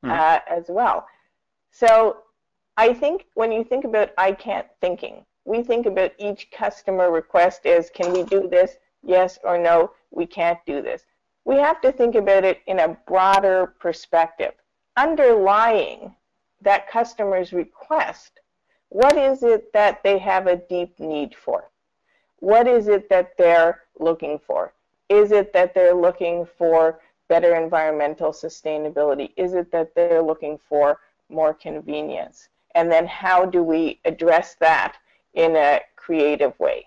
mm. 0.03 0.09
uh, 0.09 0.39
as 0.49 0.65
well. 0.69 1.07
So 1.71 2.23
I 2.77 2.93
think 2.93 3.25
when 3.35 3.51
you 3.51 3.63
think 3.63 3.85
about 3.85 4.09
I 4.17 4.31
can't 4.31 4.67
thinking, 4.81 5.25
we 5.47 5.63
think 5.63 5.85
about 5.85 6.11
each 6.17 6.51
customer 6.51 7.09
request 7.09 7.65
as 7.65 7.89
can 7.89 8.11
we 8.11 8.23
do 8.23 8.49
this? 8.49 8.77
Yes 9.01 9.39
or 9.45 9.57
no, 9.57 9.91
we 10.11 10.25
can't 10.25 10.59
do 10.65 10.81
this. 10.81 11.05
We 11.45 11.55
have 11.55 11.79
to 11.81 11.91
think 11.93 12.15
about 12.15 12.43
it 12.43 12.59
in 12.67 12.79
a 12.79 12.97
broader 13.07 13.73
perspective. 13.79 14.51
Underlying 14.97 16.13
that 16.61 16.89
customer's 16.89 17.53
request, 17.53 18.41
what 18.89 19.17
is 19.17 19.41
it 19.41 19.71
that 19.71 20.03
they 20.03 20.17
have 20.17 20.47
a 20.47 20.57
deep 20.57 20.99
need 20.99 21.33
for? 21.33 21.69
What 22.39 22.67
is 22.67 22.89
it 22.89 23.07
that 23.09 23.37
they're 23.37 23.83
looking 23.99 24.39
for? 24.45 24.73
Is 25.07 25.31
it 25.31 25.53
that 25.53 25.73
they're 25.73 25.95
looking 25.95 26.45
for 26.57 26.99
better 27.29 27.55
environmental 27.55 28.33
sustainability? 28.33 29.31
Is 29.37 29.53
it 29.53 29.71
that 29.71 29.95
they're 29.95 30.21
looking 30.21 30.59
for 30.67 30.99
more 31.29 31.53
convenience? 31.53 32.49
And 32.75 32.91
then 32.91 33.07
how 33.07 33.45
do 33.45 33.63
we 33.63 34.01
address 34.03 34.55
that 34.55 34.97
in 35.37 35.55
a 35.55 35.79
creative 35.95 36.59
way. 36.59 36.85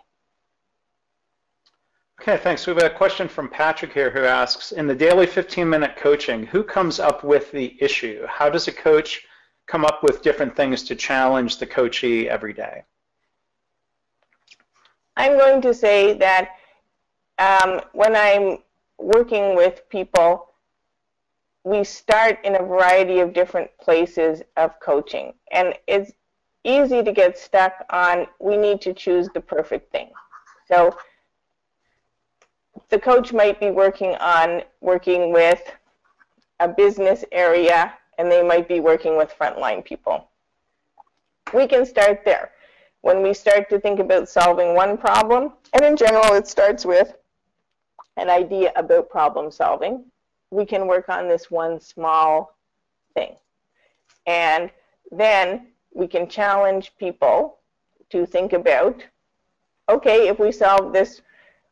Okay, 2.21 2.37
thanks. 2.37 2.67
We 2.67 2.75
have 2.75 2.83
a 2.83 2.91
question 2.91 3.29
from 3.29 3.49
Patrick 3.49 3.95
here 3.95 4.11
who 4.11 4.25
asks, 4.25 4.73
in 4.73 4.87
the 4.87 4.95
daily 4.95 5.27
15-minute 5.27 5.97
coaching, 5.97 6.45
who 6.45 6.63
comes 6.63 7.01
up 7.01 7.25
with 7.25 7.51
the 7.51 7.79
issue? 7.81 8.27
How 8.27 8.51
does 8.51 8.69
a 8.69 8.73
coach 8.73 9.27
come 9.67 9.87
up 9.87 10.03
with 10.03 10.21
different 10.21 10.55
things 10.55 10.83
to 10.83 10.95
challenge 10.95 11.57
the 11.57 11.67
coachee 11.67 12.29
every 12.29 12.53
day? 12.53 12.83
I'm 15.17 15.39
going 15.39 15.63
to 15.63 15.73
say 15.73 16.13
that 16.19 16.51
um, 17.39 17.81
when 17.93 18.15
I'm 18.15 18.59
working 18.99 19.57
with 19.57 19.89
people, 19.89 20.49
we 21.65 21.85
start 21.85 22.39
in 22.45 22.57
a 22.57 22.63
variety 22.63 23.21
of 23.21 23.33
different 23.33 23.71
places 23.81 24.43
of 24.57 24.79
coaching. 24.81 25.35
And 25.53 25.75
it's 25.87 26.13
easy 26.65 27.03
to 27.03 27.13
get 27.13 27.39
stuck 27.39 27.85
on 27.91 28.27
we 28.39 28.57
need 28.57 28.81
to 28.83 28.93
choose 28.93 29.29
the 29.35 29.41
perfect 29.41 29.91
thing. 29.93 30.11
So 30.69 30.97
the 32.89 32.99
coach 32.99 33.33
might 33.33 33.61
be 33.61 33.71
working 33.71 34.15
on 34.17 34.63
working 34.81 35.33
with 35.33 35.63
a 36.61 36.69
business 36.69 37.25
area 37.33 37.95
and 38.19 38.31
they 38.31 38.43
might 38.43 38.69
be 38.69 38.81
working 38.81 39.17
with 39.17 39.35
frontline 39.39 39.85
people. 39.85 40.29
We 41.55 41.67
can 41.67 41.87
start 41.87 42.23
there. 42.25 42.53
When 43.01 43.23
we 43.23 43.33
start 43.33 43.71
to 43.71 43.81
think 43.81 43.99
about 43.99 44.29
solving 44.29 44.75
one 44.75 44.99
problem, 44.99 45.55
and 45.73 45.83
in 45.83 45.97
general 45.97 46.35
it 46.35 46.47
starts 46.47 46.85
with 46.85 47.15
an 48.19 48.29
idea 48.29 48.73
about 48.77 49.09
problem 49.09 49.51
solving, 49.51 50.05
we 50.51 50.67
can 50.67 50.87
work 50.87 51.09
on 51.09 51.29
this 51.29 51.51
one 51.51 51.81
small 51.81 52.55
thing. 53.15 53.37
And 54.27 54.71
then 55.11 55.69
we 55.95 56.07
can 56.07 56.29
challenge 56.29 56.93
people 56.99 57.59
to 58.11 58.27
think 58.27 58.53
about, 58.53 59.05
okay, 59.89 60.29
if 60.29 60.39
we 60.39 60.53
solve 60.53 60.93
this 60.93 61.23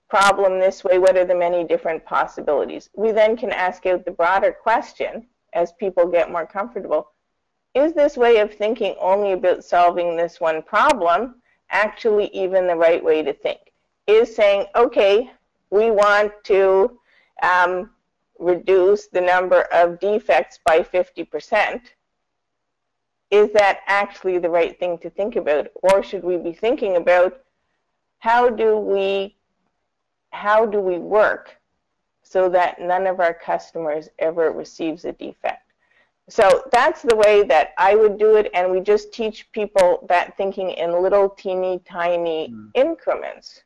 problem 0.09 0.59
this 0.59 0.85
way, 0.85 0.99
what 0.99 1.17
are 1.17 1.25
the 1.25 1.35
many 1.35 1.65
different 1.65 2.05
possibilities? 2.05 2.89
We 2.95 3.13
then 3.13 3.37
can 3.37 3.53
ask 3.53 3.87
out 3.87 4.05
the 4.05 4.11
broader 4.11 4.53
question 4.53 5.27
as 5.53 5.73
people 5.73 6.07
get 6.07 6.31
more 6.31 6.47
comfortable. 6.47 7.11
Is 7.75 7.93
this 7.93 8.17
way 8.17 8.39
of 8.39 8.55
thinking 8.55 8.95
only 9.01 9.33
about 9.33 9.65
solving 9.65 10.17
this 10.17 10.41
one 10.41 10.63
problem 10.63 11.37
actually 11.71 12.29
even 12.29 12.67
the 12.67 12.77
right 12.77 13.05
way 13.05 13.23
to 13.23 13.33
think? 13.33 13.61
Is 14.07 14.35
saying, 14.35 14.67
okay, 14.75 15.31
we 15.71 15.91
want 15.91 16.33
to 16.45 16.99
um, 17.43 17.91
reduce 18.39 19.09
the 19.09 19.21
number 19.21 19.63
of 19.73 20.01
defects 20.01 20.59
by 20.65 20.81
50% 20.81 21.81
is 23.31 23.53
that 23.53 23.81
actually 23.87 24.39
the 24.39 24.51
right 24.51 24.79
thing 24.79 24.99
to 24.99 25.11
think 25.11 25.37
about? 25.37 25.69
Or 25.83 26.03
should 26.03 26.25
we 26.25 26.37
be 26.37 26.53
thinking 26.53 26.97
about 26.97 27.41
how 28.19 28.51
do 28.51 28.77
we 28.77 29.37
how 30.31 30.67
do 30.67 30.81
we 30.81 30.99
work 30.99 31.57
so 32.23 32.49
that 32.51 32.81
none 32.81 33.07
of 33.07 33.21
our 33.21 33.33
customers 33.33 34.09
ever 34.19 34.53
receives 34.53 35.05
a 35.05 35.13
defect? 35.13 35.63
So 36.29 36.65
that's 36.73 37.01
the 37.01 37.17
way 37.17 37.43
that 37.45 37.73
I 37.79 37.95
would 37.95 38.19
do 38.19 38.37
it, 38.37 38.51
and 38.53 38.71
we 38.71 38.81
just 38.81 39.13
teach 39.13 39.51
people 39.53 40.05
that 40.11 40.37
thinking 40.37 40.71
in 40.71 41.03
little 41.03 41.31
teeny 41.31 41.81
tiny 41.87 42.51
mm. 42.53 42.71
increments. 42.75 43.63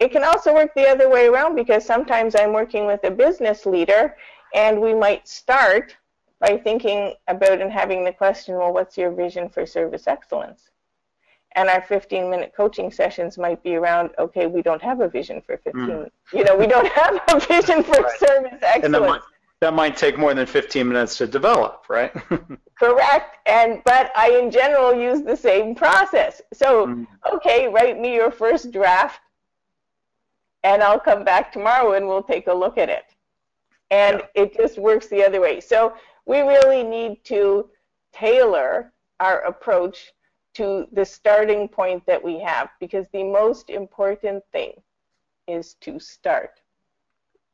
It 0.00 0.10
can 0.10 0.24
also 0.24 0.54
work 0.54 0.74
the 0.74 0.88
other 0.88 1.08
way 1.08 1.26
around 1.26 1.54
because 1.54 1.84
sometimes 1.84 2.34
I'm 2.34 2.52
working 2.52 2.86
with 2.86 3.04
a 3.04 3.10
business 3.10 3.66
leader 3.66 4.16
and 4.54 4.80
we 4.80 4.94
might 4.94 5.28
start 5.28 5.96
by 6.42 6.58
thinking 6.58 7.14
about 7.28 7.60
and 7.60 7.70
having 7.70 8.04
the 8.04 8.12
question, 8.12 8.56
well, 8.56 8.72
what's 8.72 8.98
your 8.98 9.12
vision 9.12 9.48
for 9.48 9.64
service 9.64 10.08
excellence? 10.08 10.70
And 11.54 11.68
our 11.68 11.82
15 11.82 12.28
minute 12.28 12.52
coaching 12.56 12.90
sessions 12.90 13.38
might 13.38 13.62
be 13.62 13.76
around, 13.76 14.10
okay, 14.18 14.48
we 14.48 14.60
don't 14.60 14.82
have 14.82 15.00
a 15.00 15.08
vision 15.08 15.40
for 15.40 15.56
15, 15.58 15.82
mm. 15.82 16.10
you 16.32 16.42
know, 16.42 16.56
we 16.56 16.66
don't 16.66 16.88
have 16.92 17.20
a 17.28 17.38
vision 17.38 17.84
for 17.84 17.92
right. 17.92 18.18
service 18.18 18.58
excellence. 18.60 18.84
And 18.84 18.94
that 18.94 19.02
might, 19.02 19.20
that 19.60 19.72
might 19.72 19.96
take 19.96 20.18
more 20.18 20.34
than 20.34 20.44
15 20.44 20.88
minutes 20.88 21.16
to 21.18 21.28
develop, 21.28 21.84
right? 21.88 22.12
Correct. 22.78 23.36
And, 23.46 23.80
but 23.84 24.10
I, 24.16 24.30
in 24.30 24.50
general, 24.50 24.92
use 24.92 25.22
the 25.22 25.36
same 25.36 25.76
process. 25.76 26.42
So, 26.52 26.88
mm. 26.88 27.06
okay, 27.32 27.68
write 27.68 28.00
me 28.00 28.14
your 28.14 28.32
first 28.32 28.72
draft 28.72 29.20
and 30.64 30.82
I'll 30.82 30.98
come 30.98 31.22
back 31.22 31.52
tomorrow 31.52 31.92
and 31.92 32.08
we'll 32.08 32.24
take 32.24 32.48
a 32.48 32.52
look 32.52 32.78
at 32.78 32.88
it. 32.88 33.04
And 33.92 34.22
yeah. 34.34 34.42
it 34.42 34.56
just 34.56 34.78
works 34.78 35.06
the 35.06 35.24
other 35.24 35.40
way. 35.40 35.60
So 35.60 35.94
we 36.26 36.40
really 36.40 36.82
need 36.82 37.24
to 37.24 37.68
tailor 38.12 38.92
our 39.20 39.40
approach 39.40 40.12
to 40.54 40.86
the 40.92 41.04
starting 41.04 41.68
point 41.68 42.04
that 42.06 42.22
we 42.22 42.38
have 42.38 42.68
because 42.80 43.06
the 43.12 43.22
most 43.22 43.70
important 43.70 44.42
thing 44.52 44.72
is 45.48 45.74
to 45.80 45.98
start. 45.98 46.60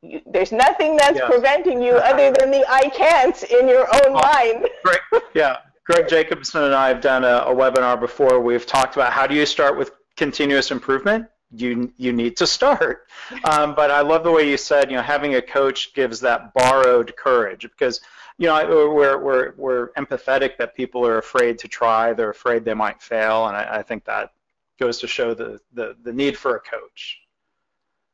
You, 0.01 0.21
there's 0.25 0.51
nothing 0.51 0.95
that's 0.95 1.17
yes. 1.17 1.29
preventing 1.29 1.81
you 1.81 1.93
other 1.93 2.31
than 2.39 2.51
the 2.51 2.65
I 2.69 2.89
can'ts 2.89 3.43
in 3.43 3.67
your 3.67 3.87
own 3.93 4.15
oh, 4.15 4.21
mind. 4.21 4.67
Greg, 4.83 5.23
yeah, 5.33 5.57
Greg 5.85 6.07
Jacobson 6.07 6.63
and 6.63 6.75
I 6.75 6.87
have 6.89 7.01
done 7.01 7.23
a, 7.23 7.43
a 7.47 7.55
webinar 7.55 7.99
before. 7.99 8.39
We've 8.39 8.65
talked 8.65 8.95
about 8.95 9.13
how 9.13 9.27
do 9.27 9.35
you 9.35 9.45
start 9.45 9.77
with 9.77 9.91
continuous 10.17 10.71
improvement 10.71 11.27
you 11.51 11.91
you 11.97 12.13
need 12.13 12.37
to 12.37 12.47
start. 12.47 13.07
Um, 13.47 13.75
but 13.75 13.91
I 13.91 14.01
love 14.01 14.23
the 14.23 14.31
way 14.31 14.49
you 14.49 14.57
said, 14.57 14.89
you 14.89 14.97
know, 14.97 15.03
having 15.03 15.35
a 15.35 15.41
coach 15.41 15.93
gives 15.93 16.19
that 16.21 16.51
borrowed 16.55 17.15
courage 17.15 17.61
because 17.61 18.01
you 18.39 18.47
know 18.47 18.89
we're 18.89 19.17
we're 19.17 19.53
we're 19.57 19.89
empathetic 19.89 20.55
that 20.57 20.73
people 20.73 21.05
are 21.05 21.17
afraid 21.17 21.59
to 21.59 21.67
try, 21.67 22.13
they're 22.13 22.31
afraid 22.31 22.63
they 22.63 22.73
might 22.73 23.01
fail, 23.01 23.47
and 23.47 23.55
I, 23.55 23.79
I 23.79 23.83
think 23.83 24.05
that 24.05 24.31
goes 24.79 24.97
to 24.99 25.07
show 25.07 25.33
the, 25.33 25.59
the 25.73 25.97
the 26.03 26.13
need 26.13 26.37
for 26.37 26.55
a 26.55 26.59
coach. 26.61 27.19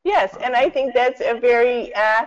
Yes, 0.03 0.35
and 0.41 0.55
I 0.55 0.67
think 0.69 0.95
that's 0.95 1.21
a 1.21 1.39
very 1.39 1.93
uh, 1.93 2.25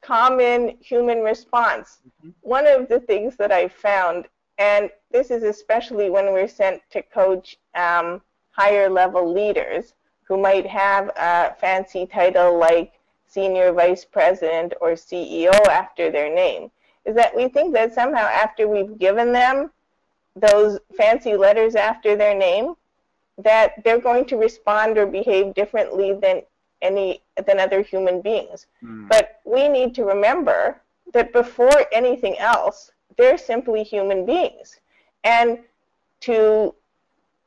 common 0.00 0.76
human 0.80 1.22
response. 1.22 1.98
Mm-hmm. 2.20 2.30
One 2.40 2.68
of 2.68 2.88
the 2.88 3.00
things 3.00 3.36
that 3.36 3.50
I 3.50 3.66
found, 3.66 4.26
and 4.58 4.88
this 5.10 5.32
is 5.32 5.42
especially 5.42 6.08
when 6.08 6.26
we're 6.26 6.48
sent 6.48 6.82
to 6.90 7.02
coach 7.02 7.56
um, 7.74 8.22
higher 8.50 8.88
level 8.88 9.32
leaders, 9.32 9.94
who 10.22 10.36
might 10.36 10.66
have 10.66 11.10
a 11.16 11.56
fancy 11.60 12.06
title 12.06 12.58
like 12.58 12.92
senior 13.26 13.72
vice 13.72 14.04
president 14.04 14.72
or 14.80 14.90
CEO 14.92 15.52
after 15.66 16.12
their 16.12 16.32
name, 16.32 16.70
is 17.04 17.14
that 17.16 17.34
we 17.34 17.48
think 17.48 17.74
that 17.74 17.94
somehow 17.94 18.26
after 18.26 18.68
we've 18.68 18.98
given 18.98 19.32
them 19.32 19.70
those 20.36 20.78
fancy 20.96 21.36
letters 21.36 21.74
after 21.74 22.16
their 22.16 22.36
name, 22.36 22.74
that 23.38 23.82
they're 23.84 24.00
going 24.00 24.24
to 24.26 24.36
respond 24.36 24.98
or 24.98 25.06
behave 25.06 25.54
differently 25.54 26.14
than 26.14 26.42
any 26.80 27.22
than 27.46 27.60
other 27.60 27.80
human 27.80 28.20
beings. 28.20 28.66
Mm. 28.82 29.08
But 29.08 29.40
we 29.44 29.68
need 29.68 29.94
to 29.94 30.04
remember 30.04 30.80
that 31.12 31.32
before 31.32 31.86
anything 31.92 32.38
else, 32.38 32.92
they're 33.16 33.38
simply 33.38 33.82
human 33.82 34.26
beings. 34.26 34.80
And 35.24 35.60
to 36.20 36.74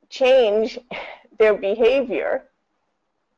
change 0.10 0.80
their 1.38 1.54
behavior 1.54 2.46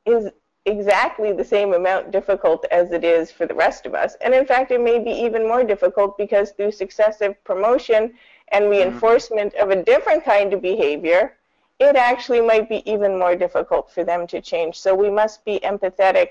is 0.06 0.30
exactly 0.68 1.32
the 1.32 1.44
same 1.44 1.74
amount 1.74 2.12
difficult 2.12 2.66
as 2.72 2.92
it 2.92 3.04
is 3.04 3.32
for 3.32 3.46
the 3.48 3.56
rest 3.56 3.86
of 3.86 3.96
us. 3.96 4.16
And 4.22 4.34
in 4.34 4.46
fact, 4.46 4.72
it 4.72 4.82
may 4.82 5.00
be 5.00 5.12
even 5.12 5.48
more 5.48 5.64
difficult 5.64 6.18
because 6.18 6.52
through 6.52 6.72
successive 6.72 7.42
promotion 7.44 8.14
and 8.50 8.66
mm-hmm. 8.66 8.72
reinforcement 8.72 9.54
of 9.56 9.72
a 9.72 9.84
different 9.84 10.24
kind 10.24 10.54
of 10.54 10.62
behavior, 10.62 11.38
it 11.80 11.96
actually 11.96 12.42
might 12.42 12.68
be 12.68 12.90
even 12.90 13.18
more 13.18 13.36
difficult 13.36 13.90
for 13.92 14.04
them 14.04 14.28
to 14.28 14.42
change. 14.42 14.78
So 14.78 14.94
we 14.94 15.10
must 15.10 15.46
be 15.46 15.60
empathetic. 15.62 16.30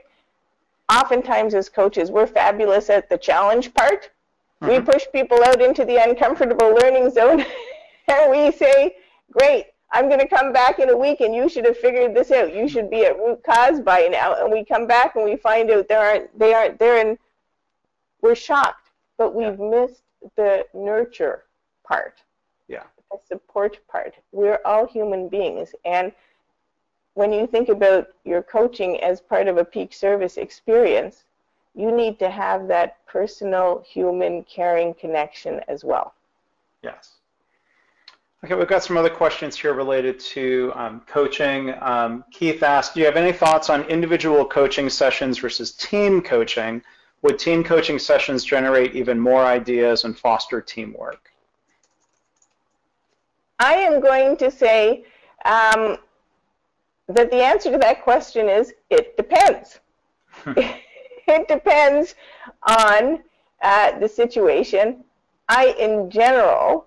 Oftentimes, 0.93 1.55
as 1.55 1.69
coaches, 1.69 2.11
we're 2.11 2.27
fabulous 2.27 2.91
at 2.91 3.09
the 3.09 3.19
challenge 3.19 3.73
part. 3.75 4.11
Mm-hmm. 4.61 4.69
We 4.69 4.81
push 4.81 5.05
people 5.13 5.43
out 5.45 5.63
into 5.63 5.85
the 5.85 5.97
uncomfortable 5.97 6.75
learning 6.75 7.11
zone 7.11 7.45
and 8.09 8.31
we 8.31 8.53
say, 8.53 8.97
Great, 9.33 9.67
I'm 9.97 10.09
going 10.09 10.21
to 10.21 10.29
come 10.29 10.53
back 10.53 10.79
in 10.79 10.91
a 10.91 10.97
week 10.97 11.23
and 11.23 11.35
you 11.35 11.49
should 11.49 11.65
have 11.65 11.79
figured 11.79 12.15
this 12.15 12.31
out. 12.31 12.55
You 12.55 12.69
should 12.69 12.91
be 12.91 13.07
at 13.07 13.17
root 13.17 13.43
cause 13.43 13.81
by 13.81 14.09
now. 14.13 14.35
And 14.35 14.53
we 14.53 14.63
come 14.63 14.87
back 14.87 15.17
and 15.17 15.25
we 15.25 15.37
find 15.37 15.71
out 15.71 15.89
there 15.89 16.01
aren't, 16.01 16.39
they 16.39 16.53
aren't, 16.53 16.79
they're 16.79 16.99
in, 17.01 17.19
we're 18.21 18.35
shocked, 18.35 18.91
but 19.17 19.35
we've 19.35 19.59
yeah. 19.59 19.71
missed 19.71 20.03
the 20.37 20.67
nurture 20.75 21.45
part. 21.83 22.19
Yeah. 22.69 22.83
The 23.11 23.17
support 23.27 23.79
part. 23.89 24.15
We're 24.33 24.61
all 24.67 24.87
human 24.87 25.31
beings. 25.31 25.75
And 25.87 26.13
when 27.15 27.33
you 27.33 27.47
think 27.47 27.71
about 27.71 28.09
your 28.25 28.43
coaching 28.43 29.01
as 29.01 29.23
part 29.23 29.49
of 29.49 29.57
a 29.57 29.65
peak 29.65 29.95
service 29.95 30.37
experience, 30.37 31.25
you 31.75 31.91
need 31.91 32.19
to 32.19 32.29
have 32.29 32.69
that 32.69 32.99
personal, 33.07 33.83
human, 33.89 34.45
caring 34.45 34.93
connection 34.93 35.63
as 35.69 35.85
well. 35.85 36.13
Yes. 36.83 37.16
Okay, 38.45 38.55
we've 38.55 38.69
got 38.69 38.85
some 38.85 38.97
other 38.97 39.11
questions 39.11 39.57
here 39.59 39.73
related 39.73 40.21
to 40.21 40.71
um, 40.75 41.01
coaching. 41.07 41.75
Um, 41.81 42.23
Keith 42.31 42.63
asked, 42.63 42.95
do 42.95 43.01
you 43.01 43.07
have 43.07 43.17
any 43.17 43.33
thoughts 43.33 43.71
on 43.71 43.83
individual 43.85 44.45
coaching 44.45 44.91
sessions 44.91 45.39
versus 45.39 45.73
team 45.73 46.21
coaching? 46.21 46.83
Would 47.23 47.39
team 47.39 47.65
coaching 47.65 47.99
sessions 47.99 48.45
generate 48.45 48.95
even 48.95 49.19
more 49.19 49.45
ideas 49.45 50.05
and 50.05 50.17
foster 50.17 50.61
teamwork? 50.61 51.31
I 53.59 53.75
am 53.75 54.01
going 54.01 54.37
to 54.37 54.51
say 54.51 55.05
um, 55.47 55.97
that 57.09 57.31
the 57.31 57.43
answer 57.43 57.73
to 57.73 57.79
that 57.79 58.03
question 58.03 58.51
is 58.51 58.75
it 58.91 59.17
depends. 59.17 59.81
it 60.47 61.49
depends 61.49 62.15
on 62.69 63.23
uh, 63.63 63.99
the 63.99 64.09
situation. 64.09 65.05
I, 65.49 65.75
in 65.79 66.11
general, 66.11 66.87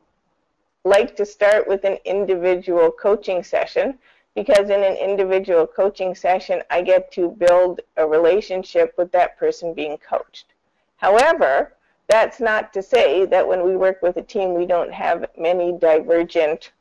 like 0.84 1.16
to 1.16 1.26
start 1.26 1.68
with 1.68 1.84
an 1.84 1.98
individual 2.06 2.92
coaching 2.92 3.44
session 3.44 3.98
because 4.36 4.70
in 4.70 4.84
an 4.84 4.96
individual 4.96 5.68
coaching 5.68 6.16
session, 6.16 6.62
I 6.70 6.82
get 6.82 7.12
to 7.14 7.30
build 7.32 7.82
a 7.98 8.08
relationship 8.08 8.94
with 8.98 9.12
that 9.12 9.38
person 9.38 9.74
being 9.74 9.98
coached. 9.98 10.54
However, 10.98 11.74
that's 12.08 12.40
not 12.40 12.74
to 12.74 12.82
say 12.82 13.26
that 13.26 13.48
when 13.48 13.64
we 13.64 13.76
work 13.76 14.02
with 14.02 14.18
a 14.18 14.22
team, 14.22 14.54
we 14.54 14.66
don't 14.66 14.94
have 14.94 15.26
many 15.38 15.74
divergent 15.74 16.72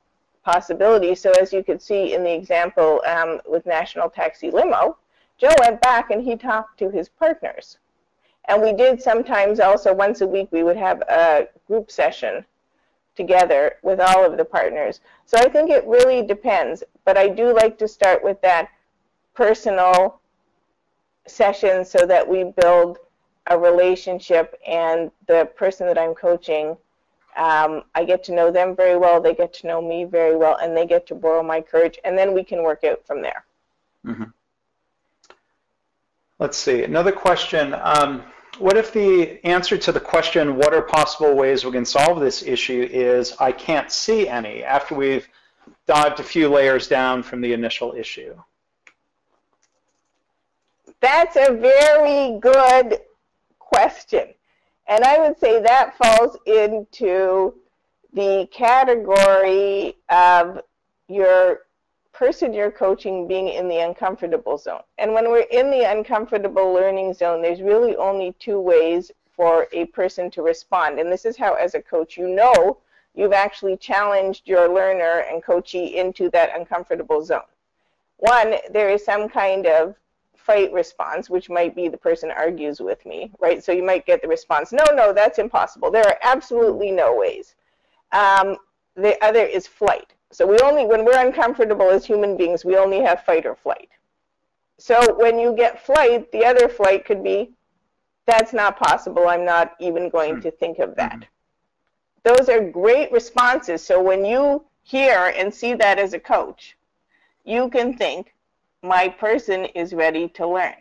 possibilities. 0.45 1.21
So 1.21 1.33
as 1.33 1.53
you 1.53 1.63
could 1.63 1.83
see 1.83 2.15
in 2.15 2.23
the 2.23 2.33
example 2.33 3.03
um, 3.07 3.41
with 3.47 3.67
National 3.67 4.09
Taxi 4.09 4.51
Limo, 4.51 4.97
Joe 5.37 5.55
went 5.61 5.81
back 5.83 6.11
and 6.11 6.23
he 6.23 6.37
talked 6.37 6.79
to 6.79 6.91
his 6.91 7.09
partners. 7.09 7.79
And 8.49 8.63
we 8.63 8.73
did 8.73 9.03
sometimes 9.03 9.61
also 9.61 9.93
once 9.93 10.21
a 10.21 10.27
week, 10.27 10.49
we 10.51 10.63
would 10.63 10.77
have 10.77 11.03
a 11.03 11.49
group 11.67 11.91
session 11.91 12.45
together 13.19 13.75
with 13.83 13.99
all 13.99 14.25
of 14.25 14.37
the 14.39 14.45
partners. 14.45 15.01
So 15.27 15.37
I 15.39 15.49
think 15.49 15.71
it 15.71 15.85
really 15.87 16.23
depends, 16.23 16.85
but 17.05 17.19
I 17.19 17.29
do 17.29 17.53
like 17.53 17.77
to 17.79 17.89
start 17.89 18.23
with 18.23 18.41
that 18.43 18.69
personal 19.35 20.21
session 21.27 21.85
so 21.85 22.07
that 22.07 22.27
we 22.27 22.53
build 22.63 22.99
a 23.49 23.59
relationship 23.59 24.57
and 24.67 25.11
the 25.27 25.51
person 25.57 25.89
that 25.89 25.99
I'm 25.99 26.15
coaching, 26.15 26.77
um, 27.37 27.83
I 27.97 28.05
get 28.05 28.23
to 28.25 28.33
know 28.33 28.53
them 28.53 28.77
very 28.77 28.97
well, 28.97 29.21
they 29.21 29.35
get 29.35 29.53
to 29.55 29.67
know 29.67 29.83
me 29.83 30.05
very 30.05 30.37
well, 30.37 30.57
and 30.63 30.77
they 30.77 30.87
get 30.87 31.05
to 31.09 31.17
borrow 31.17 31.43
my 31.43 31.61
courage, 31.61 31.99
and 32.05 32.17
then 32.17 32.33
we 32.35 32.45
can 32.45 32.63
work 32.63 32.85
out 32.85 33.01
from 33.05 33.21
there. 33.21 33.43
Mm 34.05 34.15
-hmm. 34.15 34.33
Let's 36.39 36.59
see, 36.65 36.85
another 36.85 37.15
question. 37.27 37.75
Um, 37.75 38.23
what 38.59 38.77
if 38.77 38.93
the 38.93 39.45
answer 39.45 39.79
to 39.79 39.93
the 39.93 40.01
question, 40.01 40.57
what 40.57 40.75
are 40.75 40.83
possible 40.83 41.35
ways 41.35 41.65
we 41.65 41.73
can 41.73 41.85
solve 41.85 42.21
this 42.21 42.43
issue, 42.43 42.89
is 42.91 43.35
I 43.39 43.53
can't 43.53 43.91
see 43.91 44.29
any 44.29 44.65
after 44.65 44.95
we've 44.95 45.29
dived 45.87 46.21
a 46.21 46.23
few 46.23 46.49
layers 46.49 46.89
down 46.89 47.23
from 47.23 47.41
the 47.41 47.53
initial 47.53 47.95
issue? 47.95 48.35
That's 51.01 51.37
a 51.37 51.53
very 51.53 52.39
good 52.41 53.01
question. 53.59 54.35
And 54.89 55.05
I 55.05 55.21
would 55.21 55.39
say 55.39 55.63
that 55.63 55.97
falls 55.97 56.37
into 56.47 57.55
the 58.13 58.49
category 58.51 59.97
of 60.09 60.63
your 61.09 61.61
person 62.19 62.53
you're 62.53 62.71
coaching 62.71 63.29
being 63.29 63.47
in 63.47 63.69
the 63.69 63.79
uncomfortable 63.79 64.59
zone. 64.59 64.83
And 64.99 65.15
when 65.15 65.31
we're 65.31 65.47
in 65.53 65.71
the 65.71 65.85
uncomfortable 65.85 66.73
learning 66.73 67.15
zone, 67.15 67.41
there's 67.41 67.63
really 67.63 67.95
only 67.95 68.35
two 68.41 68.59
ways 68.59 69.13
for 69.31 69.69
a 69.73 69.85
person 69.87 70.29
to 70.33 70.43
respond. 70.43 70.99
And 70.99 71.13
this 71.13 71.25
is 71.25 71.37
how, 71.37 71.55
as 71.55 71.77
a 71.77 71.81
coach, 71.81 72.17
you 72.17 72.27
know 72.27 72.79
you've 73.15 73.33
actually 73.33 73.77
challenged 73.77 74.49
your 74.49 74.69
learner 74.69 75.25
and 75.31 75.45
coachee 75.45 75.97
into 75.97 76.29
that 76.31 76.59
uncomfortable 76.59 77.25
zone. 77.25 77.51
One, 78.17 78.57
there 78.73 78.91
is 78.91 79.05
some 79.05 79.29
kind 79.29 79.67
of 79.67 79.95
fight 80.35 80.73
response, 80.73 81.31
which 81.31 81.49
might 81.49 81.77
be 81.77 81.89
the 81.89 81.97
person 81.97 82.33
argues 82.33 82.81
with 82.81 83.07
me, 83.07 83.31
right? 83.39 83.63
So 83.63 83.71
you 83.71 83.85
might 83.85 84.07
get 84.07 84.23
the 84.23 84.29
response, 84.29 84.73
no, 84.73 84.85
no, 84.93 85.13
that's 85.13 85.39
impossible. 85.39 85.93
There 85.93 86.07
are 86.07 86.19
absolutely 86.23 86.91
no 86.91 87.15
ways. 87.15 87.55
Um, 88.11 88.57
the 88.97 89.23
other 89.25 89.45
is 89.45 89.69
flight. 89.69 90.15
So 90.31 90.47
we 90.47 90.59
only, 90.59 90.85
when 90.85 91.05
we're 91.05 91.19
uncomfortable 91.19 91.91
as 91.91 92.05
human 92.05 92.37
beings, 92.37 92.65
we 92.65 92.77
only 92.77 93.01
have 93.01 93.25
fight 93.25 93.47
or 93.47 93.55
flight. 93.55 93.89
So 94.77 95.17
when 95.19 95.39
you 95.39 95.55
get 95.57 95.85
flight, 95.85 96.31
the 96.33 96.45
other 96.45 96.69
flight 96.69 97.05
could 97.05 97.25
be, 97.25 97.51
that's 98.27 98.53
not 98.53 98.79
possible. 98.79 99.27
I'm 99.27 99.45
not 99.45 99.75
even 99.81 100.11
going 100.11 100.41
to 100.43 100.51
think 100.51 100.79
of 100.81 100.95
that. 100.97 101.21
Mm-hmm. 101.21 101.25
Those 102.25 102.49
are 102.51 102.61
great 102.61 103.11
responses. 103.11 103.83
So 103.83 104.03
when 104.03 104.25
you 104.25 104.65
hear 104.83 105.33
and 105.35 105.53
see 105.53 105.73
that 105.75 105.99
as 105.99 106.13
a 106.13 106.21
coach, 106.21 106.77
you 107.45 107.71
can 107.71 107.97
think, 107.97 108.35
my 108.83 109.09
person 109.09 109.65
is 109.65 109.95
ready 109.95 110.29
to 110.29 110.47
learn. 110.47 110.75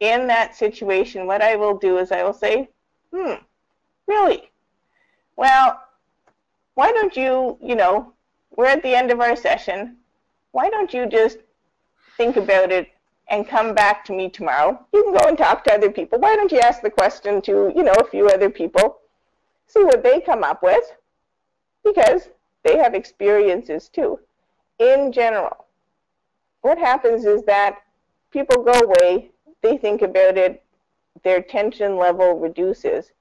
In 0.00 0.26
that 0.26 0.56
situation, 0.56 1.26
what 1.26 1.42
I 1.42 1.56
will 1.56 1.76
do 1.76 1.98
is 1.98 2.10
I 2.10 2.22
will 2.22 2.32
say, 2.32 2.68
hmm, 3.12 3.34
really? 4.08 4.50
Well, 5.36 5.80
why 6.74 6.90
don't 6.90 7.16
you, 7.16 7.58
you 7.62 7.76
know, 7.76 8.13
we're 8.56 8.66
at 8.66 8.82
the 8.82 8.94
end 8.94 9.10
of 9.10 9.20
our 9.20 9.36
session. 9.36 9.96
Why 10.52 10.70
don't 10.70 10.92
you 10.94 11.06
just 11.06 11.38
think 12.16 12.36
about 12.36 12.70
it 12.70 12.88
and 13.28 13.48
come 13.48 13.74
back 13.74 14.04
to 14.04 14.12
me 14.12 14.28
tomorrow? 14.28 14.78
You 14.92 15.02
can 15.02 15.14
go 15.14 15.28
and 15.28 15.36
talk 15.36 15.64
to 15.64 15.74
other 15.74 15.90
people. 15.90 16.18
Why 16.18 16.36
don't 16.36 16.52
you 16.52 16.60
ask 16.60 16.82
the 16.82 16.90
question 16.90 17.42
to, 17.42 17.72
you 17.74 17.82
know, 17.82 17.94
a 17.94 18.08
few 18.08 18.28
other 18.28 18.50
people, 18.50 18.98
see 19.66 19.82
what 19.82 20.02
they 20.02 20.20
come 20.20 20.44
up 20.44 20.62
with, 20.62 20.84
because 21.84 22.28
they 22.62 22.76
have 22.78 22.94
experiences 22.94 23.88
too. 23.88 24.20
In 24.78 25.12
general, 25.12 25.66
what 26.62 26.78
happens 26.78 27.24
is 27.24 27.42
that 27.44 27.82
people 28.30 28.62
go 28.62 28.72
away, 28.72 29.30
they 29.62 29.76
think 29.76 30.02
about 30.02 30.36
it, 30.36 30.62
their 31.22 31.42
tension 31.42 31.96
level 31.96 32.38
reduces, 32.38 33.12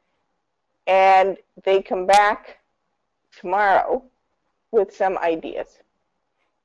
and 0.88 1.38
they 1.64 1.82
come 1.82 2.06
back 2.06 2.58
tomorrow 3.32 4.04
with 4.74 4.94
some 4.94 5.18
ideas. 5.20 5.80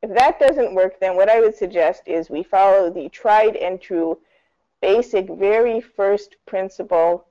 If 0.02 0.14
that 0.14 0.40
doesn't 0.40 0.74
work, 0.74 0.98
then 0.98 1.14
what 1.14 1.28
I 1.28 1.40
would 1.40 1.54
suggest 1.54 2.02
is 2.06 2.30
we 2.30 2.42
follow 2.42 2.90
the 2.90 3.08
tried 3.10 3.54
and 3.56 3.80
true 3.80 4.18
basic 4.80 5.28
very 5.28 5.80
first 5.80 6.36
principle 6.46 7.26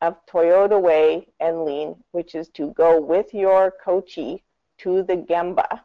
of 0.00 0.24
Toyota 0.26 0.80
Way 0.80 1.28
and 1.40 1.64
Lean, 1.64 1.96
which 2.12 2.34
is 2.34 2.48
to 2.50 2.72
go 2.72 3.00
with 3.00 3.34
your 3.34 3.72
coachee 3.82 4.42
to 4.78 5.02
the 5.02 5.16
Gemba, 5.16 5.80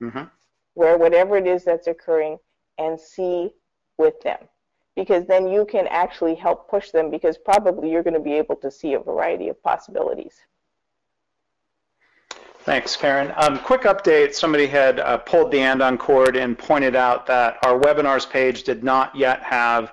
mm-hmm. 0.00 0.24
where 0.74 0.98
whatever 0.98 1.36
it 1.36 1.46
is 1.46 1.64
that's 1.64 1.86
occurring, 1.86 2.38
and 2.78 3.00
see 3.00 3.54
with 3.98 4.20
them. 4.22 4.38
Because 4.94 5.26
then 5.26 5.48
you 5.48 5.64
can 5.64 5.86
actually 5.86 6.34
help 6.34 6.68
push 6.68 6.90
them 6.90 7.10
because 7.10 7.38
probably 7.38 7.90
you're 7.90 8.02
going 8.02 8.14
to 8.14 8.20
be 8.20 8.34
able 8.34 8.56
to 8.56 8.70
see 8.70 8.94
a 8.94 8.98
variety 8.98 9.48
of 9.48 9.62
possibilities. 9.62 10.34
Thanks, 12.64 12.96
Karyn. 12.96 13.34
Um, 13.42 13.58
quick 13.58 13.82
update, 13.82 14.34
somebody 14.34 14.68
had 14.68 15.00
uh, 15.00 15.18
pulled 15.18 15.50
the 15.50 15.58
andon 15.58 15.98
cord 15.98 16.36
and 16.36 16.56
pointed 16.56 16.94
out 16.94 17.26
that 17.26 17.58
our 17.64 17.76
webinars 17.76 18.28
page 18.28 18.62
did 18.62 18.84
not 18.84 19.16
yet 19.16 19.42
have 19.42 19.92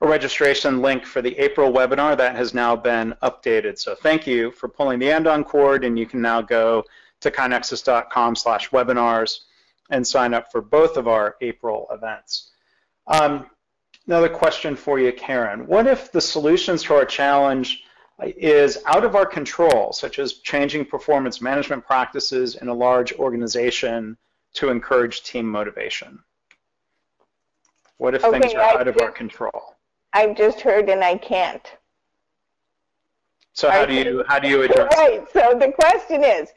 a 0.00 0.08
registration 0.08 0.82
link 0.82 1.06
for 1.06 1.22
the 1.22 1.38
April 1.38 1.72
webinar. 1.72 2.16
That 2.16 2.34
has 2.34 2.52
now 2.52 2.74
been 2.74 3.14
updated. 3.22 3.78
So 3.78 3.94
thank 3.94 4.26
you 4.26 4.50
for 4.50 4.68
pulling 4.68 4.98
the 4.98 5.12
andon 5.12 5.44
cord 5.44 5.84
and 5.84 5.96
you 5.96 6.06
can 6.06 6.20
now 6.20 6.42
go 6.42 6.84
to 7.20 7.30
kainexus.com 7.30 8.34
slash 8.34 8.70
webinars 8.70 9.40
and 9.90 10.04
sign 10.04 10.34
up 10.34 10.50
for 10.50 10.60
both 10.60 10.96
of 10.96 11.06
our 11.06 11.36
April 11.40 11.86
events. 11.92 12.50
Um, 13.06 13.46
another 14.08 14.28
question 14.28 14.74
for 14.74 14.98
you, 14.98 15.12
Karyn. 15.12 15.66
What 15.66 15.86
if 15.86 16.10
the 16.10 16.20
solutions 16.20 16.82
to 16.84 16.94
our 16.94 17.04
challenge 17.04 17.84
is 18.24 18.78
out 18.86 19.04
of 19.04 19.14
our 19.14 19.26
control, 19.26 19.92
such 19.92 20.18
as 20.18 20.34
changing 20.34 20.84
performance 20.84 21.40
management 21.40 21.86
practices 21.86 22.56
in 22.56 22.68
a 22.68 22.74
large 22.74 23.12
organization 23.14 24.16
to 24.54 24.70
encourage 24.70 25.22
team 25.22 25.48
motivation? 25.48 26.18
What 27.98 28.14
if 28.14 28.24
okay, 28.24 28.40
things 28.40 28.54
are 28.54 28.60
I 28.60 28.70
out 28.70 28.86
just, 28.86 28.96
of 28.96 29.02
our 29.02 29.10
control? 29.10 29.76
I've 30.12 30.36
just 30.36 30.60
heard 30.60 30.88
and 30.88 31.02
I 31.04 31.16
can't. 31.16 31.66
So 33.52 33.70
how 33.70 33.86
do 33.86 33.94
you 33.94 34.24
how 34.28 34.38
do 34.38 34.48
you 34.48 34.62
address 34.64 34.92
Right. 34.96 35.24
So 35.32 35.58
the 35.58 35.72
question 35.72 36.22
is, 36.22 36.50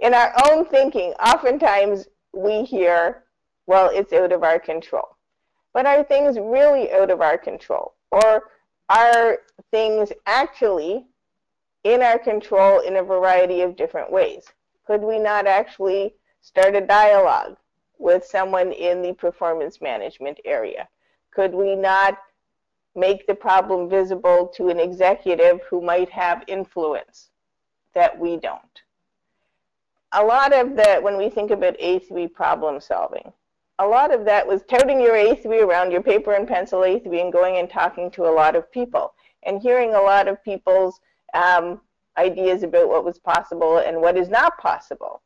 in 0.00 0.14
our 0.14 0.32
own 0.46 0.64
thinking, 0.66 1.12
oftentimes 1.14 2.08
we 2.32 2.64
hear, 2.64 3.24
well, 3.66 3.90
it's 3.92 4.12
out 4.12 4.32
of 4.32 4.42
our 4.42 4.58
control. 4.58 5.16
But 5.72 5.86
are 5.86 6.02
things 6.02 6.38
really 6.38 6.90
out 6.92 7.10
of 7.10 7.20
our 7.20 7.38
control? 7.38 7.94
Or 8.10 8.50
are 8.88 9.38
things 9.70 10.12
actually 10.26 11.06
in 11.84 12.02
our 12.02 12.18
control 12.18 12.80
in 12.80 12.96
a 12.96 13.02
variety 13.02 13.62
of 13.62 13.76
different 13.76 14.10
ways? 14.10 14.44
Could 14.86 15.02
we 15.02 15.18
not 15.18 15.46
actually 15.46 16.14
start 16.40 16.74
a 16.74 16.80
dialogue 16.80 17.56
with 17.98 18.24
someone 18.24 18.72
in 18.72 19.02
the 19.02 19.12
performance 19.12 19.80
management 19.80 20.38
area? 20.44 20.88
Could 21.30 21.54
we 21.54 21.74
not 21.74 22.18
make 22.94 23.26
the 23.26 23.34
problem 23.34 23.88
visible 23.88 24.46
to 24.56 24.68
an 24.68 24.80
executive 24.80 25.60
who 25.68 25.80
might 25.80 26.08
have 26.08 26.42
influence 26.46 27.30
that 27.94 28.18
we 28.18 28.36
don't? 28.36 28.62
A 30.12 30.24
lot 30.24 30.54
of 30.54 30.74
the, 30.74 30.98
when 31.02 31.18
we 31.18 31.28
think 31.28 31.50
about 31.50 31.78
A3 31.78 32.32
problem 32.32 32.80
solving, 32.80 33.30
a 33.78 33.86
lot 33.86 34.12
of 34.12 34.24
that 34.24 34.46
was 34.46 34.62
toting 34.64 35.00
your 35.00 35.14
A3 35.14 35.62
around, 35.62 35.92
your 35.92 36.02
paper 36.02 36.34
and 36.34 36.48
pencil 36.48 36.80
A3, 36.80 37.20
and 37.20 37.32
going 37.32 37.58
and 37.58 37.70
talking 37.70 38.10
to 38.12 38.26
a 38.26 38.32
lot 38.34 38.56
of 38.56 38.70
people 38.72 39.14
and 39.44 39.62
hearing 39.62 39.94
a 39.94 40.00
lot 40.00 40.26
of 40.26 40.42
people's 40.42 41.00
um, 41.34 41.80
ideas 42.16 42.64
about 42.64 42.88
what 42.88 43.04
was 43.04 43.18
possible 43.18 43.78
and 43.78 44.00
what 44.00 44.16
is 44.16 44.28
not 44.28 44.58
possible. 44.58 45.22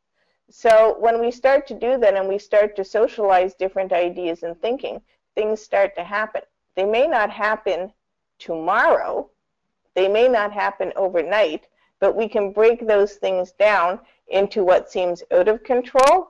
So 0.49 0.95
when 0.99 1.19
we 1.19 1.31
start 1.31 1.65
to 1.67 1.73
do 1.73 1.97
that 1.97 2.13
and 2.13 2.29
we 2.29 2.37
start 2.37 2.75
to 2.75 2.85
socialize 2.85 3.55
different 3.55 3.91
ideas 3.91 4.43
and 4.43 4.59
thinking, 4.61 5.01
things 5.35 5.61
start 5.61 5.95
to 5.95 6.03
happen. 6.03 6.43
They 6.75 6.85
may 6.85 7.07
not 7.07 7.31
happen 7.31 7.91
tomorrow, 8.37 9.29
they 9.95 10.07
may 10.07 10.27
not 10.27 10.51
happen 10.51 10.93
overnight, 10.95 11.67
but 11.99 12.15
we 12.15 12.27
can 12.27 12.51
break 12.51 12.85
those 12.85 13.13
things 13.13 13.51
down 13.53 13.99
into 14.27 14.63
what 14.63 14.91
seems 14.91 15.23
out 15.31 15.47
of 15.47 15.63
control, 15.63 16.27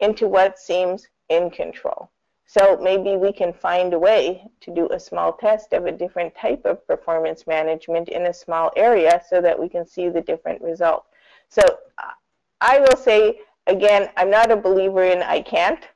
into 0.00 0.26
what 0.26 0.58
seems 0.58 1.08
in 1.28 1.50
control. 1.50 2.10
So 2.46 2.78
maybe 2.80 3.16
we 3.16 3.32
can 3.32 3.52
find 3.52 3.94
a 3.94 3.98
way 3.98 4.46
to 4.60 4.74
do 4.74 4.88
a 4.90 5.00
small 5.00 5.32
test 5.32 5.72
of 5.72 5.86
a 5.86 5.92
different 5.92 6.34
type 6.36 6.64
of 6.64 6.86
performance 6.86 7.46
management 7.46 8.08
in 8.10 8.26
a 8.26 8.34
small 8.34 8.70
area 8.76 9.22
so 9.28 9.40
that 9.40 9.58
we 9.58 9.68
can 9.68 9.86
see 9.86 10.08
the 10.08 10.20
different 10.20 10.60
result. 10.60 11.06
So 11.48 11.62
I 12.60 12.80
will 12.80 12.96
say, 12.96 13.40
again, 13.66 14.10
I'm 14.16 14.30
not 14.30 14.50
a 14.50 14.56
believer 14.56 15.04
in 15.04 15.22
I 15.22 15.40
can't. 15.40 15.88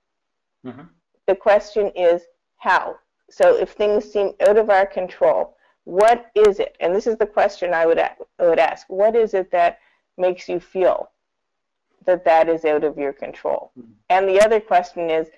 Mm-hmm. 0.66 0.82
The 1.26 1.36
question 1.36 1.92
is 1.94 2.22
how. 2.56 2.96
So 3.30 3.56
if 3.56 3.72
things 3.72 4.10
seem 4.10 4.32
out 4.40 4.56
of 4.56 4.70
our 4.70 4.86
control, 4.86 5.56
what 5.84 6.30
is 6.34 6.60
it? 6.60 6.76
And 6.80 6.94
this 6.94 7.06
is 7.06 7.18
the 7.18 7.26
question 7.26 7.74
I 7.74 7.86
would, 7.86 8.00
would 8.40 8.58
ask. 8.58 8.86
What 8.88 9.14
is 9.14 9.34
it 9.34 9.50
that 9.50 9.78
makes 10.16 10.48
you 10.48 10.60
feel 10.60 11.10
that 12.08 12.24
that 12.24 12.48
is 12.48 12.64
out 12.64 12.84
of 12.84 12.98
your 12.98 13.12
control? 13.12 13.70
Mm-hmm. 13.78 13.92
And 14.08 14.28
the 14.28 14.40
other 14.40 14.60
question 14.60 15.10
is, 15.10 15.28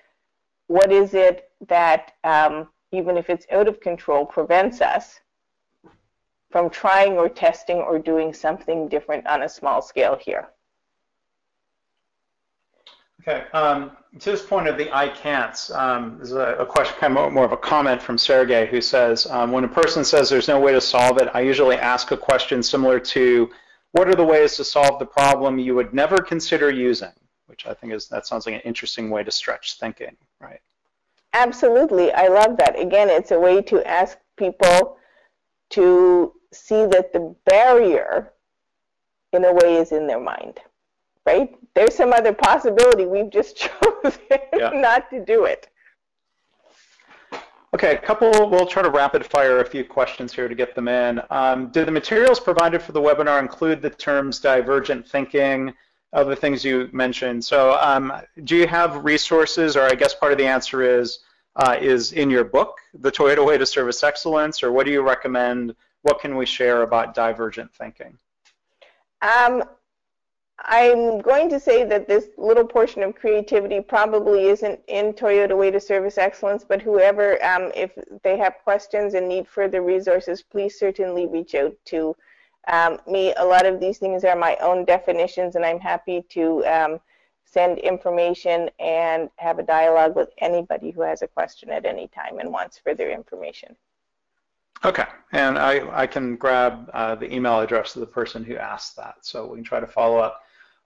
what 0.67 0.91
is 0.91 1.13
it 1.13 1.51
that, 1.67 2.13
um, 2.23 2.69
even 2.91 3.17
if 3.17 3.29
it's 3.29 3.45
out 3.51 3.67
of 3.67 3.81
control, 3.81 4.25
prevents 4.25 4.81
us 4.81 5.19
from 6.49 6.69
trying 6.69 7.17
or 7.17 7.27
testing 7.29 7.77
or 7.77 7.99
doing 7.99 8.33
something 8.33 8.87
different 8.87 9.27
on 9.27 9.43
a 9.43 9.49
small 9.49 9.81
scale 9.81 10.17
here? 10.19 10.49
Okay, 13.21 13.43
um, 13.53 13.91
to 14.19 14.31
this 14.31 14.43
point 14.43 14.67
of 14.67 14.77
the 14.77 14.89
I 14.95 15.09
can'ts, 15.09 15.69
um, 15.75 16.17
there's 16.17 16.31
a, 16.31 16.55
a, 16.55 16.65
question, 16.65 16.95
kind 16.99 17.15
of 17.17 17.31
more 17.33 17.45
of 17.45 17.51
a 17.51 17.57
comment 17.57 18.01
from 18.01 18.17
Sergey 18.17 18.65
who 18.65 18.81
says, 18.81 19.27
um, 19.27 19.51
when 19.51 19.63
a 19.63 19.67
person 19.67 20.03
says 20.03 20.29
there's 20.29 20.47
no 20.47 20.59
way 20.59 20.71
to 20.71 20.81
solve 20.81 21.19
it, 21.19 21.29
I 21.33 21.41
usually 21.41 21.75
ask 21.75 22.11
a 22.11 22.17
question 22.17 22.63
similar 22.63 22.99
to, 22.99 23.51
what 23.93 24.07
are 24.07 24.15
the 24.15 24.23
ways 24.23 24.55
to 24.57 24.63
solve 24.63 24.99
the 24.99 25.05
problem 25.05 25.59
you 25.59 25.75
would 25.75 25.93
never 25.93 26.17
consider 26.17 26.71
using? 26.71 27.11
which 27.51 27.67
I 27.67 27.73
think 27.73 27.91
is 27.91 28.07
that 28.07 28.25
sounds 28.25 28.45
like 28.45 28.55
an 28.55 28.61
interesting 28.61 29.09
way 29.09 29.25
to 29.25 29.29
stretch 29.29 29.77
thinking, 29.77 30.15
right? 30.39 30.61
Absolutely, 31.33 32.09
I 32.13 32.29
love 32.29 32.55
that. 32.57 32.79
Again, 32.79 33.09
it's 33.09 33.31
a 33.31 33.39
way 33.39 33.61
to 33.63 33.85
ask 33.85 34.17
people 34.37 34.97
to 35.71 36.33
see 36.53 36.85
that 36.85 37.11
the 37.11 37.35
barrier, 37.45 38.31
in 39.33 39.43
a 39.43 39.51
way, 39.51 39.75
is 39.75 39.91
in 39.91 40.07
their 40.07 40.19
mind, 40.19 40.61
right? 41.25 41.53
There's 41.75 41.93
some 41.93 42.13
other 42.13 42.33
possibility. 42.33 43.05
We've 43.05 43.29
just 43.29 43.57
chosen 43.63 44.21
yeah. 44.57 44.69
not 44.73 45.09
to 45.09 45.23
do 45.25 45.43
it. 45.43 45.67
Okay, 47.73 47.95
a 47.95 47.97
couple, 47.97 48.49
we'll 48.49 48.65
try 48.65 48.83
to 48.83 48.89
rapid 48.89 49.25
fire 49.25 49.59
a 49.59 49.65
few 49.65 49.85
questions 49.85 50.33
here 50.33 50.49
to 50.49 50.55
get 50.55 50.75
them 50.75 50.89
in. 50.89 51.21
Um, 51.29 51.69
do 51.69 51.85
the 51.85 51.91
materials 51.91 52.37
provided 52.37 52.81
for 52.81 52.91
the 52.91 52.99
webinar 52.99 53.39
include 53.39 53.81
the 53.81 53.89
terms 53.89 54.39
divergent 54.39 55.07
thinking, 55.07 55.73
other 56.11 56.35
things 56.35 56.65
you 56.65 56.89
mentioned? 56.91 57.45
So 57.45 57.77
um, 57.79 58.11
do 58.43 58.57
you 58.57 58.67
have 58.67 59.05
resources, 59.05 59.77
or 59.77 59.83
I 59.83 59.95
guess 59.95 60.13
part 60.13 60.33
of 60.33 60.37
the 60.37 60.45
answer 60.45 60.81
is, 60.81 61.19
uh, 61.55 61.77
is 61.79 62.11
in 62.11 62.29
your 62.29 62.43
book, 62.43 62.77
The 62.93 63.11
Toyota 63.11 63.45
Way 63.45 63.57
to 63.57 63.65
Service 63.65 64.03
Excellence, 64.03 64.63
or 64.63 64.73
what 64.73 64.85
do 64.85 64.91
you 64.91 65.01
recommend? 65.01 65.73
What 66.01 66.19
can 66.19 66.35
we 66.35 66.45
share 66.45 66.81
about 66.81 67.13
divergent 67.13 67.73
thinking? 67.73 68.17
Um, 69.21 69.63
I'm 70.65 71.21
going 71.21 71.49
to 71.49 71.59
say 71.59 71.83
that 71.85 72.07
this 72.07 72.29
little 72.37 72.65
portion 72.65 73.01
of 73.01 73.15
creativity 73.15 73.81
probably 73.81 74.45
isn't 74.45 74.79
in 74.87 75.13
Toyota 75.13 75.57
Way 75.57 75.71
to 75.71 75.79
Service 75.79 76.17
Excellence, 76.17 76.63
but 76.63 76.81
whoever, 76.81 77.43
um, 77.43 77.71
if 77.75 77.91
they 78.23 78.37
have 78.37 78.55
questions 78.63 79.15
and 79.15 79.27
need 79.27 79.47
further 79.47 79.81
resources, 79.81 80.43
please 80.43 80.77
certainly 80.77 81.25
reach 81.25 81.55
out 81.55 81.73
to 81.85 82.15
um, 82.67 82.99
me. 83.07 83.33
A 83.37 83.45
lot 83.45 83.65
of 83.65 83.79
these 83.79 83.97
things 83.97 84.23
are 84.23 84.35
my 84.35 84.55
own 84.57 84.85
definitions, 84.85 85.55
and 85.55 85.65
I'm 85.65 85.79
happy 85.79 86.23
to 86.29 86.65
um, 86.65 86.99
send 87.45 87.79
information 87.79 88.69
and 88.79 89.29
have 89.37 89.57
a 89.57 89.63
dialogue 89.63 90.15
with 90.15 90.29
anybody 90.37 90.91
who 90.91 91.01
has 91.01 91.23
a 91.23 91.27
question 91.27 91.71
at 91.71 91.85
any 91.85 92.07
time 92.09 92.37
and 92.37 92.51
wants 92.51 92.77
further 92.77 93.09
information. 93.09 93.75
Okay, 94.85 95.05
and 95.31 95.57
I, 95.57 96.03
I 96.03 96.07
can 96.07 96.35
grab 96.35 96.89
uh, 96.93 97.15
the 97.15 97.31
email 97.33 97.59
address 97.59 97.95
of 97.95 97.99
the 97.99 98.07
person 98.07 98.43
who 98.43 98.55
asked 98.57 98.95
that, 98.97 99.15
so 99.21 99.47
we 99.47 99.57
can 99.57 99.63
try 99.63 99.79
to 99.79 99.87
follow 99.87 100.17
up. 100.17 100.43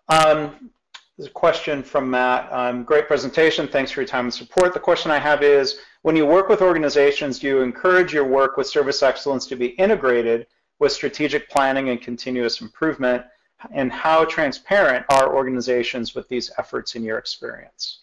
Um, 0.10 0.72
there's 1.18 1.30
a 1.30 1.34
question 1.34 1.82
from 1.82 2.10
Matt. 2.10 2.52
Um, 2.52 2.84
great 2.84 3.08
presentation. 3.08 3.68
Thanks 3.68 3.92
for 3.92 4.02
your 4.02 4.08
time 4.08 4.26
and 4.26 4.34
support. 4.34 4.74
The 4.74 4.80
question 4.80 5.12
I 5.12 5.20
have 5.20 5.44
is, 5.44 5.80
when 6.02 6.16
you 6.16 6.26
work 6.26 6.50
with 6.50 6.62
organizations, 6.62 7.40
do 7.40 7.48
you 7.48 7.62
encourage 7.62 8.14
your 8.14 8.26
work 8.26 8.58
with 8.58 8.68
service 8.68 9.02
excellence 9.02 9.48
to 9.48 9.56
be 9.56 9.68
integrated 9.68 10.46
with 10.80 10.92
strategic 10.92 11.50
planning 11.50 11.90
and 11.90 12.02
continuous 12.02 12.62
improvement? 12.62 13.24
And 13.72 13.92
how 13.92 14.26
transparent 14.26 15.06
are 15.10 15.34
organizations 15.34 16.14
with 16.14 16.28
these 16.28 16.52
efforts 16.58 16.96
in 16.96 17.04
your 17.04 17.18
experience? 17.18 18.02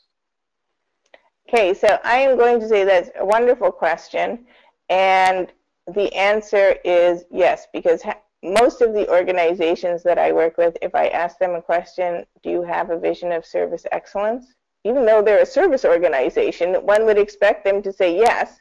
Okay, 1.48 1.74
so 1.74 2.00
I 2.02 2.16
am 2.16 2.38
going 2.38 2.58
to 2.60 2.68
say 2.68 2.84
that's 2.84 3.10
a 3.20 3.24
wonderful 3.24 3.70
question. 3.70 4.46
And 4.88 5.52
the 5.94 6.12
answer 6.14 6.76
is 6.84 7.24
yes, 7.30 7.66
because 7.72 8.02
most 8.42 8.82
of 8.82 8.92
the 8.92 9.08
organizations 9.08 10.02
that 10.02 10.18
I 10.18 10.32
work 10.32 10.58
with, 10.58 10.76
if 10.82 10.94
I 10.94 11.08
ask 11.08 11.38
them 11.38 11.54
a 11.54 11.62
question, 11.62 12.24
do 12.42 12.50
you 12.50 12.62
have 12.62 12.90
a 12.90 12.98
vision 12.98 13.30
of 13.30 13.46
service 13.46 13.86
excellence? 13.92 14.54
Even 14.84 15.06
though 15.06 15.22
they're 15.22 15.42
a 15.42 15.46
service 15.46 15.84
organization, 15.84 16.74
one 16.74 17.04
would 17.04 17.18
expect 17.18 17.64
them 17.64 17.82
to 17.82 17.92
say 17.92 18.16
yes. 18.16 18.60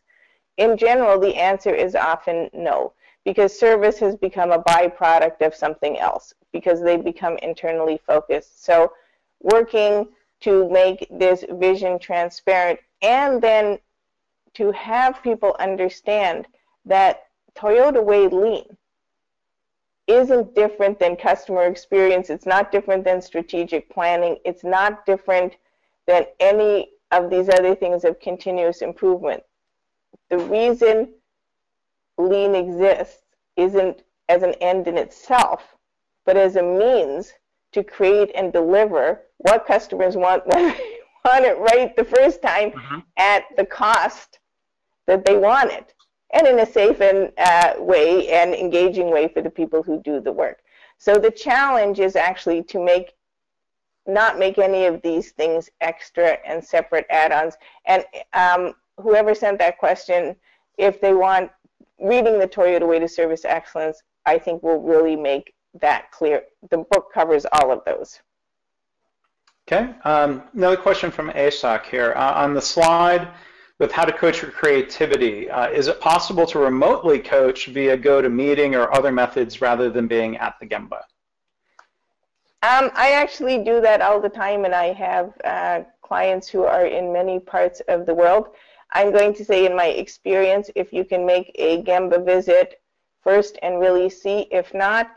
In 0.58 0.78
general, 0.78 1.20
the 1.20 1.36
answer 1.36 1.74
is 1.74 1.96
often 1.96 2.50
no, 2.54 2.94
because 3.26 3.58
service 3.58 3.98
has 4.00 4.16
become 4.16 4.52
a 4.52 4.62
byproduct 4.62 5.42
of 5.42 5.56
something 5.56 5.98
else, 5.98 6.34
because 6.52 6.82
they 6.82 6.98
become 6.98 7.38
internally 7.42 8.00
focused. 8.06 8.64
So 8.64 8.94
working 9.42 10.10
to 10.42 10.70
make 10.70 11.08
this 11.10 11.44
vision 11.54 11.98
transparent 11.98 12.80
and 13.02 13.42
then 13.42 13.80
to 14.54 14.72
have 14.72 15.24
people 15.24 15.56
understand 15.60 16.48
that 16.86 17.24
Toyota 17.56 18.04
Way 18.04 18.28
Lean 18.28 18.78
isn't 20.12 20.56
different 20.56 21.00
than 21.00 21.16
customer 21.16 21.64
experience. 21.64 22.30
It's 22.30 22.46
not 22.46 22.72
different 22.72 23.04
than 23.04 23.22
strategic 23.22 23.90
planning. 23.90 24.38
It's 24.46 24.64
not 24.64 25.06
different 25.06 25.56
than 26.08 26.26
any 26.40 26.90
of 27.12 27.30
these 27.30 27.50
other 27.50 27.76
things 27.76 28.04
of 28.04 28.20
continuous 28.20 28.82
improvement. 28.82 29.44
The 30.30 30.40
reason 30.40 31.14
lean 32.18 32.56
exists 32.56 33.24
isn't 33.58 34.04
as 34.30 34.44
an 34.44 34.54
end 34.62 34.88
in 34.88 34.98
itself, 34.98 35.76
but 36.26 36.38
as 36.38 36.56
a 36.56 36.64
means 36.64 37.34
to 37.74 37.84
create 37.84 38.32
and 38.36 38.52
deliver 38.52 39.22
what 39.38 39.66
customers 39.66 40.16
want 40.16 40.46
when 40.48 40.70
they 40.70 40.98
want 41.26 41.46
it 41.46 41.58
right 41.58 41.96
the 41.96 42.04
first 42.04 42.42
time 42.42 42.72
mm-hmm. 42.72 43.00
at 43.18 43.44
the 43.58 43.66
cost 43.66 44.40
that 45.08 45.26
they 45.26 45.38
want 45.38 45.72
it 45.72 45.94
and 46.34 46.48
in 46.48 46.60
a 46.60 46.66
safe 46.66 47.02
and 47.02 47.32
uh, 47.38 47.74
way 47.78 48.30
and 48.30 48.54
engaging 48.54 49.12
way 49.12 49.28
for 49.28 49.42
the 49.42 49.50
people 49.50 49.84
who 49.84 50.02
do 50.02 50.20
the 50.20 50.32
work. 50.32 50.60
So 50.98 51.18
the 51.18 51.32
challenge 51.32 52.00
is 52.00 52.16
actually 52.16 52.64
to 52.64 52.84
make 52.84 53.14
not 54.08 54.40
make 54.40 54.58
any 54.58 54.86
of 54.86 55.02
these 55.02 55.32
things 55.32 55.70
extra 55.80 56.38
and 56.46 56.64
separate 56.64 57.06
add-ons. 57.10 57.56
And 57.86 58.04
um, 58.34 58.74
whoever 59.00 59.36
sent 59.36 59.60
that 59.60 59.78
question, 59.78 60.36
if 60.78 61.00
they 61.00 61.14
want 61.14 61.52
reading 62.00 62.40
the 62.40 62.48
Toyota 62.48 62.88
Way 62.88 63.00
to 63.00 63.08
Service 63.08 63.46
Excellence, 63.46 64.02
I 64.26 64.40
think 64.40 64.64
will 64.64 64.82
really 64.82 65.16
make 65.16 65.54
that 65.80 66.12
clear. 66.12 66.44
The 66.70 66.80
book 66.80 67.14
covers 67.14 67.46
all 67.52 67.72
of 67.72 67.84
those. 67.86 68.20
Okay. 69.68 69.94
Um, 70.04 70.44
another 70.54 70.78
question 70.78 71.12
from 71.12 71.30
ASOC 71.32 71.86
here. 71.86 72.14
Uh, 72.16 72.34
on 72.34 72.54
the 72.54 72.62
slide, 72.62 73.28
with 73.82 73.92
how 73.92 74.06
to 74.06 74.14
coach 74.14 74.44
your 74.44 74.52
creativity. 74.52 75.50
Uh, 75.50 75.68
is 75.70 75.88
it 75.88 76.00
possible 76.00 76.46
to 76.46 76.60
remotely 76.60 77.18
coach 77.18 77.66
via 77.66 77.98
GoToMeeting 77.98 78.78
or 78.78 78.94
other 78.94 79.12
methods 79.12 79.60
rather 79.60 79.90
than 79.90 80.08
being 80.08 80.38
at 80.38 80.54
the 80.60 80.68
Gemba? 80.68 81.02
Um, 82.62 82.92
I 82.94 83.14
actually 83.14 83.64
do 83.64 83.82
that 83.82 84.00
all 84.04 84.22
the 84.22 84.30
time, 84.30 84.66
and 84.66 84.76
I 84.76 84.94
have 84.94 85.34
uh, 85.44 85.80
clients 86.04 86.48
who 86.48 86.64
are 86.64 86.86
in 86.86 87.12
many 87.12 87.40
parts 87.40 87.82
of 87.88 88.06
the 88.06 88.14
world. 88.14 88.50
I'm 88.94 89.12
going 89.12 89.34
to 89.34 89.44
say, 89.44 89.66
in 89.66 89.76
my 89.76 89.88
experience, 89.88 90.70
if 90.76 90.94
you 90.94 91.04
can 91.04 91.26
make 91.26 91.52
a 91.56 91.82
Gemba 91.82 92.24
visit 92.24 92.80
first 93.24 93.58
and 93.64 93.80
really 93.80 94.12
see. 94.12 94.42
If 94.52 94.76
not, 94.76 95.10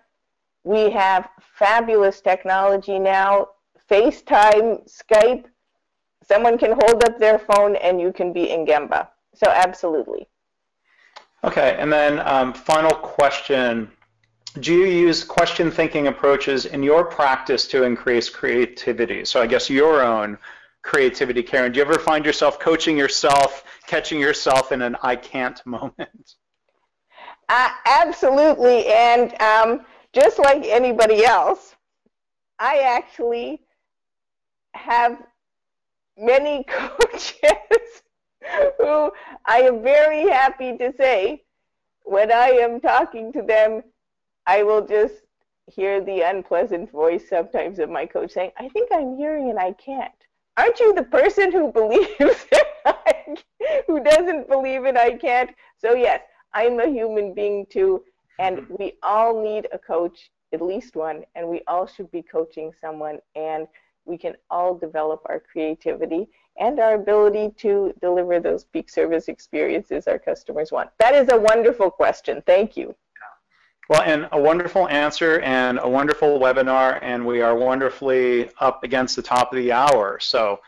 we 0.62 0.88
have 0.88 1.28
fabulous 1.58 2.22
technology 2.22 2.98
now 2.98 3.48
FaceTime, 3.90 4.88
Skype, 4.88 5.44
someone 6.26 6.58
can 6.58 6.72
hold 6.72 7.04
up 7.04 7.18
their 7.18 7.38
phone 7.38 7.76
and 7.76 8.00
you 8.00 8.12
can 8.12 8.32
be 8.32 8.50
in 8.50 8.66
Gemba. 8.66 9.08
So 9.34 9.48
absolutely. 9.48 10.28
Okay, 11.42 11.76
and 11.78 11.92
then 11.92 12.20
um, 12.20 12.54
final 12.54 12.94
question. 12.94 13.90
Do 14.60 14.72
you 14.72 14.86
use 14.86 15.24
question 15.24 15.70
thinking 15.70 16.06
approaches 16.06 16.64
in 16.66 16.82
your 16.82 17.04
practice 17.04 17.66
to 17.68 17.82
increase 17.82 18.30
creativity? 18.30 19.24
So 19.24 19.42
I 19.42 19.46
guess 19.46 19.68
your 19.68 20.02
own 20.02 20.38
creativity, 20.82 21.42
Karyn. 21.42 21.72
Do 21.72 21.78
you 21.78 21.84
ever 21.84 21.98
find 21.98 22.24
yourself 22.24 22.60
coaching 22.60 22.96
yourself, 22.96 23.64
catching 23.86 24.20
yourself 24.20 24.70
in 24.70 24.80
an 24.82 24.96
I 25.02 25.16
can't 25.16 25.64
moment? 25.66 26.34
Uh, 27.48 27.70
absolutely, 27.84 28.86
and 28.86 29.38
um, 29.42 29.84
just 30.14 30.38
like 30.38 30.64
anybody 30.64 31.26
else, 31.26 31.74
I 32.58 32.78
actually 32.78 33.60
have 34.74 35.18
many 36.18 36.64
coaches 36.68 38.02
who 38.78 39.10
I 39.46 39.62
am 39.62 39.82
very 39.82 40.28
happy 40.28 40.76
to 40.78 40.92
say 40.96 41.42
when 42.04 42.30
I 42.30 42.48
am 42.50 42.80
talking 42.80 43.32
to 43.32 43.42
them, 43.42 43.82
I 44.46 44.62
will 44.62 44.86
just 44.86 45.14
hear 45.66 46.04
the 46.04 46.20
unpleasant 46.20 46.90
voice 46.90 47.28
sometimes 47.28 47.78
of 47.78 47.88
my 47.88 48.04
coach 48.06 48.32
saying, 48.32 48.52
I 48.58 48.68
think 48.68 48.90
I'm 48.92 49.16
hearing 49.16 49.50
and 49.50 49.58
I 49.58 49.72
can't. 49.72 50.12
Aren't 50.56 50.78
you 50.78 50.94
the 50.94 51.04
person 51.04 51.50
who 51.50 51.72
believes 51.72 52.18
who 53.86 54.04
doesn't 54.04 54.48
believe 54.48 54.84
in 54.84 54.96
I 54.96 55.12
can't? 55.16 55.50
So 55.78 55.94
yes, 55.94 56.20
I'm 56.52 56.78
a 56.78 56.86
human 56.88 57.34
being 57.34 57.66
too, 57.68 58.04
and 58.38 58.58
mm-hmm. 58.58 58.74
we 58.78 58.92
all 59.02 59.42
need 59.42 59.66
a 59.72 59.78
coach, 59.78 60.30
at 60.52 60.62
least 60.62 60.94
one, 60.94 61.24
and 61.34 61.48
we 61.48 61.62
all 61.66 61.86
should 61.86 62.10
be 62.12 62.22
coaching 62.22 62.70
someone. 62.80 63.18
And 63.34 63.66
we 64.04 64.18
can 64.18 64.34
all 64.50 64.74
develop 64.74 65.22
our 65.26 65.40
creativity 65.40 66.28
and 66.58 66.78
our 66.78 66.94
ability 66.94 67.52
to 67.58 67.92
deliver 68.00 68.40
those 68.40 68.64
peak 68.64 68.88
service 68.88 69.28
experiences 69.28 70.06
our 70.06 70.18
customers 70.18 70.70
want? 70.70 70.90
That 70.98 71.14
is 71.14 71.28
a 71.30 71.36
wonderful 71.36 71.90
question. 71.90 72.42
Thank 72.46 72.76
you. 72.76 72.94
Well, 73.88 74.02
and 74.02 74.28
a 74.32 74.40
wonderful 74.40 74.88
answer 74.88 75.40
and 75.40 75.78
a 75.82 75.88
wonderful 75.88 76.40
webinar, 76.40 76.98
and 77.02 77.26
we 77.26 77.42
are 77.42 77.54
wonderfully 77.54 78.48
up 78.58 78.82
against 78.82 79.14
the 79.14 79.22
top 79.22 79.52
of 79.52 79.58
the 79.58 79.72
hour. 79.72 80.18
So 80.20 80.60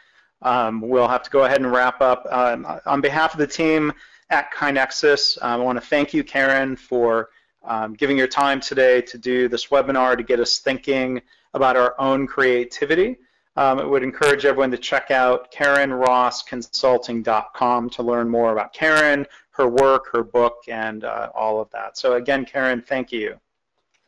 um, 0.42 0.82
we'll 0.82 1.08
have 1.08 1.22
to 1.22 1.30
go 1.30 1.44
ahead 1.44 1.62
and 1.62 1.72
wrap 1.72 2.02
up. 2.02 2.26
Um, 2.30 2.66
on 2.84 3.00
behalf 3.00 3.32
of 3.32 3.38
the 3.38 3.46
team 3.46 3.92
at 4.28 4.52
KaiNexus, 4.52 5.38
um, 5.40 5.60
I 5.60 5.64
want 5.64 5.80
to 5.80 5.86
thank 5.86 6.12
you, 6.12 6.24
Karyn, 6.24 6.78
for 6.78 7.30
um, 7.64 7.94
giving 7.94 8.18
your 8.18 8.26
time 8.26 8.60
today 8.60 9.00
to 9.00 9.16
do 9.16 9.48
this 9.48 9.68
webinar 9.68 10.16
to 10.16 10.22
get 10.22 10.38
us 10.38 10.58
thinking 10.58 11.22
about 11.54 11.74
our 11.74 11.94
own 11.98 12.26
creativity. 12.26 13.16
Um, 13.56 13.78
I 13.78 13.84
would 13.84 14.02
encourage 14.02 14.44
everyone 14.44 14.70
to 14.72 14.76
check 14.76 15.10
out 15.10 15.50
KarynRossConsulting.com 15.50 17.90
to 17.90 18.02
learn 18.02 18.28
more 18.28 18.52
about 18.52 18.74
Karyn, 18.74 19.24
her 19.50 19.66
work, 19.66 20.12
her 20.12 20.22
book, 20.22 20.58
and 20.68 21.04
uh, 21.04 21.30
all 21.34 21.58
of 21.60 21.70
that. 21.70 21.96
So 21.96 22.12
again, 22.14 22.44
Karyn, 22.44 22.84
thank 22.84 23.12
you. 23.12 23.40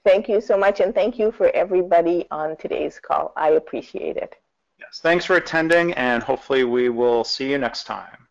Thank 0.05 0.29
you 0.29 0.41
so 0.41 0.57
much, 0.57 0.81
and 0.81 0.95
thank 0.95 1.19
you 1.19 1.33
for 1.33 1.51
everybody 1.51 2.27
on 2.31 2.57
today's 2.57 3.01
call. 3.01 3.33
I 3.37 3.51
appreciate 3.51 4.17
it. 4.17 4.37
Yes, 4.79 5.01
thanks 5.03 5.25
for 5.25 5.37
attending, 5.37 5.93
and 5.95 6.23
hopefully 6.23 6.63
we 6.65 6.89
will 6.89 7.25
see 7.25 7.51
you 7.51 7.59
next 7.59 7.85
time. 7.85 8.28